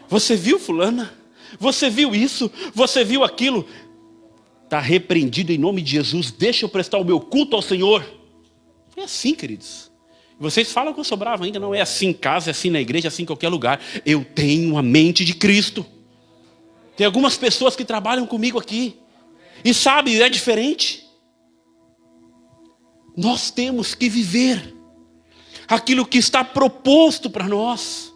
Você 0.08 0.36
viu 0.36 0.58
fulana? 0.58 1.12
Você 1.58 1.88
viu 1.88 2.14
isso? 2.14 2.50
Você 2.74 3.04
viu 3.04 3.24
aquilo? 3.24 3.66
Está 4.64 4.80
repreendido 4.80 5.52
em 5.52 5.58
nome 5.58 5.80
de 5.80 5.92
Jesus. 5.92 6.30
Deixa 6.30 6.64
eu 6.64 6.68
prestar 6.68 6.98
o 6.98 7.04
meu 7.04 7.20
culto 7.20 7.56
ao 7.56 7.62
Senhor. 7.62 8.04
É 8.96 9.04
assim, 9.04 9.34
queridos. 9.34 9.90
Vocês 10.40 10.70
falam 10.70 10.94
que 10.94 11.00
eu 11.00 11.04
sou 11.04 11.16
bravo 11.16 11.44
ainda, 11.44 11.58
não 11.58 11.74
é 11.74 11.80
assim 11.80 12.08
em 12.08 12.12
casa, 12.12 12.50
é 12.50 12.52
assim 12.52 12.70
na 12.70 12.80
igreja, 12.80 13.06
é 13.06 13.08
assim 13.08 13.22
em 13.22 13.26
qualquer 13.26 13.48
lugar. 13.48 13.80
Eu 14.06 14.24
tenho 14.24 14.76
a 14.78 14.82
mente 14.82 15.24
de 15.24 15.34
Cristo. 15.34 15.84
Tem 16.96 17.06
algumas 17.06 17.36
pessoas 17.36 17.74
que 17.74 17.84
trabalham 17.84 18.26
comigo 18.26 18.58
aqui. 18.58 18.96
E 19.64 19.74
sabe, 19.74 20.20
é 20.20 20.28
diferente. 20.28 21.06
Nós 23.16 23.50
temos 23.50 23.94
que 23.94 24.08
viver 24.08 24.74
aquilo 25.66 26.06
que 26.06 26.18
está 26.18 26.44
proposto 26.44 27.28
para 27.28 27.48
nós. 27.48 28.07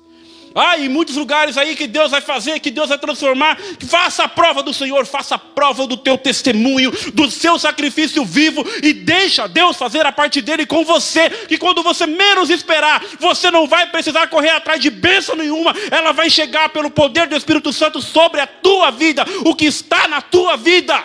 Ah, 0.54 0.78
em 0.78 0.88
muitos 0.88 1.16
lugares 1.16 1.56
aí 1.56 1.74
que 1.74 1.86
Deus 1.86 2.10
vai 2.10 2.20
fazer, 2.20 2.60
que 2.60 2.70
Deus 2.70 2.88
vai 2.88 2.98
transformar. 2.98 3.58
Faça 3.86 4.24
a 4.24 4.28
prova 4.28 4.62
do 4.62 4.72
Senhor, 4.72 5.06
faça 5.06 5.36
a 5.36 5.38
prova 5.38 5.86
do 5.86 5.96
teu 5.96 6.18
testemunho, 6.18 6.90
do 7.12 7.30
seu 7.30 7.58
sacrifício 7.58 8.24
vivo 8.24 8.64
e 8.82 8.92
deixa 8.92 9.46
Deus 9.46 9.76
fazer 9.76 10.04
a 10.06 10.12
parte 10.12 10.40
dele 10.40 10.66
com 10.66 10.84
você. 10.84 11.30
Que 11.30 11.58
quando 11.58 11.82
você 11.82 12.06
menos 12.06 12.50
esperar, 12.50 13.04
você 13.18 13.50
não 13.50 13.66
vai 13.66 13.90
precisar 13.90 14.26
correr 14.28 14.50
atrás 14.50 14.80
de 14.80 14.90
bênção 14.90 15.34
nenhuma. 15.34 15.74
Ela 15.90 16.12
vai 16.12 16.28
chegar 16.28 16.68
pelo 16.68 16.90
poder 16.90 17.26
do 17.26 17.36
Espírito 17.36 17.72
Santo 17.72 18.00
sobre 18.00 18.40
a 18.40 18.46
tua 18.46 18.90
vida, 18.90 19.24
o 19.44 19.54
que 19.54 19.66
está 19.66 20.06
na 20.08 20.20
tua 20.20 20.56
vida. 20.56 21.02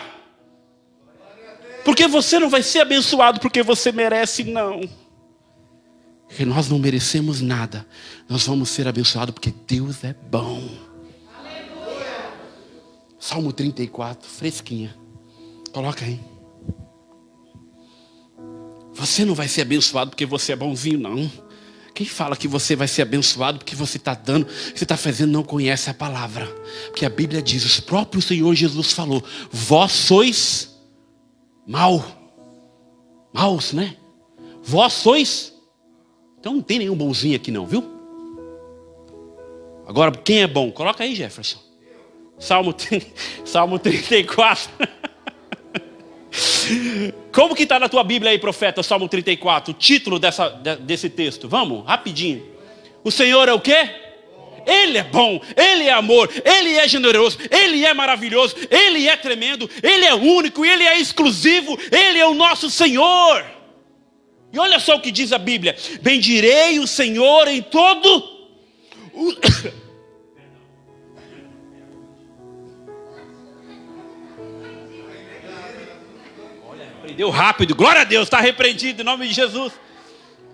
Porque 1.84 2.06
você 2.06 2.38
não 2.38 2.50
vai 2.50 2.62
ser 2.62 2.80
abençoado 2.80 3.40
porque 3.40 3.62
você 3.62 3.90
merece, 3.90 4.44
não. 4.44 5.07
Porque 6.28 6.44
nós 6.44 6.68
não 6.68 6.78
merecemos 6.78 7.40
nada. 7.40 7.86
Nós 8.28 8.46
vamos 8.46 8.68
ser 8.68 8.86
abençoados 8.86 9.32
porque 9.32 9.52
Deus 9.66 10.04
é 10.04 10.14
bom. 10.30 10.68
Aleluia. 11.38 12.32
Salmo 13.18 13.52
34, 13.52 14.28
fresquinha. 14.28 14.94
Coloca 15.72 16.04
aí. 16.04 16.20
Você 18.92 19.24
não 19.24 19.34
vai 19.34 19.48
ser 19.48 19.62
abençoado 19.62 20.10
porque 20.10 20.26
você 20.26 20.52
é 20.52 20.56
bonzinho, 20.56 20.98
não. 20.98 21.30
Quem 21.94 22.06
fala 22.06 22.36
que 22.36 22.46
você 22.46 22.76
vai 22.76 22.86
ser 22.86 23.02
abençoado 23.02 23.58
porque 23.58 23.74
você 23.74 23.96
está 23.96 24.14
dando, 24.14 24.46
você 24.46 24.84
está 24.84 24.96
fazendo, 24.96 25.32
não 25.32 25.42
conhece 25.42 25.88
a 25.90 25.94
palavra. 25.94 26.46
Porque 26.86 27.04
a 27.04 27.10
Bíblia 27.10 27.42
diz, 27.42 27.78
o 27.78 27.82
próprio 27.82 28.20
Senhor 28.20 28.54
Jesus 28.54 28.92
falou: 28.92 29.24
Vós 29.50 29.92
sois 29.92 30.76
mal. 31.66 32.04
Maus, 33.32 33.72
né? 33.72 33.96
Vós 34.62 34.92
sois 34.92 35.57
então 36.40 36.54
não 36.54 36.62
tem 36.62 36.78
nenhum 36.78 36.94
bonzinho 36.94 37.36
aqui 37.36 37.50
não, 37.50 37.66
viu? 37.66 37.84
Agora, 39.86 40.12
quem 40.12 40.42
é 40.42 40.46
bom? 40.46 40.70
Coloca 40.70 41.02
aí, 41.02 41.14
Jefferson. 41.14 41.58
Salmo, 42.38 42.74
Salmo 43.44 43.78
34. 43.78 44.70
Como 47.32 47.54
que 47.54 47.62
está 47.62 47.78
na 47.78 47.88
tua 47.88 48.04
Bíblia 48.04 48.32
aí, 48.32 48.38
profeta, 48.38 48.82
Salmo 48.82 49.08
34? 49.08 49.72
O 49.72 49.74
título 49.74 50.18
dessa, 50.18 50.48
desse 50.80 51.08
texto. 51.08 51.48
Vamos, 51.48 51.86
rapidinho. 51.86 52.46
O 53.02 53.10
Senhor 53.10 53.48
é 53.48 53.52
o 53.52 53.60
quê? 53.60 53.90
Ele 54.66 54.98
é 54.98 55.04
bom, 55.04 55.40
Ele 55.56 55.84
é 55.84 55.92
amor, 55.92 56.30
Ele 56.44 56.74
é 56.74 56.86
generoso, 56.86 57.38
Ele 57.50 57.86
é 57.86 57.94
maravilhoso, 57.94 58.54
Ele 58.70 59.08
é 59.08 59.16
tremendo, 59.16 59.70
Ele 59.82 60.04
é 60.04 60.14
único, 60.14 60.62
Ele 60.62 60.84
é 60.84 61.00
exclusivo, 61.00 61.78
Ele 61.90 62.18
é 62.18 62.26
o 62.26 62.34
nosso 62.34 62.68
Senhor. 62.68 63.57
E 64.52 64.58
olha 64.58 64.78
só 64.78 64.96
o 64.96 65.00
que 65.00 65.10
diz 65.10 65.32
a 65.32 65.38
Bíblia: 65.38 65.76
bendirei 66.00 66.78
o 66.78 66.86
Senhor 66.86 67.48
em 67.48 67.62
todo 67.62 68.38
o. 69.12 69.34
Aprendeu 76.98 77.30
rápido, 77.30 77.74
glória 77.74 78.02
a 78.02 78.04
Deus, 78.04 78.24
está 78.24 78.40
repreendido 78.40 79.02
em 79.02 79.04
nome 79.04 79.26
de 79.26 79.34
Jesus. 79.34 79.72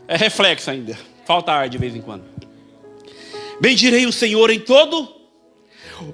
É 0.09 0.17
reflexo 0.17 0.71
ainda, 0.71 0.99
falta 1.27 1.53
ar 1.53 1.69
de 1.69 1.79
vez 1.79 1.95
em 1.95 2.01
quando. 2.01 2.25
Bendirei 3.61 4.07
o 4.07 4.13
Senhor 4.13 4.51
em 4.51 4.61
todo, 4.61 5.15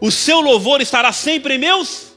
o 0.00 0.10
seu 0.10 0.40
louvor 0.40 0.80
estará 0.80 1.12
sempre 1.12 1.54
em 1.54 1.58
meus 1.58 2.09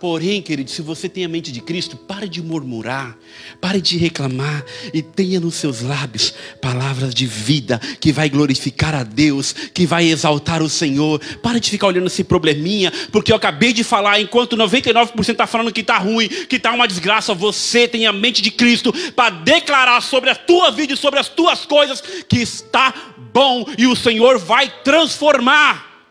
Porém, 0.00 0.40
querido, 0.40 0.70
se 0.70 0.80
você 0.80 1.10
tem 1.10 1.26
a 1.26 1.28
mente 1.28 1.52
de 1.52 1.60
Cristo, 1.60 1.94
pare 1.94 2.26
de 2.26 2.42
murmurar, 2.42 3.18
pare 3.60 3.82
de 3.82 3.98
reclamar 3.98 4.64
e 4.94 5.02
tenha 5.02 5.38
nos 5.38 5.56
seus 5.56 5.82
lábios 5.82 6.32
palavras 6.58 7.14
de 7.14 7.26
vida 7.26 7.78
que 8.00 8.10
vai 8.10 8.30
glorificar 8.30 8.94
a 8.94 9.02
Deus, 9.02 9.52
que 9.52 9.84
vai 9.84 10.06
exaltar 10.06 10.62
o 10.62 10.70
Senhor. 10.70 11.20
Pare 11.42 11.60
de 11.60 11.68
ficar 11.68 11.88
olhando 11.88 12.06
esse 12.06 12.24
probleminha, 12.24 12.90
porque 13.12 13.30
eu 13.30 13.36
acabei 13.36 13.74
de 13.74 13.84
falar, 13.84 14.18
enquanto 14.18 14.56
99% 14.56 15.28
está 15.28 15.46
falando 15.46 15.70
que 15.70 15.82
está 15.82 15.98
ruim, 15.98 16.28
que 16.28 16.56
está 16.56 16.72
uma 16.72 16.88
desgraça, 16.88 17.34
você 17.34 17.86
tem 17.86 18.06
a 18.06 18.12
mente 18.12 18.40
de 18.40 18.50
Cristo 18.50 18.94
para 19.12 19.28
declarar 19.28 20.00
sobre 20.00 20.30
a 20.30 20.34
tua 20.34 20.70
vida 20.70 20.94
e 20.94 20.96
sobre 20.96 21.20
as 21.20 21.28
tuas 21.28 21.66
coisas 21.66 22.02
que 22.26 22.38
está 22.38 22.94
bom 23.34 23.66
e 23.76 23.86
o 23.86 23.94
Senhor 23.94 24.38
vai 24.38 24.72
transformar. 24.82 26.06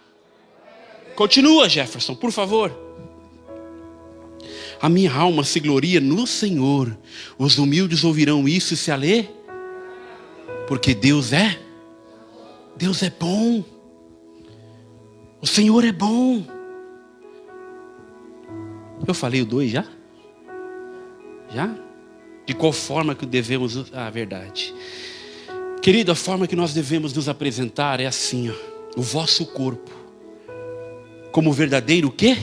Continua, 1.16 1.68
Jefferson, 1.68 2.14
por 2.14 2.32
favor. 2.32 2.90
A 4.82 4.88
minha 4.88 5.14
alma 5.14 5.44
se 5.44 5.60
gloria 5.60 6.00
no 6.00 6.26
Senhor. 6.26 6.98
Os 7.38 7.58
humildes 7.58 8.04
ouvirão 8.04 8.48
isso 8.48 8.74
e 8.74 8.78
se 8.78 8.92
alê. 8.92 9.26
Porque 10.68 10.94
Deus 10.94 11.34
é. 11.34 11.60
Deus 12.78 13.04
é 13.04 13.10
bom. 13.10 13.64
O 15.42 15.48
Senhor 15.48 15.84
é 15.84 15.92
bom. 15.92 16.46
Eu 19.06 19.14
falei 19.14 19.42
o 19.42 19.46
dois 19.46 19.72
já? 19.72 19.86
Já? 21.54 21.76
De 22.46 22.54
qual 22.54 22.72
forma 22.72 23.16
que 23.16 23.26
devemos. 23.26 23.92
Ah, 23.94 24.10
verdade. 24.10 24.74
Querido, 25.82 26.12
a 26.12 26.16
forma 26.16 26.48
que 26.48 26.56
nós 26.56 26.74
devemos 26.74 27.14
nos 27.14 27.28
apresentar 27.28 28.00
é 28.00 28.06
assim, 28.06 28.50
ó, 28.50 28.54
o 28.98 29.02
vosso 29.02 29.46
corpo. 29.46 29.92
Como 31.32 31.52
verdadeiro 31.52 32.10
o 32.10 32.12
quê? 32.12 32.38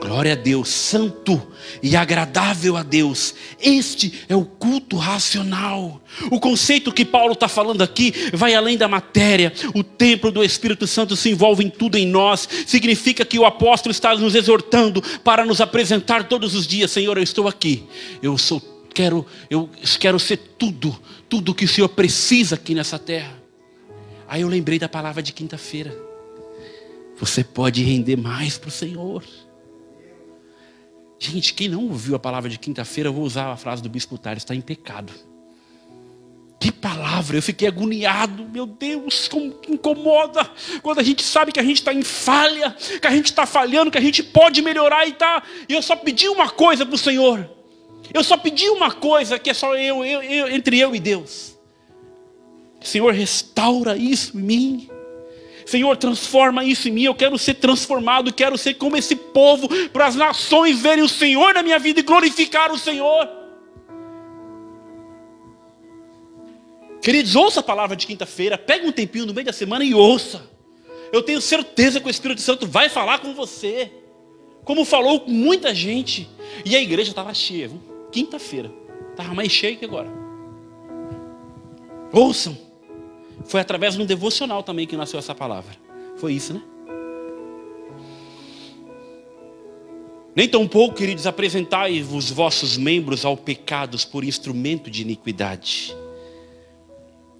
Glória 0.00 0.32
a 0.32 0.36
Deus, 0.36 0.70
santo 0.70 1.40
e 1.82 1.94
agradável 1.94 2.76
a 2.76 2.82
Deus. 2.82 3.34
Este 3.60 4.24
é 4.30 4.34
o 4.34 4.46
culto 4.46 4.96
racional. 4.96 6.00
O 6.30 6.40
conceito 6.40 6.90
que 6.90 7.04
Paulo 7.04 7.34
está 7.34 7.48
falando 7.48 7.82
aqui 7.82 8.14
vai 8.32 8.54
além 8.54 8.78
da 8.78 8.88
matéria. 8.88 9.52
O 9.74 9.84
templo 9.84 10.32
do 10.32 10.42
Espírito 10.42 10.86
Santo 10.86 11.14
se 11.16 11.28
envolve 11.28 11.62
em 11.62 11.68
tudo 11.68 11.98
em 11.98 12.06
nós. 12.06 12.48
Significa 12.66 13.26
que 13.26 13.38
o 13.38 13.44
apóstolo 13.44 13.92
está 13.92 14.16
nos 14.16 14.34
exortando 14.34 15.02
para 15.22 15.44
nos 15.44 15.60
apresentar 15.60 16.26
todos 16.26 16.54
os 16.54 16.66
dias. 16.66 16.90
Senhor, 16.90 17.18
eu 17.18 17.22
estou 17.22 17.46
aqui. 17.46 17.84
Eu 18.22 18.38
sou, 18.38 18.60
quero, 18.94 19.26
eu 19.50 19.68
quero 19.98 20.18
ser 20.18 20.38
tudo, 20.58 20.98
tudo 21.28 21.54
que 21.54 21.66
o 21.66 21.68
Senhor 21.68 21.90
precisa 21.90 22.54
aqui 22.54 22.74
nessa 22.74 22.98
terra. 22.98 23.38
Aí 24.26 24.40
eu 24.40 24.48
lembrei 24.48 24.78
da 24.78 24.88
palavra 24.88 25.22
de 25.22 25.34
quinta-feira. 25.34 25.94
Você 27.18 27.44
pode 27.44 27.82
render 27.82 28.16
mais 28.16 28.56
para 28.56 28.68
o 28.68 28.72
Senhor. 28.72 29.22
Gente, 31.22 31.52
quem 31.52 31.68
não 31.68 31.82
ouviu 31.82 32.14
a 32.14 32.18
palavra 32.18 32.48
de 32.48 32.58
quinta-feira, 32.58 33.10
eu 33.10 33.12
vou 33.12 33.24
usar 33.24 33.52
a 33.52 33.56
frase 33.56 33.82
do 33.82 33.90
bispo 33.90 34.16
Tales, 34.16 34.42
está 34.42 34.54
em 34.54 34.60
pecado. 34.62 35.12
Que 36.58 36.72
palavra, 36.72 37.36
eu 37.36 37.42
fiquei 37.42 37.68
agoniado, 37.68 38.48
meu 38.50 38.64
Deus, 38.64 39.28
como 39.28 39.52
que 39.52 39.70
incomoda 39.70 40.50
quando 40.82 40.98
a 40.98 41.02
gente 41.02 41.22
sabe 41.22 41.52
que 41.52 41.60
a 41.60 41.62
gente 41.62 41.76
está 41.76 41.92
em 41.92 42.02
falha, 42.02 42.74
que 43.00 43.06
a 43.06 43.10
gente 43.10 43.26
está 43.26 43.44
falhando, 43.44 43.90
que 43.90 43.98
a 43.98 44.00
gente 44.00 44.22
pode 44.22 44.62
melhorar 44.62 45.06
e 45.06 45.12
tá. 45.12 45.42
E 45.68 45.74
eu 45.74 45.82
só 45.82 45.94
pedi 45.94 46.26
uma 46.26 46.48
coisa 46.48 46.86
para 46.86 46.94
o 46.94 46.98
Senhor. 46.98 47.48
Eu 48.14 48.24
só 48.24 48.38
pedi 48.38 48.70
uma 48.70 48.90
coisa 48.90 49.38
que 49.38 49.50
é 49.50 49.54
só 49.54 49.76
eu, 49.76 50.02
eu, 50.02 50.22
eu, 50.22 50.48
entre 50.48 50.78
eu 50.78 50.96
e 50.96 51.00
Deus. 51.00 51.54
Senhor, 52.80 53.12
restaura 53.12 53.94
isso 53.94 54.38
em 54.38 54.42
mim. 54.42 54.89
Senhor, 55.66 55.96
transforma 55.96 56.64
isso 56.64 56.88
em 56.88 56.92
mim. 56.92 57.04
Eu 57.04 57.14
quero 57.14 57.38
ser 57.38 57.54
transformado, 57.54 58.32
quero 58.32 58.56
ser 58.58 58.74
como 58.74 58.96
esse 58.96 59.14
povo, 59.14 59.68
para 59.88 60.06
as 60.06 60.14
nações 60.14 60.80
verem 60.80 61.04
o 61.04 61.08
Senhor 61.08 61.54
na 61.54 61.62
minha 61.62 61.78
vida 61.78 62.00
e 62.00 62.02
glorificar 62.02 62.72
o 62.72 62.78
Senhor. 62.78 63.28
Queridos, 67.00 67.34
ouça 67.34 67.60
a 67.60 67.62
palavra 67.62 67.96
de 67.96 68.06
quinta-feira, 68.06 68.58
pega 68.58 68.86
um 68.86 68.92
tempinho 68.92 69.26
no 69.26 69.32
meio 69.32 69.46
da 69.46 69.52
semana 69.52 69.84
e 69.84 69.94
ouça. 69.94 70.48
Eu 71.12 71.22
tenho 71.22 71.40
certeza 71.40 71.98
que 71.98 72.06
o 72.06 72.10
Espírito 72.10 72.40
Santo 72.40 72.66
vai 72.66 72.88
falar 72.88 73.20
com 73.20 73.34
você, 73.34 73.90
como 74.64 74.84
falou 74.84 75.20
com 75.20 75.30
muita 75.30 75.74
gente. 75.74 76.28
E 76.64 76.76
a 76.76 76.80
igreja 76.80 77.10
estava 77.10 77.32
cheia, 77.32 77.70
quinta-feira, 78.12 78.70
estava 79.10 79.34
mais 79.34 79.50
cheia 79.50 79.76
que 79.76 79.84
agora. 79.84 80.10
Ouçam. 82.12 82.69
Foi 83.44 83.60
através 83.60 83.94
de 83.94 84.02
um 84.02 84.06
devocional 84.06 84.62
também 84.62 84.86
que 84.86 84.96
nasceu 84.96 85.18
essa 85.18 85.34
palavra. 85.34 85.76
Foi 86.16 86.32
isso, 86.34 86.54
né? 86.54 86.62
Nem 90.34 90.48
tão 90.48 90.66
pouco, 90.66 90.94
queridos, 90.94 91.26
apresentai 91.26 92.00
os 92.00 92.30
vossos 92.30 92.76
membros 92.76 93.24
ao 93.24 93.36
pecados 93.36 94.04
por 94.04 94.24
instrumento 94.24 94.90
de 94.90 95.02
iniquidade. 95.02 95.94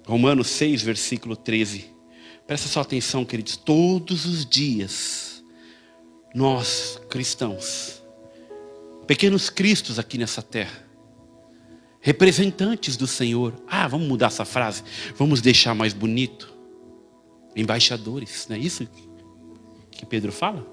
Romanos 0.05 0.47
6, 0.49 0.81
versículo 0.81 1.37
13. 1.37 1.85
Presta 2.45 2.67
só 2.67 2.81
atenção, 2.81 3.23
queridos. 3.23 3.55
Todos 3.55 4.25
os 4.25 4.45
dias, 4.45 5.43
nós, 6.35 6.99
cristãos, 7.09 8.03
pequenos 9.07 9.49
cristos 9.49 9.97
aqui 9.97 10.17
nessa 10.17 10.41
terra, 10.41 10.85
representantes 12.01 12.97
do 12.97 13.07
Senhor. 13.07 13.53
Ah, 13.67 13.87
vamos 13.87 14.07
mudar 14.07 14.27
essa 14.27 14.43
frase, 14.43 14.83
vamos 15.15 15.39
deixar 15.39 15.73
mais 15.75 15.93
bonito. 15.93 16.51
Embaixadores, 17.55 18.47
não 18.49 18.55
é 18.55 18.59
isso 18.59 18.87
que 19.91 20.05
Pedro 20.05 20.31
fala? 20.31 20.65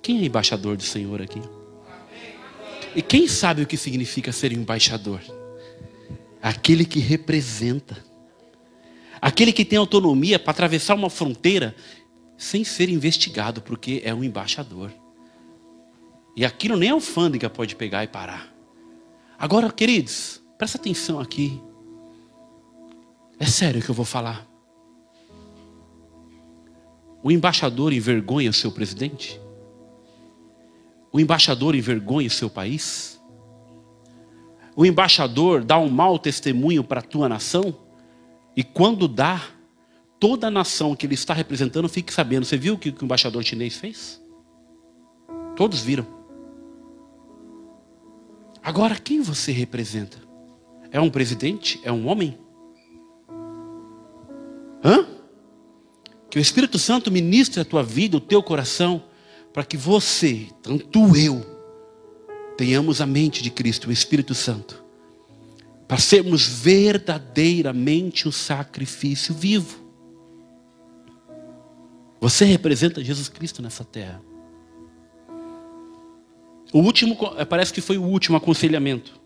Quem 0.00 0.20
é 0.20 0.24
embaixador 0.24 0.76
do 0.76 0.82
Senhor 0.82 1.20
aqui? 1.20 1.40
E 2.96 3.02
quem 3.02 3.28
sabe 3.28 3.62
o 3.62 3.66
que 3.66 3.76
significa 3.76 4.32
ser 4.32 4.52
embaixador? 4.52 5.20
Aquele 6.42 6.84
que 6.84 6.98
representa, 6.98 8.02
aquele 9.20 9.52
que 9.52 9.64
tem 9.64 9.78
autonomia 9.78 10.38
para 10.38 10.52
atravessar 10.52 10.94
uma 10.94 11.10
fronteira 11.10 11.76
sem 12.38 12.64
ser 12.64 12.88
investigado, 12.88 13.60
porque 13.60 14.00
é 14.02 14.14
um 14.14 14.24
embaixador. 14.24 14.90
E 16.34 16.44
aquilo 16.44 16.76
nem 16.76 16.88
a 16.88 16.94
alfândega 16.94 17.50
pode 17.50 17.76
pegar 17.76 18.02
e 18.02 18.08
parar. 18.08 18.50
Agora, 19.38 19.70
queridos, 19.70 20.39
Presta 20.60 20.76
atenção 20.76 21.18
aqui. 21.18 21.58
É 23.38 23.46
sério 23.46 23.80
que 23.80 23.88
eu 23.88 23.94
vou 23.94 24.04
falar. 24.04 24.46
O 27.22 27.32
embaixador 27.32 27.94
envergonha 27.94 28.50
o 28.50 28.52
seu 28.52 28.70
presidente? 28.70 29.40
O 31.10 31.18
embaixador 31.18 31.74
envergonha 31.74 32.28
o 32.28 32.30
seu 32.30 32.50
país? 32.50 33.18
O 34.76 34.84
embaixador 34.84 35.64
dá 35.64 35.78
um 35.78 35.88
mau 35.88 36.18
testemunho 36.18 36.84
para 36.84 37.00
a 37.00 37.04
tua 37.04 37.26
nação? 37.26 37.74
E 38.54 38.62
quando 38.62 39.08
dá, 39.08 39.42
toda 40.18 40.48
a 40.48 40.50
nação 40.50 40.94
que 40.94 41.06
ele 41.06 41.14
está 41.14 41.32
representando 41.32 41.88
fique 41.88 42.12
sabendo. 42.12 42.44
Você 42.44 42.58
viu 42.58 42.74
o 42.74 42.78
que 42.78 42.90
o 42.90 42.96
embaixador 43.02 43.42
chinês 43.42 43.78
fez? 43.78 44.20
Todos 45.56 45.80
viram. 45.80 46.06
Agora, 48.62 48.94
quem 48.96 49.22
você 49.22 49.52
representa? 49.52 50.28
É 50.90 51.00
um 51.00 51.10
presidente? 51.10 51.80
É 51.84 51.92
um 51.92 52.06
homem? 52.08 52.38
Hã? 54.84 55.06
Que 56.28 56.38
o 56.38 56.40
Espírito 56.40 56.78
Santo 56.78 57.10
ministre 57.10 57.60
a 57.60 57.64
tua 57.64 57.82
vida, 57.82 58.16
o 58.16 58.20
teu 58.20 58.42
coração, 58.42 59.02
para 59.52 59.64
que 59.64 59.76
você, 59.76 60.48
tanto 60.62 61.16
eu, 61.16 61.44
tenhamos 62.56 63.00
a 63.00 63.06
mente 63.06 63.42
de 63.42 63.50
Cristo, 63.50 63.88
o 63.88 63.92
Espírito 63.92 64.34
Santo, 64.34 64.84
para 65.88 65.98
sermos 65.98 66.46
verdadeiramente 66.46 68.28
um 68.28 68.32
sacrifício 68.32 69.34
vivo. 69.34 69.80
Você 72.20 72.44
representa 72.44 73.02
Jesus 73.02 73.28
Cristo 73.28 73.62
nessa 73.62 73.84
terra. 73.84 74.22
O 76.72 76.78
último, 76.78 77.16
parece 77.48 77.72
que 77.72 77.80
foi 77.80 77.98
o 77.98 78.04
último 78.04 78.36
aconselhamento. 78.36 79.19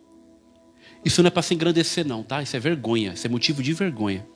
Isso 1.04 1.22
não 1.22 1.28
é 1.28 1.30
para 1.30 1.42
se 1.42 1.52
engrandecer, 1.52 2.06
não, 2.06 2.22
tá? 2.22 2.42
Isso 2.42 2.56
é 2.56 2.60
vergonha, 2.60 3.12
isso 3.12 3.26
é 3.26 3.30
motivo 3.30 3.62
de 3.62 3.74
vergonha. 3.74 4.26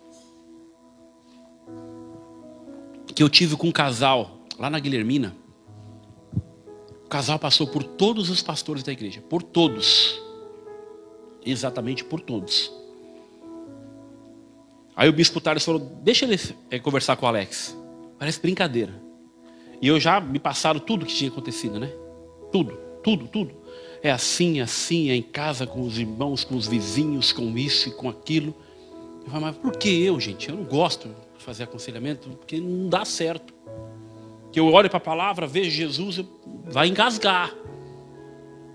Que 3.14 3.22
eu 3.22 3.28
tive 3.28 3.56
com 3.56 3.68
um 3.68 3.72
casal 3.72 4.40
lá 4.58 4.68
na 4.68 4.78
Guilhermina. 4.78 5.34
O 7.04 7.08
casal 7.08 7.38
passou 7.38 7.66
por 7.66 7.82
todos 7.82 8.28
os 8.28 8.42
pastores 8.42 8.82
da 8.82 8.92
igreja, 8.92 9.22
por 9.22 9.42
todos. 9.42 10.20
Exatamente 11.44 12.04
por 12.04 12.20
todos. 12.20 12.70
Aí 14.94 15.08
o 15.08 15.12
bispo 15.12 15.40
Tales 15.40 15.64
falou: 15.64 15.80
Deixa 16.02 16.26
ele 16.26 16.38
é, 16.70 16.78
conversar 16.78 17.16
com 17.16 17.24
o 17.24 17.28
Alex. 17.28 17.74
Parece 18.18 18.40
brincadeira. 18.40 18.92
E 19.80 19.88
eu 19.88 19.98
já 19.98 20.20
me 20.20 20.38
passaram 20.38 20.80
tudo 20.80 21.06
que 21.06 21.14
tinha 21.14 21.30
acontecido, 21.30 21.80
né? 21.80 21.90
Tudo, 22.52 22.76
tudo, 23.02 23.26
tudo 23.28 23.57
é 24.02 24.10
assim, 24.10 24.60
assim, 24.60 25.10
é 25.10 25.16
em 25.16 25.22
casa 25.22 25.66
com 25.66 25.82
os 25.82 25.98
irmãos, 25.98 26.44
com 26.44 26.56
os 26.56 26.66
vizinhos, 26.66 27.32
com 27.32 27.56
isso 27.56 27.88
e 27.88 27.92
com 27.92 28.08
aquilo. 28.08 28.54
Eu 29.24 29.30
falo, 29.30 29.42
mas 29.42 29.56
por 29.56 29.76
que 29.76 29.88
eu, 30.02 30.18
gente? 30.20 30.48
Eu 30.48 30.56
não 30.56 30.64
gosto 30.64 31.08
de 31.36 31.44
fazer 31.44 31.64
aconselhamento, 31.64 32.28
porque 32.30 32.60
não 32.60 32.88
dá 32.88 33.04
certo. 33.04 33.52
Que 34.52 34.60
eu 34.60 34.66
olho 34.72 34.88
para 34.88 34.98
a 34.98 35.00
palavra, 35.00 35.46
vejo 35.46 35.70
Jesus, 35.70 36.20
vai 36.64 36.88
engasgar. 36.88 37.52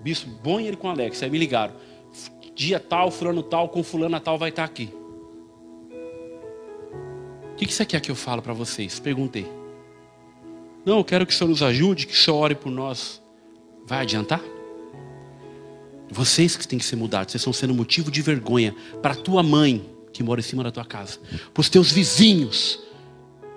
Bispo, 0.02 0.30
ele 0.60 0.76
com 0.76 0.88
Alex. 0.88 1.22
Aí 1.22 1.30
me 1.30 1.38
ligaram. 1.38 1.74
Dia 2.54 2.78
tal, 2.78 3.10
fulano 3.10 3.42
tal, 3.42 3.68
com 3.68 3.82
fulana 3.82 4.20
tal 4.20 4.38
vai 4.38 4.50
estar 4.50 4.64
aqui. 4.64 4.90
O 7.52 7.56
que, 7.56 7.66
que 7.66 7.72
você 7.72 7.86
quer 7.86 8.00
que 8.00 8.10
eu 8.10 8.14
falo 8.14 8.42
para 8.42 8.52
vocês? 8.52 9.00
Perguntei. 9.00 9.46
Não, 10.84 10.98
eu 10.98 11.04
quero 11.04 11.26
que 11.26 11.32
o 11.32 11.36
Senhor 11.36 11.48
nos 11.48 11.62
ajude, 11.62 12.06
que 12.06 12.12
o 12.12 12.16
Senhor 12.16 12.36
ore 12.36 12.54
por 12.54 12.70
nós. 12.70 13.22
Vai 13.86 14.02
adiantar? 14.02 14.40
Vocês 16.10 16.56
que 16.56 16.66
têm 16.66 16.78
que 16.78 16.84
ser 16.84 16.96
mudados, 16.96 17.32
vocês 17.32 17.40
estão 17.40 17.52
sendo 17.52 17.74
motivo 17.74 18.10
de 18.10 18.22
vergonha 18.22 18.74
para 19.02 19.12
a 19.12 19.16
tua 19.16 19.42
mãe 19.42 19.94
que 20.12 20.22
mora 20.22 20.40
em 20.40 20.44
cima 20.44 20.62
da 20.62 20.70
tua 20.70 20.84
casa, 20.84 21.18
para 21.52 21.60
os 21.60 21.68
teus 21.68 21.90
vizinhos. 21.90 22.80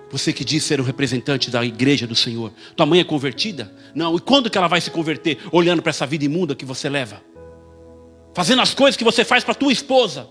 Você 0.09 0.33
que 0.33 0.43
diz 0.43 0.63
ser 0.63 0.81
um 0.81 0.83
representante 0.83 1.51
da 1.51 1.63
igreja 1.63 2.07
do 2.07 2.15
Senhor. 2.15 2.51
Tua 2.75 2.85
mãe 2.85 2.99
é 3.01 3.03
convertida? 3.03 3.71
Não. 3.93 4.15
E 4.15 4.19
quando 4.19 4.49
que 4.49 4.57
ela 4.57 4.67
vai 4.67 4.81
se 4.81 4.89
converter? 4.89 5.37
Olhando 5.51 5.81
para 5.81 5.89
essa 5.89 6.07
vida 6.07 6.23
imunda 6.25 6.55
que 6.55 6.65
você 6.65 6.89
leva. 6.89 7.21
Fazendo 8.33 8.61
as 8.61 8.73
coisas 8.73 8.95
que 8.95 9.03
você 9.03 9.25
faz 9.25 9.43
para 9.43 9.53
tua 9.53 9.71
esposa. 9.71 10.29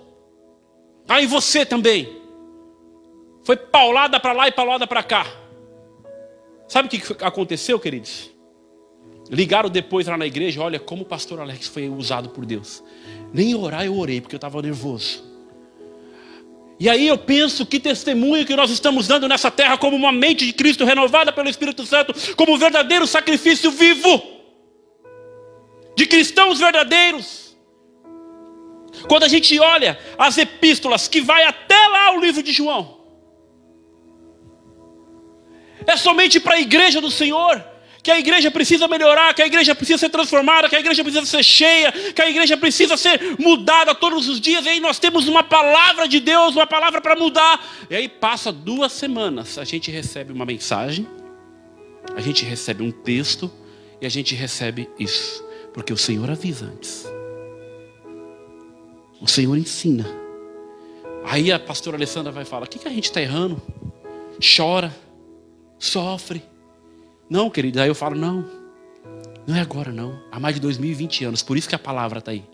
Ah, 1.07 1.21
e 1.21 1.27
você 1.27 1.64
também. 1.64 2.09
Foi 3.45 3.57
paulada 3.57 4.19
para 4.19 4.33
lá 4.33 4.49
e 4.49 4.53
paulada 4.53 4.87
para 4.87 5.03
cá. 5.03 5.27
Sabe 6.67 6.89
o 6.89 6.91
que 6.91 7.03
aconteceu, 7.23 7.79
queridos? 7.79 8.31
Ligaram 9.31 9.68
depois 9.68 10.07
lá 10.07 10.16
na 10.16 10.27
igreja, 10.27 10.61
olha 10.61 10.79
como 10.79 11.03
o 11.03 11.07
pastor 11.07 11.41
Alex 11.41 11.66
foi 11.66 11.89
usado 11.89 12.29
por 12.29 12.47
Deus. 12.47 12.83
Nem 13.33 13.55
orar 13.55 13.85
eu 13.85 13.97
orei, 13.99 14.20
porque 14.20 14.35
eu 14.35 14.39
estava 14.39 14.62
nervoso. 14.62 15.24
E 16.79 16.89
aí 16.89 17.09
eu 17.09 17.16
penso 17.16 17.64
que 17.64 17.81
testemunho 17.81 18.45
que 18.45 18.55
nós 18.55 18.70
estamos 18.70 19.09
dando 19.09 19.27
nessa 19.27 19.51
terra 19.51 19.79
como 19.79 19.97
uma 19.97 20.12
mente 20.12 20.45
de 20.47 20.53
Cristo 20.53 20.85
renovada 20.85 21.33
pelo 21.33 21.49
Espírito 21.49 21.85
Santo, 21.87 22.14
como 22.37 22.53
um 22.53 22.59
verdadeiro 22.59 23.07
sacrifício 23.07 23.70
vivo, 23.70 24.22
de 25.97 26.07
cristãos 26.07 26.59
verdadeiros. 26.59 27.57
Quando 29.09 29.24
a 29.24 29.29
gente 29.29 29.59
olha 29.59 29.99
as 30.18 30.37
epístolas, 30.37 31.09
que 31.09 31.20
vai 31.20 31.45
até 31.45 31.89
lá 31.89 32.14
o 32.14 32.20
livro 32.20 32.43
de 32.43 32.53
João, 32.53 33.01
é 35.87 35.97
somente 35.97 36.39
para 36.39 36.55
a 36.55 36.61
igreja 36.61 37.01
do 37.01 37.11
Senhor 37.11 37.64
que 38.07 38.11
a 38.12 38.20
igreja 38.20 38.52
precisa 38.52 38.86
melhorar, 38.86 39.34
que 39.34 39.42
a 39.42 39.46
igreja 39.48 39.74
precisa 39.74 39.98
ser 39.98 40.11
transformada, 40.11 40.68
que 40.68 40.76
a 40.76 40.78
igreja 40.78 41.02
precisa 41.02 41.26
ser 41.26 41.42
cheia, 41.42 41.90
que 41.90 42.22
a 42.22 42.30
igreja 42.30 42.57
precisa 42.57 42.96
ser 42.96 43.36
mudada 43.36 43.96
todos 43.96 44.28
os 44.28 44.40
dias. 44.40 44.64
E 44.64 44.68
aí 44.68 44.78
nós 44.78 45.00
temos 45.00 45.26
uma 45.26 45.42
palavra 45.42 46.07
de 46.07 46.20
Deus, 46.20 46.54
uma 46.54 46.68
palavra 46.68 47.00
para 47.00 47.16
mudar. 47.16 47.61
E 47.90 47.96
aí 47.96 48.09
passa 48.09 48.52
duas 48.52 48.92
semanas, 48.92 49.59
a 49.59 49.64
gente 49.64 49.90
recebe 49.90 50.32
uma 50.32 50.46
mensagem, 50.46 51.04
a 52.14 52.20
gente 52.20 52.44
recebe 52.44 52.80
um 52.80 52.92
texto 52.92 53.50
e 54.00 54.07
a 54.07 54.09
gente 54.09 54.36
recebe 54.36 54.88
isso, 55.00 55.44
porque 55.74 55.92
o 55.92 55.96
Senhor 55.96 56.30
avisa 56.30 56.66
antes. 56.66 57.04
O 59.20 59.26
Senhor 59.26 59.59
ensina. 59.59 60.07
Aí 61.24 61.50
a 61.50 61.59
pastora 61.59 61.96
Alessandra 61.96 62.30
vai 62.30 62.44
falar: 62.44 62.66
o 62.66 62.68
que, 62.68 62.78
que 62.78 62.86
a 62.86 62.92
gente 62.92 63.07
está 63.07 63.20
errando? 63.20 63.61
Chora, 64.57 64.94
sofre 65.76 66.40
não, 67.29 67.51
querido, 67.51 67.81
aí 67.81 67.89
eu 67.89 67.95
falo, 67.95 68.16
não, 68.16 68.49
não 69.47 69.57
é 69.57 69.61
agora 69.61 69.93
não. 69.93 70.20
Há 70.31 70.39
mais 70.39 70.55
de 70.55 70.61
2020 70.61 71.24
anos, 71.24 71.43
por 71.43 71.57
isso 71.57 71.68
que 71.68 71.74
a 71.74 71.79
palavra 71.79 72.18
está 72.18 72.31
aí. 72.31 72.45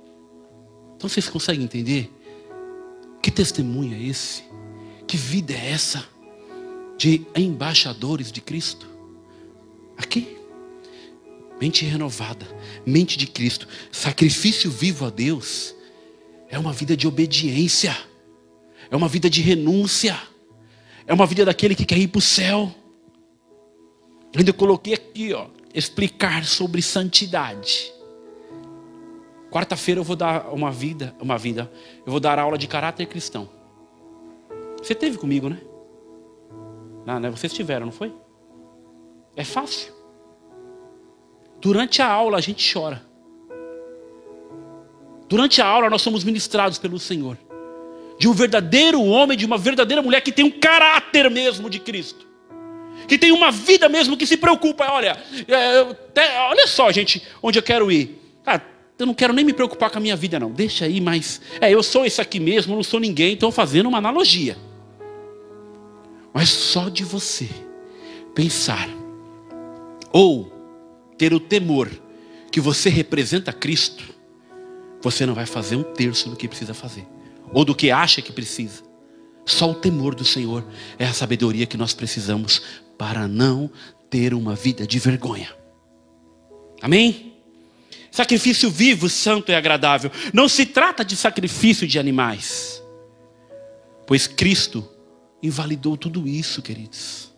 Então 0.96 1.08
vocês 1.08 1.28
conseguem 1.28 1.64
entender? 1.64 2.10
Que 3.22 3.30
testemunho 3.30 3.94
é 3.94 4.02
esse? 4.02 4.44
Que 5.06 5.16
vida 5.16 5.52
é 5.52 5.70
essa? 5.70 6.12
de 7.02 7.26
embaixadores 7.34 8.30
de 8.30 8.40
Cristo. 8.40 8.86
Aqui. 9.96 10.36
Mente 11.60 11.84
renovada, 11.84 12.46
mente 12.86 13.16
de 13.16 13.26
Cristo, 13.26 13.66
sacrifício 13.90 14.70
vivo 14.70 15.06
a 15.06 15.10
Deus, 15.10 15.74
é 16.48 16.56
uma 16.58 16.72
vida 16.72 16.96
de 16.96 17.08
obediência, 17.08 17.96
é 18.88 18.96
uma 18.96 19.08
vida 19.08 19.28
de 19.28 19.40
renúncia, 19.42 20.16
é 21.06 21.12
uma 21.12 21.26
vida 21.26 21.44
daquele 21.44 21.74
que 21.74 21.84
quer 21.84 21.98
ir 21.98 22.06
para 22.06 22.18
o 22.18 22.22
céu. 22.22 22.72
Ainda 24.36 24.52
coloquei 24.52 24.94
aqui, 24.94 25.34
ó, 25.34 25.46
explicar 25.74 26.44
sobre 26.44 26.80
santidade. 26.80 27.92
Quarta-feira 29.50 30.00
eu 30.00 30.04
vou 30.04 30.16
dar 30.16 30.52
uma 30.52 30.70
vida, 30.70 31.14
uma 31.20 31.36
vida. 31.36 31.70
Eu 32.06 32.10
vou 32.10 32.18
dar 32.18 32.38
aula 32.38 32.56
de 32.56 32.66
caráter 32.66 33.06
cristão. 33.06 33.48
Você 34.82 34.94
teve 34.94 35.18
comigo, 35.18 35.50
né? 35.50 35.60
Não, 37.04 37.20
né? 37.20 37.30
Vocês 37.30 37.52
tiveram, 37.52 37.86
não 37.86 37.92
foi? 37.92 38.12
É 39.36 39.44
fácil. 39.44 39.92
Durante 41.60 42.00
a 42.00 42.10
aula 42.10 42.38
a 42.38 42.40
gente 42.40 42.72
chora. 42.72 43.02
Durante 45.28 45.60
a 45.60 45.66
aula 45.66 45.90
nós 45.90 46.02
somos 46.02 46.24
ministrados 46.24 46.78
pelo 46.78 46.98
Senhor. 46.98 47.36
De 48.18 48.28
um 48.28 48.32
verdadeiro 48.32 49.02
homem, 49.02 49.36
de 49.36 49.44
uma 49.44 49.58
verdadeira 49.58 50.02
mulher 50.02 50.22
que 50.22 50.32
tem 50.32 50.44
um 50.44 50.50
caráter 50.50 51.30
mesmo 51.30 51.68
de 51.68 51.78
Cristo. 51.78 52.31
Que 53.06 53.18
tem 53.18 53.32
uma 53.32 53.50
vida 53.50 53.88
mesmo 53.88 54.16
que 54.16 54.26
se 54.26 54.36
preocupa. 54.36 54.86
Olha, 54.90 55.16
é, 55.48 56.38
olha 56.48 56.66
só, 56.66 56.90
gente, 56.92 57.22
onde 57.42 57.58
eu 57.58 57.62
quero 57.62 57.90
ir. 57.90 58.18
Ah, 58.46 58.60
eu 58.98 59.06
não 59.06 59.14
quero 59.14 59.32
nem 59.32 59.44
me 59.44 59.52
preocupar 59.52 59.90
com 59.90 59.98
a 59.98 60.00
minha 60.00 60.16
vida, 60.16 60.38
não. 60.38 60.50
Deixa 60.50 60.84
aí, 60.84 61.00
mas. 61.00 61.40
É, 61.60 61.72
eu 61.72 61.82
sou 61.82 62.04
esse 62.04 62.20
aqui 62.20 62.38
mesmo, 62.38 62.74
não 62.74 62.82
sou 62.82 63.00
ninguém, 63.00 63.34
estou 63.34 63.50
fazendo 63.50 63.88
uma 63.88 63.98
analogia. 63.98 64.56
Mas 66.32 66.48
só 66.48 66.88
de 66.88 67.04
você 67.04 67.48
pensar, 68.34 68.88
ou 70.12 70.50
ter 71.18 71.34
o 71.34 71.40
temor 71.40 71.90
que 72.50 72.60
você 72.60 72.88
representa 72.88 73.52
Cristo, 73.52 74.04
você 75.00 75.26
não 75.26 75.34
vai 75.34 75.46
fazer 75.46 75.76
um 75.76 75.82
terço 75.82 76.30
do 76.30 76.36
que 76.36 76.48
precisa 76.48 76.72
fazer, 76.72 77.06
ou 77.52 77.64
do 77.64 77.74
que 77.74 77.90
acha 77.90 78.22
que 78.22 78.32
precisa. 78.32 78.82
Só 79.44 79.70
o 79.70 79.74
temor 79.74 80.14
do 80.14 80.24
Senhor 80.24 80.64
é 80.98 81.04
a 81.04 81.12
sabedoria 81.12 81.66
que 81.66 81.76
nós 81.76 81.92
precisamos 81.92 82.62
para 83.02 83.26
não 83.26 83.68
ter 84.08 84.32
uma 84.32 84.54
vida 84.54 84.86
de 84.86 84.96
vergonha. 85.00 85.52
Amém? 86.80 87.32
Sacrifício 88.12 88.70
vivo, 88.70 89.08
santo 89.08 89.50
e 89.50 89.56
agradável. 89.56 90.08
Não 90.32 90.48
se 90.48 90.64
trata 90.64 91.04
de 91.04 91.16
sacrifício 91.16 91.84
de 91.84 91.98
animais. 91.98 92.80
Pois 94.06 94.28
Cristo 94.28 94.88
invalidou 95.42 95.96
tudo 95.96 96.28
isso, 96.28 96.62
queridos. 96.62 97.32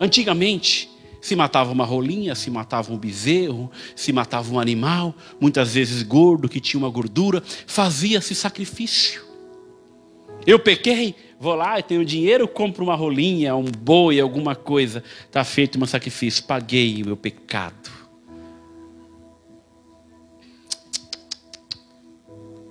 Antigamente, 0.00 0.88
se 1.20 1.36
matava 1.36 1.70
uma 1.70 1.84
rolinha, 1.84 2.34
se 2.34 2.50
matava 2.50 2.90
um 2.90 2.96
bezerro, 2.96 3.70
se 3.94 4.14
matava 4.14 4.50
um 4.50 4.58
animal, 4.58 5.14
muitas 5.38 5.74
vezes 5.74 6.02
gordo, 6.02 6.48
que 6.48 6.58
tinha 6.58 6.78
uma 6.82 6.88
gordura, 6.88 7.42
fazia-se 7.66 8.34
sacrifício. 8.34 9.28
Eu 10.46 10.58
pequei, 10.58 11.14
vou 11.40 11.54
lá, 11.54 11.80
tenho 11.80 12.04
dinheiro, 12.04 12.46
compro 12.46 12.84
uma 12.84 12.94
rolinha, 12.94 13.56
um 13.56 13.64
boi, 13.64 14.20
alguma 14.20 14.54
coisa, 14.54 15.02
está 15.24 15.42
feito 15.42 15.82
um 15.82 15.86
sacrifício, 15.86 16.44
paguei 16.44 17.02
o 17.02 17.06
meu 17.06 17.16
pecado. 17.16 17.90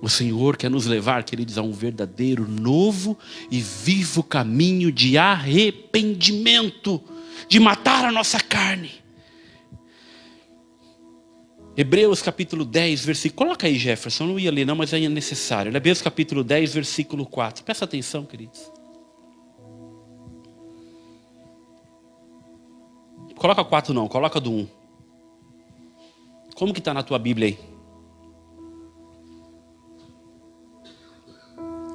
O 0.00 0.08
Senhor 0.08 0.56
quer 0.56 0.70
nos 0.70 0.86
levar, 0.86 1.24
queridos, 1.24 1.58
a 1.58 1.62
um 1.62 1.72
verdadeiro, 1.72 2.48
novo 2.48 3.18
e 3.50 3.60
vivo 3.60 4.22
caminho 4.22 4.92
de 4.92 5.18
arrependimento, 5.18 7.02
de 7.48 7.58
matar 7.58 8.04
a 8.04 8.12
nossa 8.12 8.38
carne. 8.38 8.99
Hebreus 11.80 12.20
capítulo 12.20 12.66
10, 12.66 13.06
versículo. 13.06 13.38
Coloca 13.38 13.66
aí, 13.66 13.78
Jefferson, 13.78 14.26
não 14.26 14.38
ia 14.38 14.50
ler, 14.50 14.66
não, 14.66 14.76
mas 14.76 14.92
é 14.92 15.08
necessário. 15.08 15.74
Hebreus 15.74 16.02
capítulo 16.02 16.44
10, 16.44 16.74
versículo 16.74 17.24
4. 17.24 17.64
Presta 17.64 17.86
atenção, 17.86 18.26
queridos. 18.26 18.70
Coloca 23.34 23.64
4 23.64 23.94
não, 23.94 24.06
coloca 24.08 24.38
do 24.38 24.52
1. 24.52 24.68
Como 26.54 26.74
que 26.74 26.80
está 26.80 26.92
na 26.92 27.02
tua 27.02 27.18
Bíblia 27.18 27.48
aí? 27.48 27.58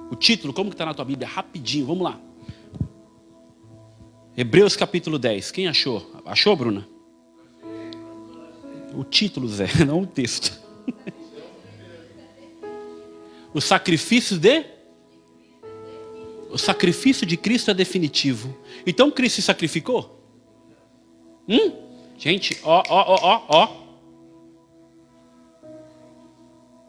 O 0.10 0.16
título, 0.16 0.52
como 0.52 0.72
que 0.72 0.74
está 0.74 0.88
na 0.88 0.96
tua 0.96 1.06
Bíblia? 1.06 1.28
Rapidinho, 1.28 1.86
vamos 1.86 2.06
lá. 2.06 2.20
Hebreus 4.36 4.76
capítulo 4.76 5.20
10. 5.20 5.52
Quem 5.52 5.68
achou? 5.68 6.12
Achou, 6.26 6.56
Bruna? 6.56 6.95
O 8.96 9.04
título, 9.04 9.48
Zé, 9.48 9.68
não 9.86 10.02
o 10.02 10.08
texto. 10.08 10.60
o 13.54 13.60
sacrifício 13.60 14.38
de? 14.38 14.66
O 16.50 16.58
sacrifício 16.58 17.26
de 17.26 17.36
Cristo 17.36 17.72
é 17.72 17.74
definitivo. 17.74 18.56
Então 18.86 19.12
Cristo 19.12 19.36
se 19.38 19.42
sacrificou? 19.42 20.24
Hum? 21.48 21.74
Gente, 22.18 22.58
ó, 22.64 22.82
ó, 22.88 23.16
ó, 23.22 23.46
ó. 23.50 23.86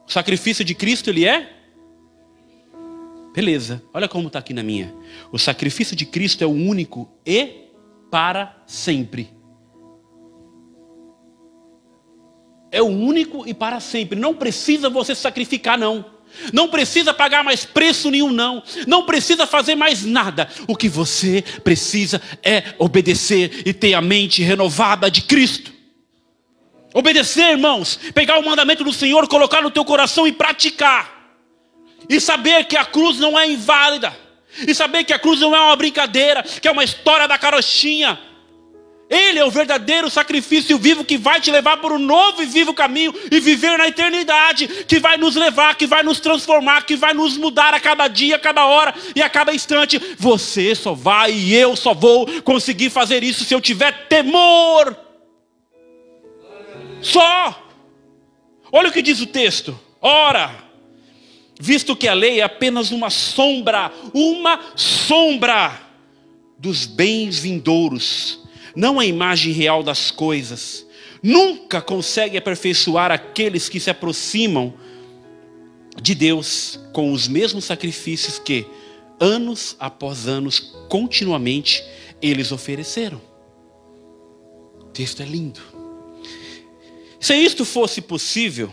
O 0.06 0.12
sacrifício 0.12 0.64
de 0.64 0.74
Cristo, 0.74 1.10
ele 1.10 1.26
é? 1.26 1.52
Beleza, 3.34 3.82
olha 3.92 4.08
como 4.08 4.28
está 4.28 4.38
aqui 4.38 4.54
na 4.54 4.62
minha. 4.62 4.94
O 5.32 5.38
sacrifício 5.38 5.96
de 5.96 6.06
Cristo 6.06 6.42
é 6.42 6.46
o 6.46 6.52
único 6.52 7.10
e 7.26 7.66
para 8.10 8.62
sempre. 8.66 9.35
É 12.76 12.82
o 12.82 12.86
único 12.86 13.48
e 13.48 13.54
para 13.54 13.80
sempre. 13.80 14.18
Não 14.18 14.34
precisa 14.34 14.90
você 14.90 15.14
sacrificar, 15.14 15.78
não. 15.78 16.04
Não 16.52 16.68
precisa 16.68 17.14
pagar 17.14 17.42
mais 17.42 17.64
preço 17.64 18.10
nenhum, 18.10 18.30
não. 18.30 18.62
Não 18.86 19.06
precisa 19.06 19.46
fazer 19.46 19.74
mais 19.74 20.04
nada. 20.04 20.46
O 20.68 20.76
que 20.76 20.86
você 20.86 21.42
precisa 21.64 22.20
é 22.42 22.74
obedecer 22.78 23.62
e 23.64 23.72
ter 23.72 23.94
a 23.94 24.02
mente 24.02 24.42
renovada 24.42 25.10
de 25.10 25.22
Cristo. 25.22 25.72
Obedecer, 26.92 27.52
irmãos, 27.52 27.98
pegar 28.14 28.38
o 28.38 28.44
mandamento 28.44 28.84
do 28.84 28.92
Senhor, 28.92 29.26
colocar 29.26 29.62
no 29.62 29.70
teu 29.70 29.84
coração 29.84 30.26
e 30.26 30.32
praticar. 30.32 31.34
E 32.10 32.20
saber 32.20 32.64
que 32.64 32.76
a 32.76 32.84
cruz 32.84 33.18
não 33.18 33.38
é 33.38 33.48
inválida. 33.48 34.14
E 34.68 34.74
saber 34.74 35.04
que 35.04 35.14
a 35.14 35.18
cruz 35.18 35.40
não 35.40 35.56
é 35.56 35.60
uma 35.62 35.76
brincadeira, 35.76 36.42
que 36.42 36.68
é 36.68 36.70
uma 36.70 36.84
história 36.84 37.26
da 37.26 37.38
carochinha. 37.38 38.20
Ele 39.08 39.38
é 39.38 39.44
o 39.44 39.50
verdadeiro 39.50 40.10
sacrifício 40.10 40.76
vivo 40.78 41.04
que 41.04 41.16
vai 41.16 41.40
te 41.40 41.48
levar 41.50 41.76
por 41.76 41.92
um 41.92 41.98
novo 41.98 42.42
e 42.42 42.46
vivo 42.46 42.74
caminho 42.74 43.14
e 43.30 43.38
viver 43.38 43.78
na 43.78 43.86
eternidade, 43.86 44.66
que 44.66 44.98
vai 44.98 45.16
nos 45.16 45.36
levar, 45.36 45.76
que 45.76 45.86
vai 45.86 46.02
nos 46.02 46.18
transformar, 46.18 46.84
que 46.84 46.96
vai 46.96 47.14
nos 47.14 47.36
mudar 47.36 47.72
a 47.72 47.78
cada 47.78 48.08
dia, 48.08 48.34
a 48.34 48.38
cada 48.38 48.66
hora 48.66 48.92
e 49.14 49.22
a 49.22 49.28
cada 49.28 49.54
instante. 49.54 50.00
Você 50.18 50.74
só 50.74 50.92
vai 50.92 51.32
e 51.32 51.54
eu 51.54 51.76
só 51.76 51.94
vou 51.94 52.26
conseguir 52.42 52.90
fazer 52.90 53.22
isso 53.22 53.44
se 53.44 53.54
eu 53.54 53.60
tiver 53.60 54.08
temor. 54.08 54.96
Só. 57.00 57.62
Olha 58.72 58.88
o 58.88 58.92
que 58.92 59.02
diz 59.02 59.20
o 59.20 59.26
texto. 59.26 59.78
Ora, 60.00 60.52
visto 61.60 61.94
que 61.94 62.08
a 62.08 62.14
lei 62.14 62.40
é 62.40 62.42
apenas 62.42 62.90
uma 62.90 63.08
sombra, 63.08 63.92
uma 64.12 64.58
sombra 64.74 65.80
dos 66.58 66.86
bens 66.86 67.38
vindouros, 67.38 68.45
não 68.76 69.00
a 69.00 69.06
imagem 69.06 69.52
real 69.52 69.82
das 69.82 70.10
coisas. 70.10 70.86
Nunca 71.22 71.80
consegue 71.80 72.36
aperfeiçoar 72.36 73.10
aqueles 73.10 73.68
que 73.70 73.80
se 73.80 73.88
aproximam 73.88 74.74
de 76.00 76.14
Deus 76.14 76.78
com 76.92 77.10
os 77.10 77.26
mesmos 77.26 77.64
sacrifícios 77.64 78.38
que, 78.38 78.66
anos 79.18 79.74
após 79.80 80.28
anos, 80.28 80.60
continuamente 80.90 81.82
eles 82.20 82.52
ofereceram. 82.52 83.20
O 84.78 84.84
texto 84.84 85.22
é 85.22 85.24
lindo. 85.24 85.60
Se 87.18 87.34
isto 87.34 87.64
fosse 87.64 88.02
possível, 88.02 88.72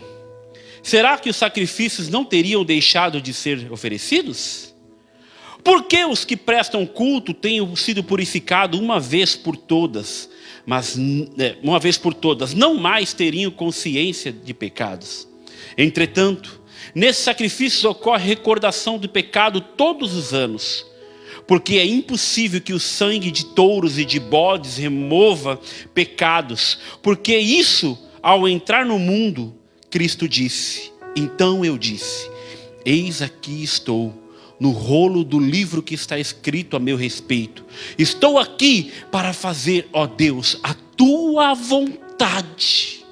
será 0.82 1.16
que 1.16 1.30
os 1.30 1.36
sacrifícios 1.36 2.10
não 2.10 2.24
teriam 2.26 2.62
deixado 2.62 3.22
de 3.22 3.32
ser 3.32 3.72
oferecidos? 3.72 4.73
Por 5.64 5.84
que 5.84 6.04
os 6.04 6.26
que 6.26 6.36
prestam 6.36 6.84
culto 6.84 7.32
têm 7.32 7.74
sido 7.74 8.04
purificados 8.04 8.78
uma 8.78 9.00
vez 9.00 9.34
por 9.34 9.56
todas, 9.56 10.28
mas 10.66 10.94
é, 11.38 11.56
uma 11.62 11.80
vez 11.80 11.96
por 11.96 12.12
todas, 12.12 12.52
não 12.52 12.74
mais 12.74 13.14
teriam 13.14 13.50
consciência 13.50 14.30
de 14.30 14.52
pecados? 14.52 15.26
Entretanto, 15.78 16.60
nesses 16.94 17.24
sacrifícios 17.24 17.82
ocorre 17.82 18.28
recordação 18.28 18.98
do 18.98 19.08
pecado 19.08 19.62
todos 19.62 20.14
os 20.14 20.34
anos, 20.34 20.84
porque 21.46 21.78
é 21.78 21.86
impossível 21.86 22.60
que 22.60 22.74
o 22.74 22.80
sangue 22.80 23.30
de 23.30 23.46
touros 23.46 23.98
e 23.98 24.04
de 24.04 24.20
bodes 24.20 24.76
remova 24.76 25.58
pecados, 25.94 26.78
porque 27.02 27.38
isso, 27.38 27.98
ao 28.22 28.46
entrar 28.46 28.84
no 28.84 28.98
mundo, 28.98 29.54
Cristo 29.90 30.28
disse: 30.28 30.92
Então 31.16 31.64
eu 31.64 31.78
disse: 31.78 32.30
Eis 32.84 33.22
aqui 33.22 33.62
estou, 33.62 34.23
no 34.64 34.70
rolo 34.70 35.22
do 35.22 35.38
livro 35.38 35.82
que 35.82 35.92
está 35.92 36.18
escrito 36.18 36.74
a 36.74 36.80
meu 36.80 36.96
respeito. 36.96 37.66
Estou 37.98 38.38
aqui 38.38 38.90
para 39.12 39.34
fazer, 39.34 39.86
ó 39.92 40.06
Deus, 40.06 40.58
a 40.62 40.72
tua 40.96 41.52
vontade. 41.52 43.04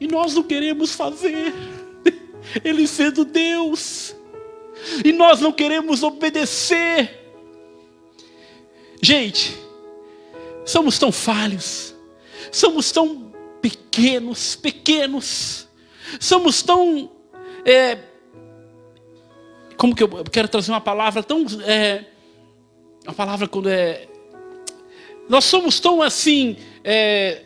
E 0.00 0.08
nós 0.08 0.32
não 0.32 0.42
queremos 0.42 0.94
fazer, 0.94 1.52
Ele 2.64 2.86
sendo 2.86 3.26
Deus, 3.26 4.16
e 5.04 5.12
nós 5.12 5.42
não 5.42 5.52
queremos 5.52 6.02
obedecer. 6.02 7.34
Gente, 9.02 9.54
somos 10.64 10.98
tão 10.98 11.12
falhos, 11.12 11.94
somos 12.50 12.90
tão 12.90 13.30
pequenos, 13.60 14.56
pequenos, 14.56 15.68
somos 16.18 16.62
tão. 16.62 17.12
É, 17.62 18.15
como 19.76 19.94
que 19.94 20.02
eu, 20.02 20.08
quero 20.24 20.48
trazer 20.48 20.70
uma 20.70 20.80
palavra 20.80 21.22
tão. 21.22 21.44
É, 21.64 22.04
uma 23.04 23.14
palavra 23.14 23.46
quando 23.46 23.68
é. 23.68 24.08
Nós 25.28 25.44
somos 25.44 25.80
tão 25.80 26.02
assim. 26.02 26.56
É, 26.82 27.42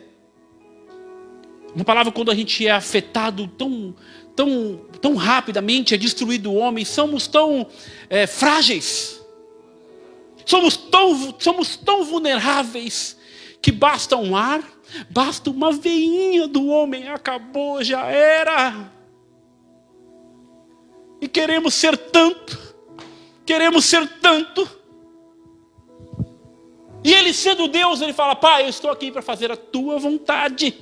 uma 1.73 1.85
palavra 1.85 2.11
quando 2.11 2.31
a 2.31 2.35
gente 2.35 2.67
é 2.67 2.71
afetado 2.71 3.47
tão, 3.47 3.95
tão, 4.35 4.81
tão 4.99 5.15
rapidamente, 5.15 5.93
é 5.93 5.97
destruído 5.97 6.51
o 6.51 6.55
homem, 6.55 6.83
somos 6.83 7.27
tão 7.27 7.65
é, 8.09 8.27
frágeis. 8.27 9.21
Somos 10.45 10.75
tão, 10.75 11.35
somos 11.39 11.77
tão 11.77 12.03
vulneráveis 12.03 13.17
que 13.61 13.71
basta 13.71 14.17
um 14.17 14.35
ar, 14.35 14.61
basta 15.09 15.49
uma 15.49 15.71
veinha 15.71 16.47
do 16.47 16.67
homem, 16.67 17.07
acabou, 17.07 17.83
já 17.83 18.05
era. 18.07 18.91
E 21.21 21.27
queremos 21.27 21.75
ser 21.75 21.95
tanto, 21.95 22.59
queremos 23.45 23.85
ser 23.85 24.07
tanto. 24.19 24.67
E 27.03 27.13
ele 27.13 27.31
sendo 27.31 27.67
Deus, 27.67 28.01
ele 28.01 28.11
fala: 28.11 28.35
Pai, 28.35 28.63
eu 28.65 28.69
estou 28.69 28.89
aqui 28.89 29.11
para 29.11 29.21
fazer 29.21 29.51
a 29.51 29.55
tua 29.55 29.99
vontade. 29.99 30.73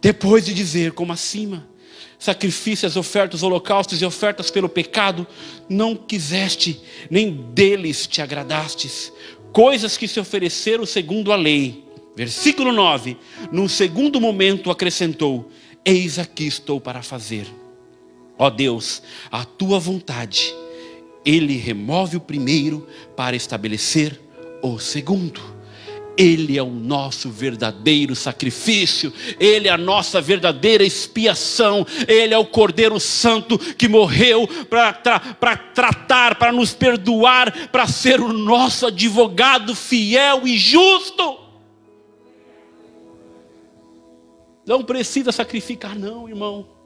Depois 0.00 0.44
de 0.44 0.54
dizer, 0.54 0.92
como 0.92 1.12
acima, 1.12 1.68
sacrifícios, 2.18 2.96
ofertas, 2.96 3.42
holocaustos 3.42 4.00
e 4.00 4.04
ofertas 4.04 4.50
pelo 4.50 4.68
pecado, 4.68 5.26
não 5.68 5.94
quiseste, 5.94 6.80
nem 7.10 7.30
deles 7.30 8.06
te 8.06 8.22
agradastes, 8.22 9.12
coisas 9.52 9.96
que 9.96 10.08
se 10.08 10.18
ofereceram 10.18 10.86
segundo 10.86 11.32
a 11.32 11.36
lei. 11.36 11.84
Versículo 12.16 12.72
9: 12.72 13.16
Num 13.52 13.68
segundo 13.68 14.20
momento 14.20 14.70
acrescentou: 14.70 15.50
Eis 15.84 16.18
aqui 16.18 16.46
estou 16.46 16.80
para 16.80 17.02
fazer. 17.02 17.59
Ó 18.40 18.48
Deus, 18.48 19.02
a 19.30 19.44
tua 19.44 19.78
vontade. 19.78 20.54
Ele 21.26 21.58
remove 21.58 22.16
o 22.16 22.20
primeiro 22.20 22.88
para 23.14 23.36
estabelecer 23.36 24.18
o 24.62 24.78
segundo. 24.78 25.42
Ele 26.16 26.56
é 26.56 26.62
o 26.62 26.70
nosso 26.70 27.28
verdadeiro 27.28 28.16
sacrifício, 28.16 29.12
Ele 29.38 29.68
é 29.68 29.70
a 29.70 29.76
nossa 29.76 30.22
verdadeira 30.22 30.82
expiação, 30.82 31.86
Ele 32.08 32.32
é 32.32 32.38
o 32.38 32.46
Cordeiro 32.46 32.98
Santo 32.98 33.58
que 33.58 33.86
morreu 33.86 34.48
para 34.70 34.94
tra 34.94 35.18
tratar, 35.74 36.36
para 36.36 36.50
nos 36.50 36.72
perdoar, 36.72 37.68
para 37.68 37.86
ser 37.86 38.22
o 38.22 38.32
nosso 38.32 38.86
advogado 38.86 39.74
fiel 39.74 40.46
e 40.46 40.56
justo. 40.56 41.40
Não 44.66 44.82
precisa 44.82 45.30
sacrificar, 45.30 45.94
não, 45.94 46.26
irmão. 46.26 46.79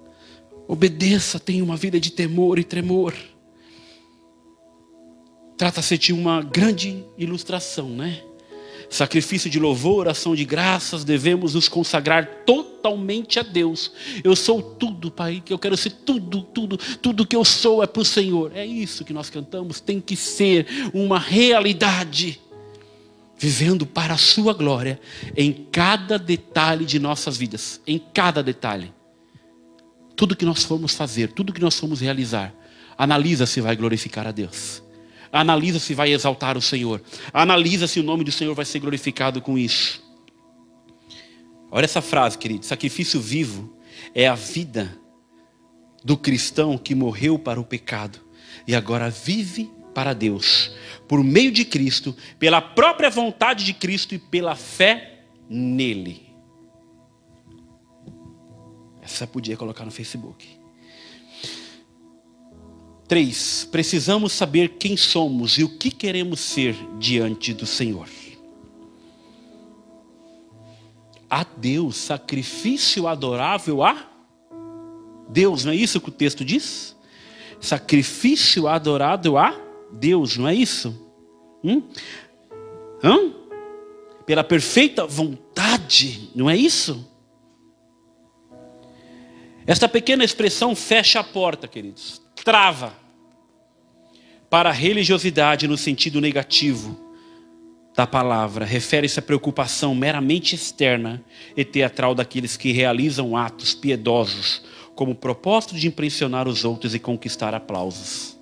Obedeça, 0.66 1.38
tenha 1.38 1.62
uma 1.62 1.76
vida 1.76 2.00
de 2.00 2.10
temor 2.10 2.58
e 2.58 2.64
tremor. 2.64 3.14
Trata-se 5.56 5.96
de 5.98 6.12
uma 6.12 6.42
grande 6.42 7.04
ilustração, 7.16 7.90
né? 7.90 8.22
Sacrifício 8.90 9.48
de 9.50 9.58
louvor, 9.58 10.08
ação 10.08 10.34
de 10.34 10.44
graças, 10.44 11.04
devemos 11.04 11.54
nos 11.54 11.68
consagrar 11.68 12.42
totalmente 12.44 13.38
a 13.38 13.42
Deus. 13.42 13.90
Eu 14.22 14.36
sou 14.36 14.62
tudo, 14.62 15.10
Pai, 15.10 15.42
que 15.44 15.52
eu 15.52 15.58
quero 15.58 15.76
ser 15.76 15.90
tudo, 15.90 16.42
tudo, 16.42 16.76
tudo 16.76 17.26
que 17.26 17.36
eu 17.36 17.44
sou 17.44 17.82
é 17.82 17.86
para 17.86 18.02
o 18.02 18.04
Senhor. 18.04 18.52
É 18.54 18.64
isso 18.64 19.04
que 19.04 19.12
nós 19.12 19.30
cantamos, 19.30 19.80
tem 19.80 20.00
que 20.00 20.16
ser 20.16 20.66
uma 20.92 21.18
realidade 21.18 22.40
vivendo 23.36 23.84
para 23.84 24.14
a 24.14 24.18
sua 24.18 24.52
glória 24.52 25.00
em 25.36 25.52
cada 25.52 26.18
detalhe 26.18 26.84
de 26.84 26.98
nossas 26.98 27.36
vidas, 27.36 27.80
em 27.86 27.98
cada 27.98 28.42
detalhe. 28.42 28.92
Tudo 30.16 30.36
que 30.36 30.44
nós 30.44 30.64
formos 30.64 30.94
fazer, 30.94 31.32
tudo 31.32 31.52
que 31.52 31.60
nós 31.60 31.78
formos 31.78 32.00
realizar, 32.00 32.54
analisa 32.96 33.46
se 33.46 33.60
vai 33.60 33.74
glorificar 33.74 34.26
a 34.26 34.30
Deus. 34.30 34.82
Analisa 35.32 35.80
se 35.80 35.94
vai 35.94 36.12
exaltar 36.12 36.56
o 36.56 36.62
Senhor. 36.62 37.02
Analisa 37.32 37.88
se 37.88 37.98
o 37.98 38.04
nome 38.04 38.22
do 38.22 38.30
Senhor 38.30 38.54
vai 38.54 38.64
ser 38.64 38.78
glorificado 38.78 39.40
com 39.40 39.58
isso. 39.58 40.02
Olha 41.70 41.84
essa 41.84 42.00
frase, 42.00 42.38
querido. 42.38 42.64
Sacrifício 42.64 43.20
vivo 43.20 43.76
é 44.14 44.28
a 44.28 44.36
vida 44.36 44.96
do 46.04 46.16
cristão 46.16 46.78
que 46.78 46.94
morreu 46.94 47.36
para 47.36 47.60
o 47.60 47.64
pecado 47.64 48.20
e 48.66 48.76
agora 48.76 49.10
vive 49.10 49.70
para 49.94 50.12
Deus, 50.12 50.72
por 51.08 51.22
meio 51.24 51.50
de 51.50 51.64
Cristo, 51.64 52.16
pela 52.38 52.60
própria 52.60 53.10
vontade 53.10 53.64
de 53.64 53.72
Cristo 53.72 54.14
e 54.14 54.18
pela 54.18 54.54
fé 54.54 55.24
nele. 55.48 56.33
Essa 59.04 59.26
podia 59.26 59.54
colocar 59.54 59.84
no 59.84 59.90
Facebook. 59.90 60.48
Três, 63.06 63.68
precisamos 63.70 64.32
saber 64.32 64.70
quem 64.78 64.96
somos 64.96 65.58
e 65.58 65.62
o 65.62 65.68
que 65.68 65.90
queremos 65.90 66.40
ser 66.40 66.74
diante 66.98 67.52
do 67.52 67.66
Senhor. 67.66 68.08
A 71.28 71.44
Deus, 71.44 71.96
sacrifício 71.96 73.06
adorável 73.06 73.82
a 73.82 74.10
Deus, 75.28 75.64
não 75.64 75.72
é 75.72 75.76
isso 75.76 76.00
que 76.00 76.08
o 76.08 76.12
texto 76.12 76.44
diz? 76.44 76.96
Sacrifício 77.60 78.66
adorado 78.66 79.36
a 79.36 79.54
Deus, 79.92 80.38
não 80.38 80.48
é 80.48 80.54
isso? 80.54 80.98
Hum? 81.62 81.82
Hã? 83.02 83.34
Pela 84.24 84.42
perfeita 84.42 85.06
vontade, 85.06 86.30
não 86.34 86.48
é 86.48 86.56
isso? 86.56 87.06
Esta 89.66 89.88
pequena 89.88 90.24
expressão 90.24 90.76
fecha 90.76 91.20
a 91.20 91.24
porta, 91.24 91.66
queridos, 91.66 92.20
trava 92.44 92.92
para 94.50 94.68
a 94.68 94.72
religiosidade 94.72 95.66
no 95.66 95.76
sentido 95.76 96.20
negativo 96.20 97.00
da 97.96 98.06
palavra. 98.06 98.64
Refere-se 98.64 99.18
à 99.18 99.22
preocupação 99.22 99.94
meramente 99.94 100.54
externa 100.54 101.24
e 101.56 101.64
teatral 101.64 102.14
daqueles 102.14 102.56
que 102.56 102.72
realizam 102.72 103.36
atos 103.36 103.74
piedosos 103.74 104.62
como 104.94 105.14
propósito 105.14 105.74
de 105.76 105.88
impressionar 105.88 106.46
os 106.46 106.64
outros 106.64 106.94
e 106.94 106.98
conquistar 106.98 107.54
aplausos. 107.54 108.38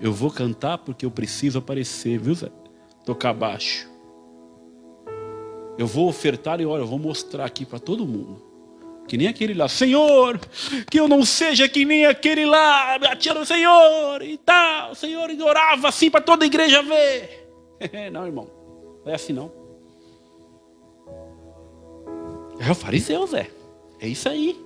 Eu 0.00 0.12
vou 0.12 0.30
cantar 0.30 0.78
porque 0.78 1.06
eu 1.06 1.10
preciso 1.10 1.58
aparecer, 1.58 2.18
viu, 2.18 2.34
Zé? 2.34 2.50
Tocar 3.06 3.32
baixo. 3.32 3.88
Eu 5.78 5.86
vou 5.86 6.08
ofertar 6.08 6.60
e 6.60 6.66
olha, 6.66 6.82
eu 6.82 6.86
vou 6.86 6.98
mostrar 6.98 7.46
aqui 7.46 7.64
para 7.64 7.78
todo 7.78 8.06
mundo. 8.06 8.49
Que 9.10 9.18
nem 9.18 9.26
aquele 9.26 9.54
lá, 9.54 9.66
Senhor, 9.66 10.38
que 10.88 11.00
eu 11.00 11.08
não 11.08 11.24
seja 11.24 11.68
que 11.68 11.84
nem 11.84 12.06
aquele 12.06 12.46
lá, 12.46 12.96
no 13.34 13.44
Senhor 13.44 14.22
e 14.22 14.38
tal. 14.38 14.94
Senhor 14.94 15.28
orava 15.42 15.88
assim 15.88 16.08
para 16.08 16.20
toda 16.20 16.44
a 16.44 16.46
igreja 16.46 16.80
ver. 16.80 17.50
não, 18.12 18.24
irmão, 18.24 18.48
não 19.04 19.10
é 19.10 19.16
assim 19.16 19.32
não. 19.32 19.50
É 22.60 22.70
o 22.70 22.74
fariseu, 22.76 23.26
Zé. 23.26 23.50
É 23.98 24.06
isso 24.06 24.28
aí. 24.28 24.56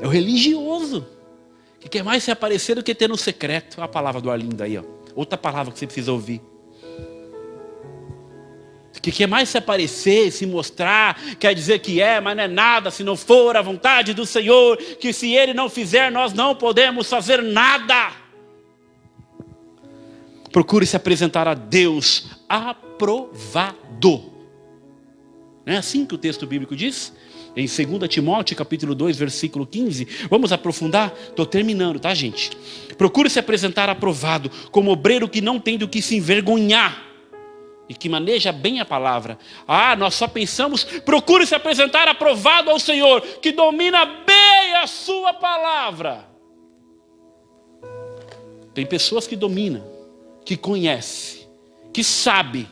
É 0.00 0.06
o 0.08 0.10
religioso 0.10 1.06
que 1.78 1.88
quer 1.88 2.02
mais 2.02 2.24
se 2.24 2.32
aparecer 2.32 2.74
do 2.74 2.82
que 2.82 2.92
ter 2.92 3.08
no 3.08 3.16
secreto. 3.16 3.80
a 3.80 3.86
palavra 3.86 4.20
do 4.20 4.32
Arlindo 4.32 4.64
aí, 4.64 4.76
ó. 4.76 4.82
Outra 5.14 5.38
palavra 5.38 5.72
que 5.72 5.78
você 5.78 5.86
precisa 5.86 6.10
ouvir. 6.10 6.42
Que 9.06 9.12
quer 9.12 9.28
mais 9.28 9.48
se 9.48 9.56
aparecer, 9.56 10.32
se 10.32 10.44
mostrar, 10.44 11.16
quer 11.38 11.54
dizer 11.54 11.78
que 11.78 12.00
é, 12.00 12.20
mas 12.20 12.36
não 12.36 12.42
é 12.42 12.48
nada 12.48 12.90
se 12.90 13.04
não 13.04 13.16
for 13.16 13.56
a 13.56 13.62
vontade 13.62 14.12
do 14.12 14.26
Senhor, 14.26 14.76
que 14.76 15.12
se 15.12 15.32
Ele 15.32 15.54
não 15.54 15.70
fizer, 15.70 16.10
nós 16.10 16.32
não 16.32 16.56
podemos 16.56 17.08
fazer 17.08 17.40
nada. 17.40 18.10
Procure 20.50 20.84
se 20.84 20.96
apresentar 20.96 21.46
a 21.46 21.54
Deus 21.54 22.26
aprovado. 22.48 24.24
Não 25.64 25.74
é 25.74 25.76
assim 25.76 26.04
que 26.04 26.16
o 26.16 26.18
texto 26.18 26.44
bíblico 26.44 26.74
diz? 26.74 27.12
em 27.56 27.64
2 27.64 28.08
Timóteo, 28.10 28.56
capítulo 28.56 28.92
2, 28.92 29.16
versículo 29.16 29.64
15. 29.64 30.26
Vamos 30.28 30.52
aprofundar? 30.52 31.14
Estou 31.28 31.46
terminando, 31.46 32.00
tá, 32.00 32.12
gente? 32.12 32.50
Procure 32.98 33.30
se 33.30 33.38
apresentar 33.38 33.88
aprovado, 33.88 34.50
como 34.72 34.90
obreiro 34.90 35.28
que 35.28 35.40
não 35.40 35.60
tem 35.60 35.78
do 35.78 35.86
que 35.86 36.02
se 36.02 36.16
envergonhar 36.16 37.05
e 37.88 37.94
que 37.94 38.08
maneja 38.08 38.52
bem 38.52 38.80
a 38.80 38.84
palavra. 38.84 39.38
Ah, 39.66 39.94
nós 39.94 40.14
só 40.14 40.26
pensamos, 40.26 40.84
procure 40.84 41.46
se 41.46 41.54
apresentar 41.54 42.08
aprovado 42.08 42.70
ao 42.70 42.78
Senhor, 42.78 43.20
que 43.20 43.52
domina 43.52 44.04
bem 44.04 44.74
a 44.76 44.86
sua 44.86 45.32
palavra. 45.32 46.28
Tem 48.74 48.84
pessoas 48.84 49.26
que 49.26 49.36
dominam, 49.36 49.84
que 50.44 50.56
conhece, 50.56 51.48
que 51.92 52.04
sabe, 52.04 52.68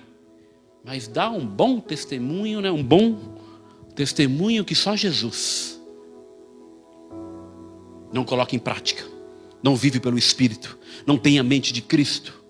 mas 0.85 1.09
dá 1.09 1.31
um 1.31 1.47
bom 1.47 1.81
testemunho, 1.81 2.61
né? 2.61 2.71
Um 2.71 2.83
bom 2.83 3.39
testemunho 3.95 4.65
que 4.65 4.75
só 4.75 4.95
Jesus 4.95 5.81
não 8.13 8.25
coloca 8.25 8.55
em 8.55 8.59
prática, 8.59 9.05
não 9.63 9.75
vive 9.75 9.99
pelo 9.99 10.19
Espírito, 10.19 10.79
não 11.07 11.17
tem 11.17 11.39
a 11.39 11.43
mente 11.43 11.73
de 11.73 11.81
Cristo. 11.81 12.44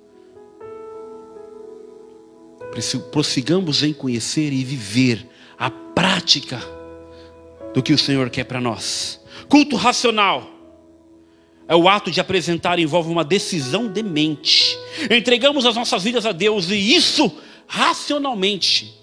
Prossigamos 3.11 3.83
em 3.83 3.93
conhecer 3.93 4.53
e 4.53 4.65
viver 4.65 5.27
a 5.59 5.71
prática 5.71 6.61
do 7.73 7.83
que 7.83 7.93
o 7.93 7.99
Senhor 7.99 8.31
quer 8.31 8.45
para 8.45 8.61
nós. 8.61 9.21
Culto 9.49 9.77
racional 9.77 10.51
é 11.67 11.75
o 11.75 11.89
ato 11.89 12.11
de 12.11 12.21
apresentar 12.21 12.79
envolve 12.79 13.11
uma 13.11 13.25
decisão 13.25 13.91
de 13.91 14.03
mente. 14.03 14.77
Entregamos 15.11 15.65
as 15.65 15.75
nossas 15.75 16.03
vidas 16.03 16.27
a 16.27 16.33
Deus 16.33 16.71
e 16.71 16.95
isso 16.95 17.33
racionalmente. 17.67 18.95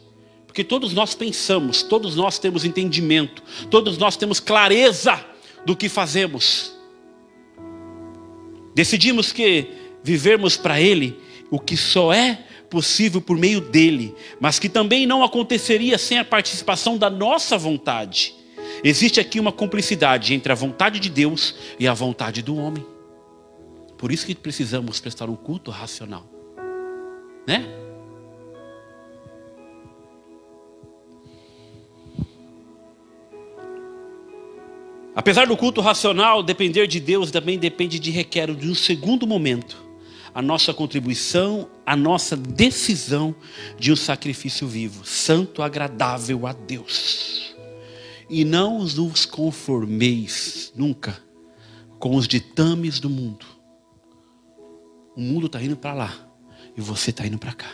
Porque 0.46 0.64
todos 0.64 0.94
nós 0.94 1.16
pensamos, 1.16 1.82
todos 1.82 2.16
nós 2.16 2.38
temos 2.38 2.66
entendimento, 2.66 3.42
todos 3.70 3.98
nós 3.98 4.18
temos 4.18 4.40
clareza 4.40 5.24
do 5.66 5.76
que 5.76 5.88
fazemos. 5.88 6.76
Decidimos 8.76 9.32
que 9.32 9.68
vivermos 10.04 10.58
para 10.58 10.80
Ele 10.80 11.18
o 11.50 11.60
que 11.60 11.76
só 11.76 12.14
é 12.14 12.46
possível 12.72 13.22
por 13.22 13.38
meio 13.38 13.60
dele, 13.60 14.16
mas 14.40 14.58
que 14.58 14.70
também 14.70 15.06
não 15.06 15.24
aconteceria 15.24 15.98
sem 15.98 16.18
a 16.18 16.24
participação 16.24 16.98
da 16.98 17.10
nossa 17.10 17.58
vontade. 17.58 18.34
Existe 18.82 19.20
aqui 19.20 19.42
uma 19.42 19.52
cumplicidade 19.52 20.34
entre 20.34 20.54
a 20.54 20.56
vontade 20.56 20.98
de 20.98 21.10
Deus 21.10 21.54
e 21.78 21.86
a 21.86 21.94
vontade 21.94 22.42
do 22.42 22.56
homem. 22.56 22.84
Por 23.98 24.10
isso 24.10 24.26
que 24.26 24.34
precisamos 24.34 25.02
prestar 25.02 25.30
um 25.30 25.36
culto 25.36 25.70
racional, 25.70 26.26
né? 27.46 27.68
Apesar 35.14 35.46
do 35.46 35.58
culto 35.58 35.82
racional 35.82 36.42
depender 36.42 36.88
de 36.88 37.02
Deus, 37.02 37.32
também 37.32 37.60
depende 37.60 38.00
de 38.00 38.12
requer 38.12 38.56
de 38.56 38.70
um 38.70 38.74
segundo 38.74 39.28
momento 39.28 39.81
a 40.34 40.42
nossa 40.42 40.74
contribuição, 40.74 41.70
a 41.86 41.96
nossa 41.96 42.36
decisão 42.36 43.36
de 43.78 43.92
um 43.92 43.96
sacrifício 43.96 44.68
vivo, 44.68 45.06
santo, 45.06 45.62
agradável 45.62 46.48
a 46.48 46.54
Deus. 46.54 47.56
E 48.30 48.46
não 48.46 48.78
os 48.78 49.26
conformeis 49.26 50.72
nunca 50.76 51.22
com 52.00 52.16
os 52.16 52.28
ditames 52.28 53.00
do 53.00 53.10
mundo. 53.10 53.46
O 55.16 55.22
mundo 55.22 55.48
está 55.48 55.62
indo 55.62 55.76
para 55.76 55.94
lá 55.94 56.28
e 56.76 56.82
você 56.82 57.10
está 57.10 57.26
indo 57.28 57.38
para 57.38 57.54
cá. 57.54 57.72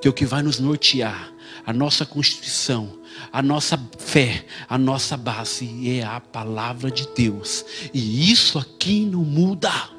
Que 0.00 0.06
é 0.06 0.10
o 0.10 0.14
que 0.14 0.26
vai 0.26 0.42
nos 0.42 0.60
nortear, 0.60 1.32
a 1.64 1.72
nossa 1.72 2.04
constituição, 2.04 2.98
a 3.32 3.40
nossa 3.40 3.80
fé, 3.98 4.44
a 4.68 4.76
nossa 4.76 5.16
base 5.16 5.88
é 5.88 6.04
a 6.04 6.20
palavra 6.20 6.90
de 6.90 7.08
Deus. 7.16 7.64
E 7.92 8.30
isso 8.30 8.58
aqui 8.58 9.06
não 9.06 9.24
muda. 9.24 9.93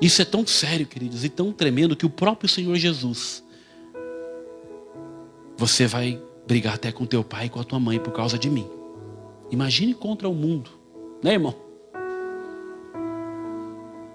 Isso 0.00 0.22
é 0.22 0.24
tão 0.24 0.46
sério, 0.46 0.86
queridos, 0.86 1.24
e 1.24 1.28
tão 1.28 1.52
tremendo 1.52 1.96
que 1.96 2.06
o 2.06 2.10
próprio 2.10 2.48
Senhor 2.48 2.76
Jesus, 2.76 3.42
você 5.56 5.86
vai 5.86 6.22
brigar 6.46 6.74
até 6.74 6.92
com 6.92 7.04
teu 7.04 7.24
pai 7.24 7.46
e 7.46 7.48
com 7.48 7.60
a 7.60 7.64
tua 7.64 7.80
mãe 7.80 7.98
por 7.98 8.12
causa 8.12 8.38
de 8.38 8.48
mim. 8.48 8.68
Imagine 9.50 9.94
contra 9.94 10.28
o 10.28 10.34
mundo, 10.34 10.70
né, 11.22 11.32
irmão? 11.32 11.54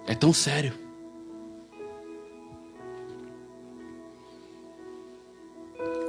É 0.07 0.15
tão 0.15 0.31
sério. 0.31 0.82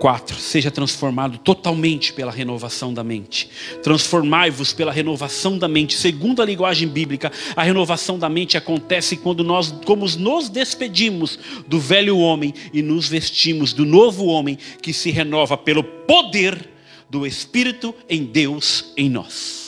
4. 0.00 0.36
Seja 0.36 0.70
transformado 0.70 1.38
totalmente 1.38 2.12
pela 2.12 2.32
renovação 2.32 2.92
da 2.92 3.04
mente. 3.04 3.48
Transformai-vos 3.82 4.72
pela 4.72 4.92
renovação 4.92 5.58
da 5.58 5.68
mente. 5.68 5.96
Segundo 5.96 6.42
a 6.42 6.44
linguagem 6.44 6.88
bíblica, 6.88 7.32
a 7.56 7.62
renovação 7.62 8.18
da 8.18 8.28
mente 8.28 8.56
acontece 8.56 9.16
quando 9.16 9.42
nós, 9.42 9.72
como 9.84 10.06
nos 10.18 10.48
despedimos 10.48 11.38
do 11.66 11.78
velho 11.78 12.18
homem 12.18 12.52
e 12.72 12.82
nos 12.82 13.08
vestimos 13.08 13.72
do 13.72 13.84
novo 13.84 14.26
homem 14.26 14.58
que 14.82 14.92
se 14.92 15.10
renova 15.10 15.56
pelo 15.56 15.82
poder 15.82 16.70
do 17.08 17.26
Espírito 17.26 17.94
em 18.08 18.24
Deus 18.24 18.92
em 18.96 19.08
nós. 19.08 19.64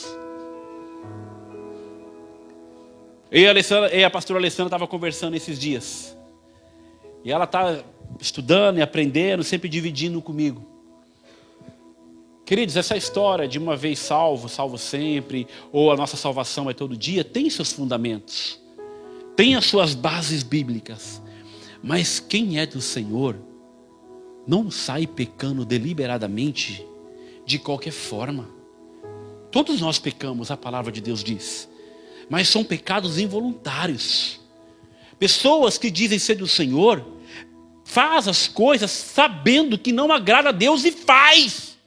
Eu 3.29 3.41
e 3.41 3.47
a, 3.47 3.49
Alessandra, 3.49 3.95
e 3.95 4.03
a 4.03 4.09
pastora 4.09 4.39
Alessandra 4.39 4.67
estava 4.67 4.87
conversando 4.87 5.35
esses 5.35 5.59
dias. 5.59 6.17
E 7.25 7.31
ela 7.31 7.43
está 7.43 7.83
estudando 8.19 8.77
e 8.77 8.81
aprendendo, 8.81 9.43
sempre 9.43 9.69
dividindo 9.69 10.21
comigo. 10.21 10.65
Queridos, 12.45 12.77
essa 12.77 12.95
história 12.95 13.47
de 13.47 13.59
uma 13.59 13.75
vez 13.75 13.99
salvo, 13.99 14.47
salvo 14.47 14.77
sempre, 14.77 15.45
ou 15.71 15.91
a 15.91 15.97
nossa 15.97 16.15
salvação 16.15 16.69
é 16.69 16.73
todo 16.73 16.95
dia, 16.95 17.23
tem 17.23 17.49
seus 17.49 17.73
fundamentos, 17.73 18.57
tem 19.35 19.55
as 19.55 19.65
suas 19.65 19.93
bases 19.93 20.43
bíblicas. 20.43 21.21
Mas 21.83 22.19
quem 22.21 22.57
é 22.57 22.65
do 22.65 22.79
Senhor 22.79 23.35
não 24.47 24.71
sai 24.71 25.05
pecando 25.05 25.65
deliberadamente 25.65 26.87
de 27.45 27.59
qualquer 27.59 27.91
forma. 27.91 28.47
Todos 29.51 29.81
nós 29.81 29.99
pecamos, 29.99 30.49
a 30.49 30.55
palavra 30.55 30.91
de 30.91 31.01
Deus 31.01 31.23
diz, 31.23 31.67
mas 32.29 32.47
são 32.47 32.63
pecados 32.63 33.19
involuntários. 33.19 34.39
Pessoas 35.19 35.77
que 35.77 35.91
dizem 35.91 36.19
ser 36.19 36.35
do 36.35 36.47
Senhor, 36.47 37.05
faz 37.87 38.27
as 38.27 38.49
coisas 38.49 38.91
sabendo 38.91 39.77
que 39.77 39.93
não 39.93 40.11
agrada 40.11 40.49
a 40.49 40.51
Deus 40.51 40.83
e 40.83 40.91
faz. 40.91 41.77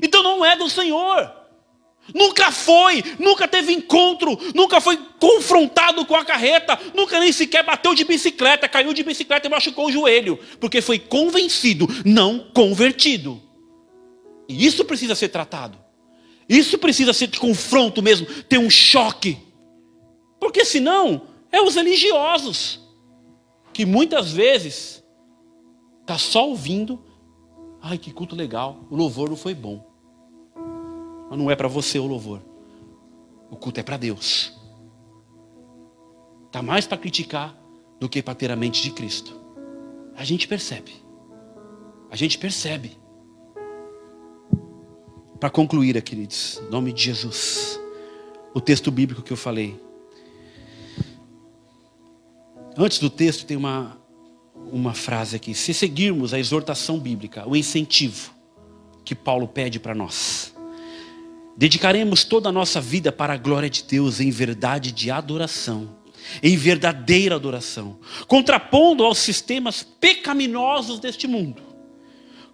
Então 0.00 0.22
não 0.22 0.44
é 0.44 0.54
do 0.54 0.68
Senhor. 0.68 1.32
Nunca 2.14 2.52
foi, 2.52 3.02
nunca 3.18 3.48
teve 3.48 3.72
encontro, 3.72 4.38
nunca 4.54 4.80
foi 4.80 4.98
confrontado 5.18 6.04
com 6.04 6.14
a 6.14 6.24
carreta, 6.24 6.78
nunca 6.94 7.18
nem 7.18 7.32
sequer 7.32 7.64
bateu 7.64 7.94
de 7.94 8.04
bicicleta, 8.04 8.68
caiu 8.68 8.92
de 8.92 9.02
bicicleta 9.02 9.46
e 9.46 9.50
machucou 9.50 9.86
o 9.86 9.92
joelho, 9.92 10.38
porque 10.60 10.82
foi 10.82 10.98
convencido, 10.98 11.88
não 12.04 12.50
convertido. 12.52 13.40
E 14.46 14.66
isso 14.66 14.84
precisa 14.84 15.14
ser 15.14 15.28
tratado. 15.28 15.78
Isso 16.48 16.76
precisa 16.76 17.12
ser 17.14 17.28
de 17.28 17.38
confronto 17.38 18.02
mesmo, 18.02 18.26
ter 18.44 18.58
um 18.58 18.68
choque. 18.68 19.38
Porque 20.38 20.64
senão 20.64 21.22
é 21.50 21.62
os 21.62 21.76
religiosos 21.76 22.80
que 23.72 23.86
muitas 23.86 24.32
vezes 24.32 24.99
Está 26.10 26.18
só 26.18 26.48
ouvindo. 26.48 26.98
Ai, 27.80 27.96
que 27.96 28.12
culto 28.12 28.34
legal. 28.34 28.80
O 28.90 28.96
louvor 28.96 29.28
não 29.28 29.36
foi 29.36 29.54
bom. 29.54 29.88
Mas 31.30 31.38
não 31.38 31.48
é 31.48 31.54
para 31.54 31.68
você 31.68 32.00
o 32.00 32.06
louvor. 32.08 32.42
O 33.48 33.54
culto 33.54 33.78
é 33.78 33.84
para 33.84 33.96
Deus. 33.96 34.52
Está 36.46 36.62
mais 36.62 36.84
para 36.84 36.98
criticar 36.98 37.56
do 38.00 38.08
que 38.08 38.20
para 38.20 38.34
ter 38.34 38.50
a 38.50 38.56
mente 38.56 38.82
de 38.82 38.90
Cristo. 38.90 39.40
A 40.16 40.24
gente 40.24 40.48
percebe. 40.48 40.92
A 42.10 42.16
gente 42.16 42.38
percebe. 42.38 42.98
Para 45.38 45.48
concluir, 45.48 46.02
queridos, 46.02 46.60
em 46.66 46.70
nome 46.72 46.92
de 46.92 47.04
Jesus, 47.04 47.78
o 48.52 48.60
texto 48.60 48.90
bíblico 48.90 49.22
que 49.22 49.32
eu 49.32 49.36
falei. 49.36 49.80
Antes 52.76 52.98
do 52.98 53.08
texto 53.08 53.46
tem 53.46 53.56
uma, 53.56 53.99
uma 54.72 54.94
frase 54.94 55.36
aqui. 55.36 55.54
Se 55.54 55.74
seguirmos 55.74 56.32
a 56.32 56.38
exortação 56.38 56.98
bíblica, 56.98 57.48
o 57.48 57.56
incentivo 57.56 58.32
que 59.04 59.14
Paulo 59.14 59.48
pede 59.48 59.80
para 59.80 59.94
nós, 59.94 60.54
dedicaremos 61.56 62.24
toda 62.24 62.48
a 62.48 62.52
nossa 62.52 62.80
vida 62.80 63.10
para 63.10 63.34
a 63.34 63.36
glória 63.36 63.68
de 63.68 63.82
Deus 63.82 64.20
em 64.20 64.30
verdade 64.30 64.92
de 64.92 65.10
adoração, 65.10 65.96
em 66.42 66.56
verdadeira 66.56 67.34
adoração, 67.34 67.98
contrapondo 68.26 69.04
aos 69.04 69.18
sistemas 69.18 69.82
pecaminosos 69.82 71.00
deste 71.00 71.26
mundo, 71.26 71.62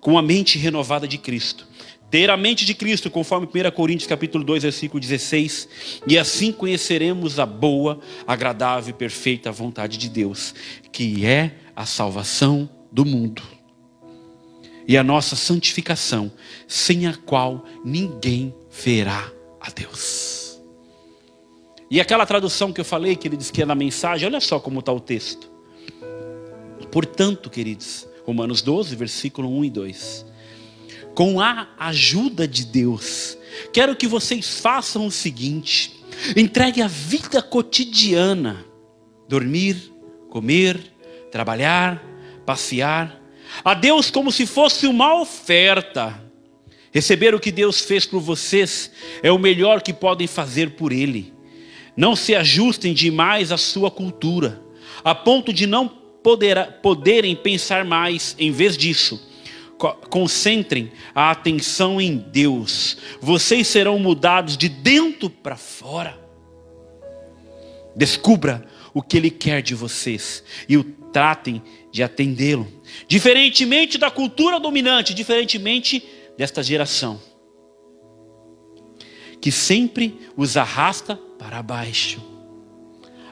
com 0.00 0.16
a 0.18 0.22
mente 0.22 0.58
renovada 0.58 1.06
de 1.06 1.18
Cristo. 1.18 1.66
Ter 2.08 2.30
a 2.30 2.36
mente 2.36 2.64
de 2.64 2.72
Cristo, 2.72 3.10
conforme 3.10 3.46
1 3.46 3.70
Coríntios 3.72 4.08
capítulo 4.08 4.44
2, 4.44 4.62
versículo 4.62 5.00
16, 5.00 5.68
e 6.06 6.16
assim 6.16 6.52
conheceremos 6.52 7.40
a 7.40 7.44
boa, 7.44 7.98
agradável 8.24 8.90
e 8.90 8.92
perfeita 8.92 9.50
vontade 9.50 9.98
de 9.98 10.08
Deus, 10.08 10.54
que 10.92 11.26
é 11.26 11.65
a 11.76 11.84
salvação 11.86 12.68
do 12.90 13.04
mundo 13.04 13.42
e 14.88 14.96
a 14.96 15.02
nossa 15.02 15.36
santificação, 15.36 16.32
sem 16.66 17.06
a 17.06 17.14
qual 17.14 17.64
ninguém 17.84 18.54
verá 18.70 19.30
a 19.60 19.70
Deus. 19.70 20.60
E 21.90 22.00
aquela 22.00 22.24
tradução 22.24 22.72
que 22.72 22.80
eu 22.80 22.84
falei, 22.84 23.14
que 23.16 23.28
ele 23.28 23.36
diz 23.36 23.50
que 23.50 23.62
é 23.62 23.66
na 23.66 23.74
mensagem, 23.74 24.26
olha 24.26 24.40
só 24.40 24.58
como 24.58 24.80
está 24.80 24.92
o 24.92 25.00
texto. 25.00 25.50
Portanto, 26.90 27.50
queridos, 27.50 28.08
Romanos 28.24 28.62
12, 28.62 28.96
versículo 28.96 29.48
1 29.58 29.64
e 29.64 29.70
2. 29.70 30.26
Com 31.14 31.40
a 31.40 31.68
ajuda 31.78 32.46
de 32.46 32.64
Deus, 32.64 33.36
quero 33.72 33.94
que 33.94 34.06
vocês 34.06 34.60
façam 34.60 35.06
o 35.06 35.10
seguinte: 35.10 36.00
entregue 36.36 36.80
a 36.80 36.88
vida 36.88 37.42
cotidiana 37.42 38.64
dormir, 39.28 39.92
comer, 40.30 40.78
trabalhar, 41.36 42.02
passear. 42.46 43.20
A 43.62 43.74
Deus 43.74 44.10
como 44.10 44.32
se 44.32 44.46
fosse 44.46 44.86
uma 44.86 45.20
oferta. 45.20 46.18
Receber 46.90 47.34
o 47.34 47.40
que 47.40 47.52
Deus 47.52 47.82
fez 47.82 48.06
por 48.06 48.20
vocês 48.20 48.90
é 49.22 49.30
o 49.30 49.38
melhor 49.38 49.82
que 49.82 49.92
podem 49.92 50.26
fazer 50.26 50.70
por 50.70 50.92
Ele. 50.92 51.34
Não 51.94 52.16
se 52.16 52.34
ajustem 52.34 52.94
demais 52.94 53.52
à 53.52 53.58
sua 53.58 53.90
cultura, 53.90 54.62
a 55.04 55.14
ponto 55.14 55.52
de 55.52 55.66
não 55.66 55.88
poder, 55.88 56.80
poderem 56.82 57.36
pensar 57.36 57.84
mais. 57.84 58.34
Em 58.38 58.50
vez 58.50 58.74
disso, 58.74 59.22
concentrem 60.08 60.90
a 61.14 61.30
atenção 61.30 62.00
em 62.00 62.16
Deus. 62.16 62.96
Vocês 63.20 63.66
serão 63.66 63.98
mudados 63.98 64.56
de 64.56 64.70
dentro 64.70 65.28
para 65.28 65.56
fora. 65.56 66.18
Descubra 67.94 68.66
o 68.94 69.02
que 69.02 69.18
Ele 69.18 69.30
quer 69.30 69.60
de 69.60 69.74
vocês 69.74 70.42
e 70.66 70.78
o 70.78 70.96
tratem 71.16 71.62
de 71.90 72.02
atendê-lo. 72.02 72.70
Diferentemente 73.08 73.96
da 73.96 74.10
cultura 74.10 74.60
dominante, 74.60 75.14
diferentemente 75.14 76.04
desta 76.36 76.62
geração, 76.62 77.18
que 79.40 79.50
sempre 79.50 80.20
os 80.36 80.58
arrasta 80.58 81.16
para 81.38 81.62
baixo, 81.62 82.22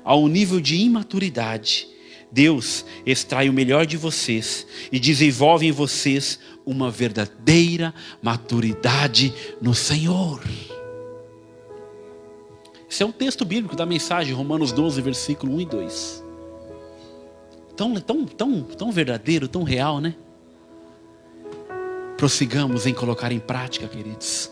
ao 0.02 0.26
nível 0.28 0.62
de 0.62 0.76
imaturidade. 0.76 1.86
Deus 2.32 2.86
extrai 3.04 3.50
o 3.50 3.52
melhor 3.52 3.84
de 3.84 3.98
vocês 3.98 4.66
e 4.90 4.98
desenvolve 4.98 5.66
em 5.66 5.70
vocês 5.70 6.38
uma 6.64 6.90
verdadeira 6.90 7.92
maturidade 8.22 9.30
no 9.60 9.74
Senhor. 9.74 10.42
Esse 12.88 13.02
é 13.02 13.06
um 13.06 13.12
texto 13.12 13.44
bíblico 13.44 13.76
da 13.76 13.84
mensagem, 13.84 14.32
Romanos 14.32 14.72
12, 14.72 15.02
versículo 15.02 15.54
1 15.56 15.60
e 15.60 15.66
2. 15.66 16.23
Tão, 17.76 17.94
tão, 17.96 18.24
tão, 18.24 18.62
tão 18.62 18.92
verdadeiro, 18.92 19.48
tão 19.48 19.62
real, 19.62 20.00
né? 20.00 20.14
Prossigamos 22.16 22.86
em 22.86 22.94
colocar 22.94 23.32
em 23.32 23.40
prática, 23.40 23.88
queridos. 23.88 24.50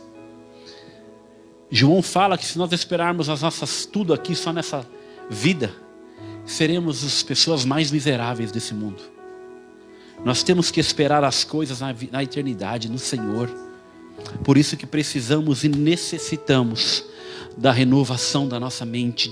João 1.70 2.02
fala 2.02 2.36
que 2.36 2.44
se 2.44 2.58
nós 2.58 2.72
esperarmos 2.72 3.28
as 3.30 3.40
nossas 3.40 3.86
tudo 3.86 4.12
aqui 4.12 4.34
só 4.34 4.52
nessa 4.52 4.86
vida, 5.30 5.72
seremos 6.44 7.04
as 7.04 7.22
pessoas 7.22 7.64
mais 7.64 7.90
miseráveis 7.90 8.52
desse 8.52 8.74
mundo. 8.74 9.02
Nós 10.24 10.42
temos 10.42 10.70
que 10.70 10.80
esperar 10.80 11.24
as 11.24 11.44
coisas 11.44 11.80
na, 11.80 11.94
na 12.10 12.22
eternidade, 12.22 12.90
no 12.90 12.98
Senhor. 12.98 13.50
Por 14.44 14.58
isso 14.58 14.76
que 14.76 14.86
precisamos 14.86 15.64
e 15.64 15.68
necessitamos 15.68 17.04
da 17.56 17.72
renovação 17.72 18.46
da 18.46 18.60
nossa 18.60 18.84
mente 18.84 19.28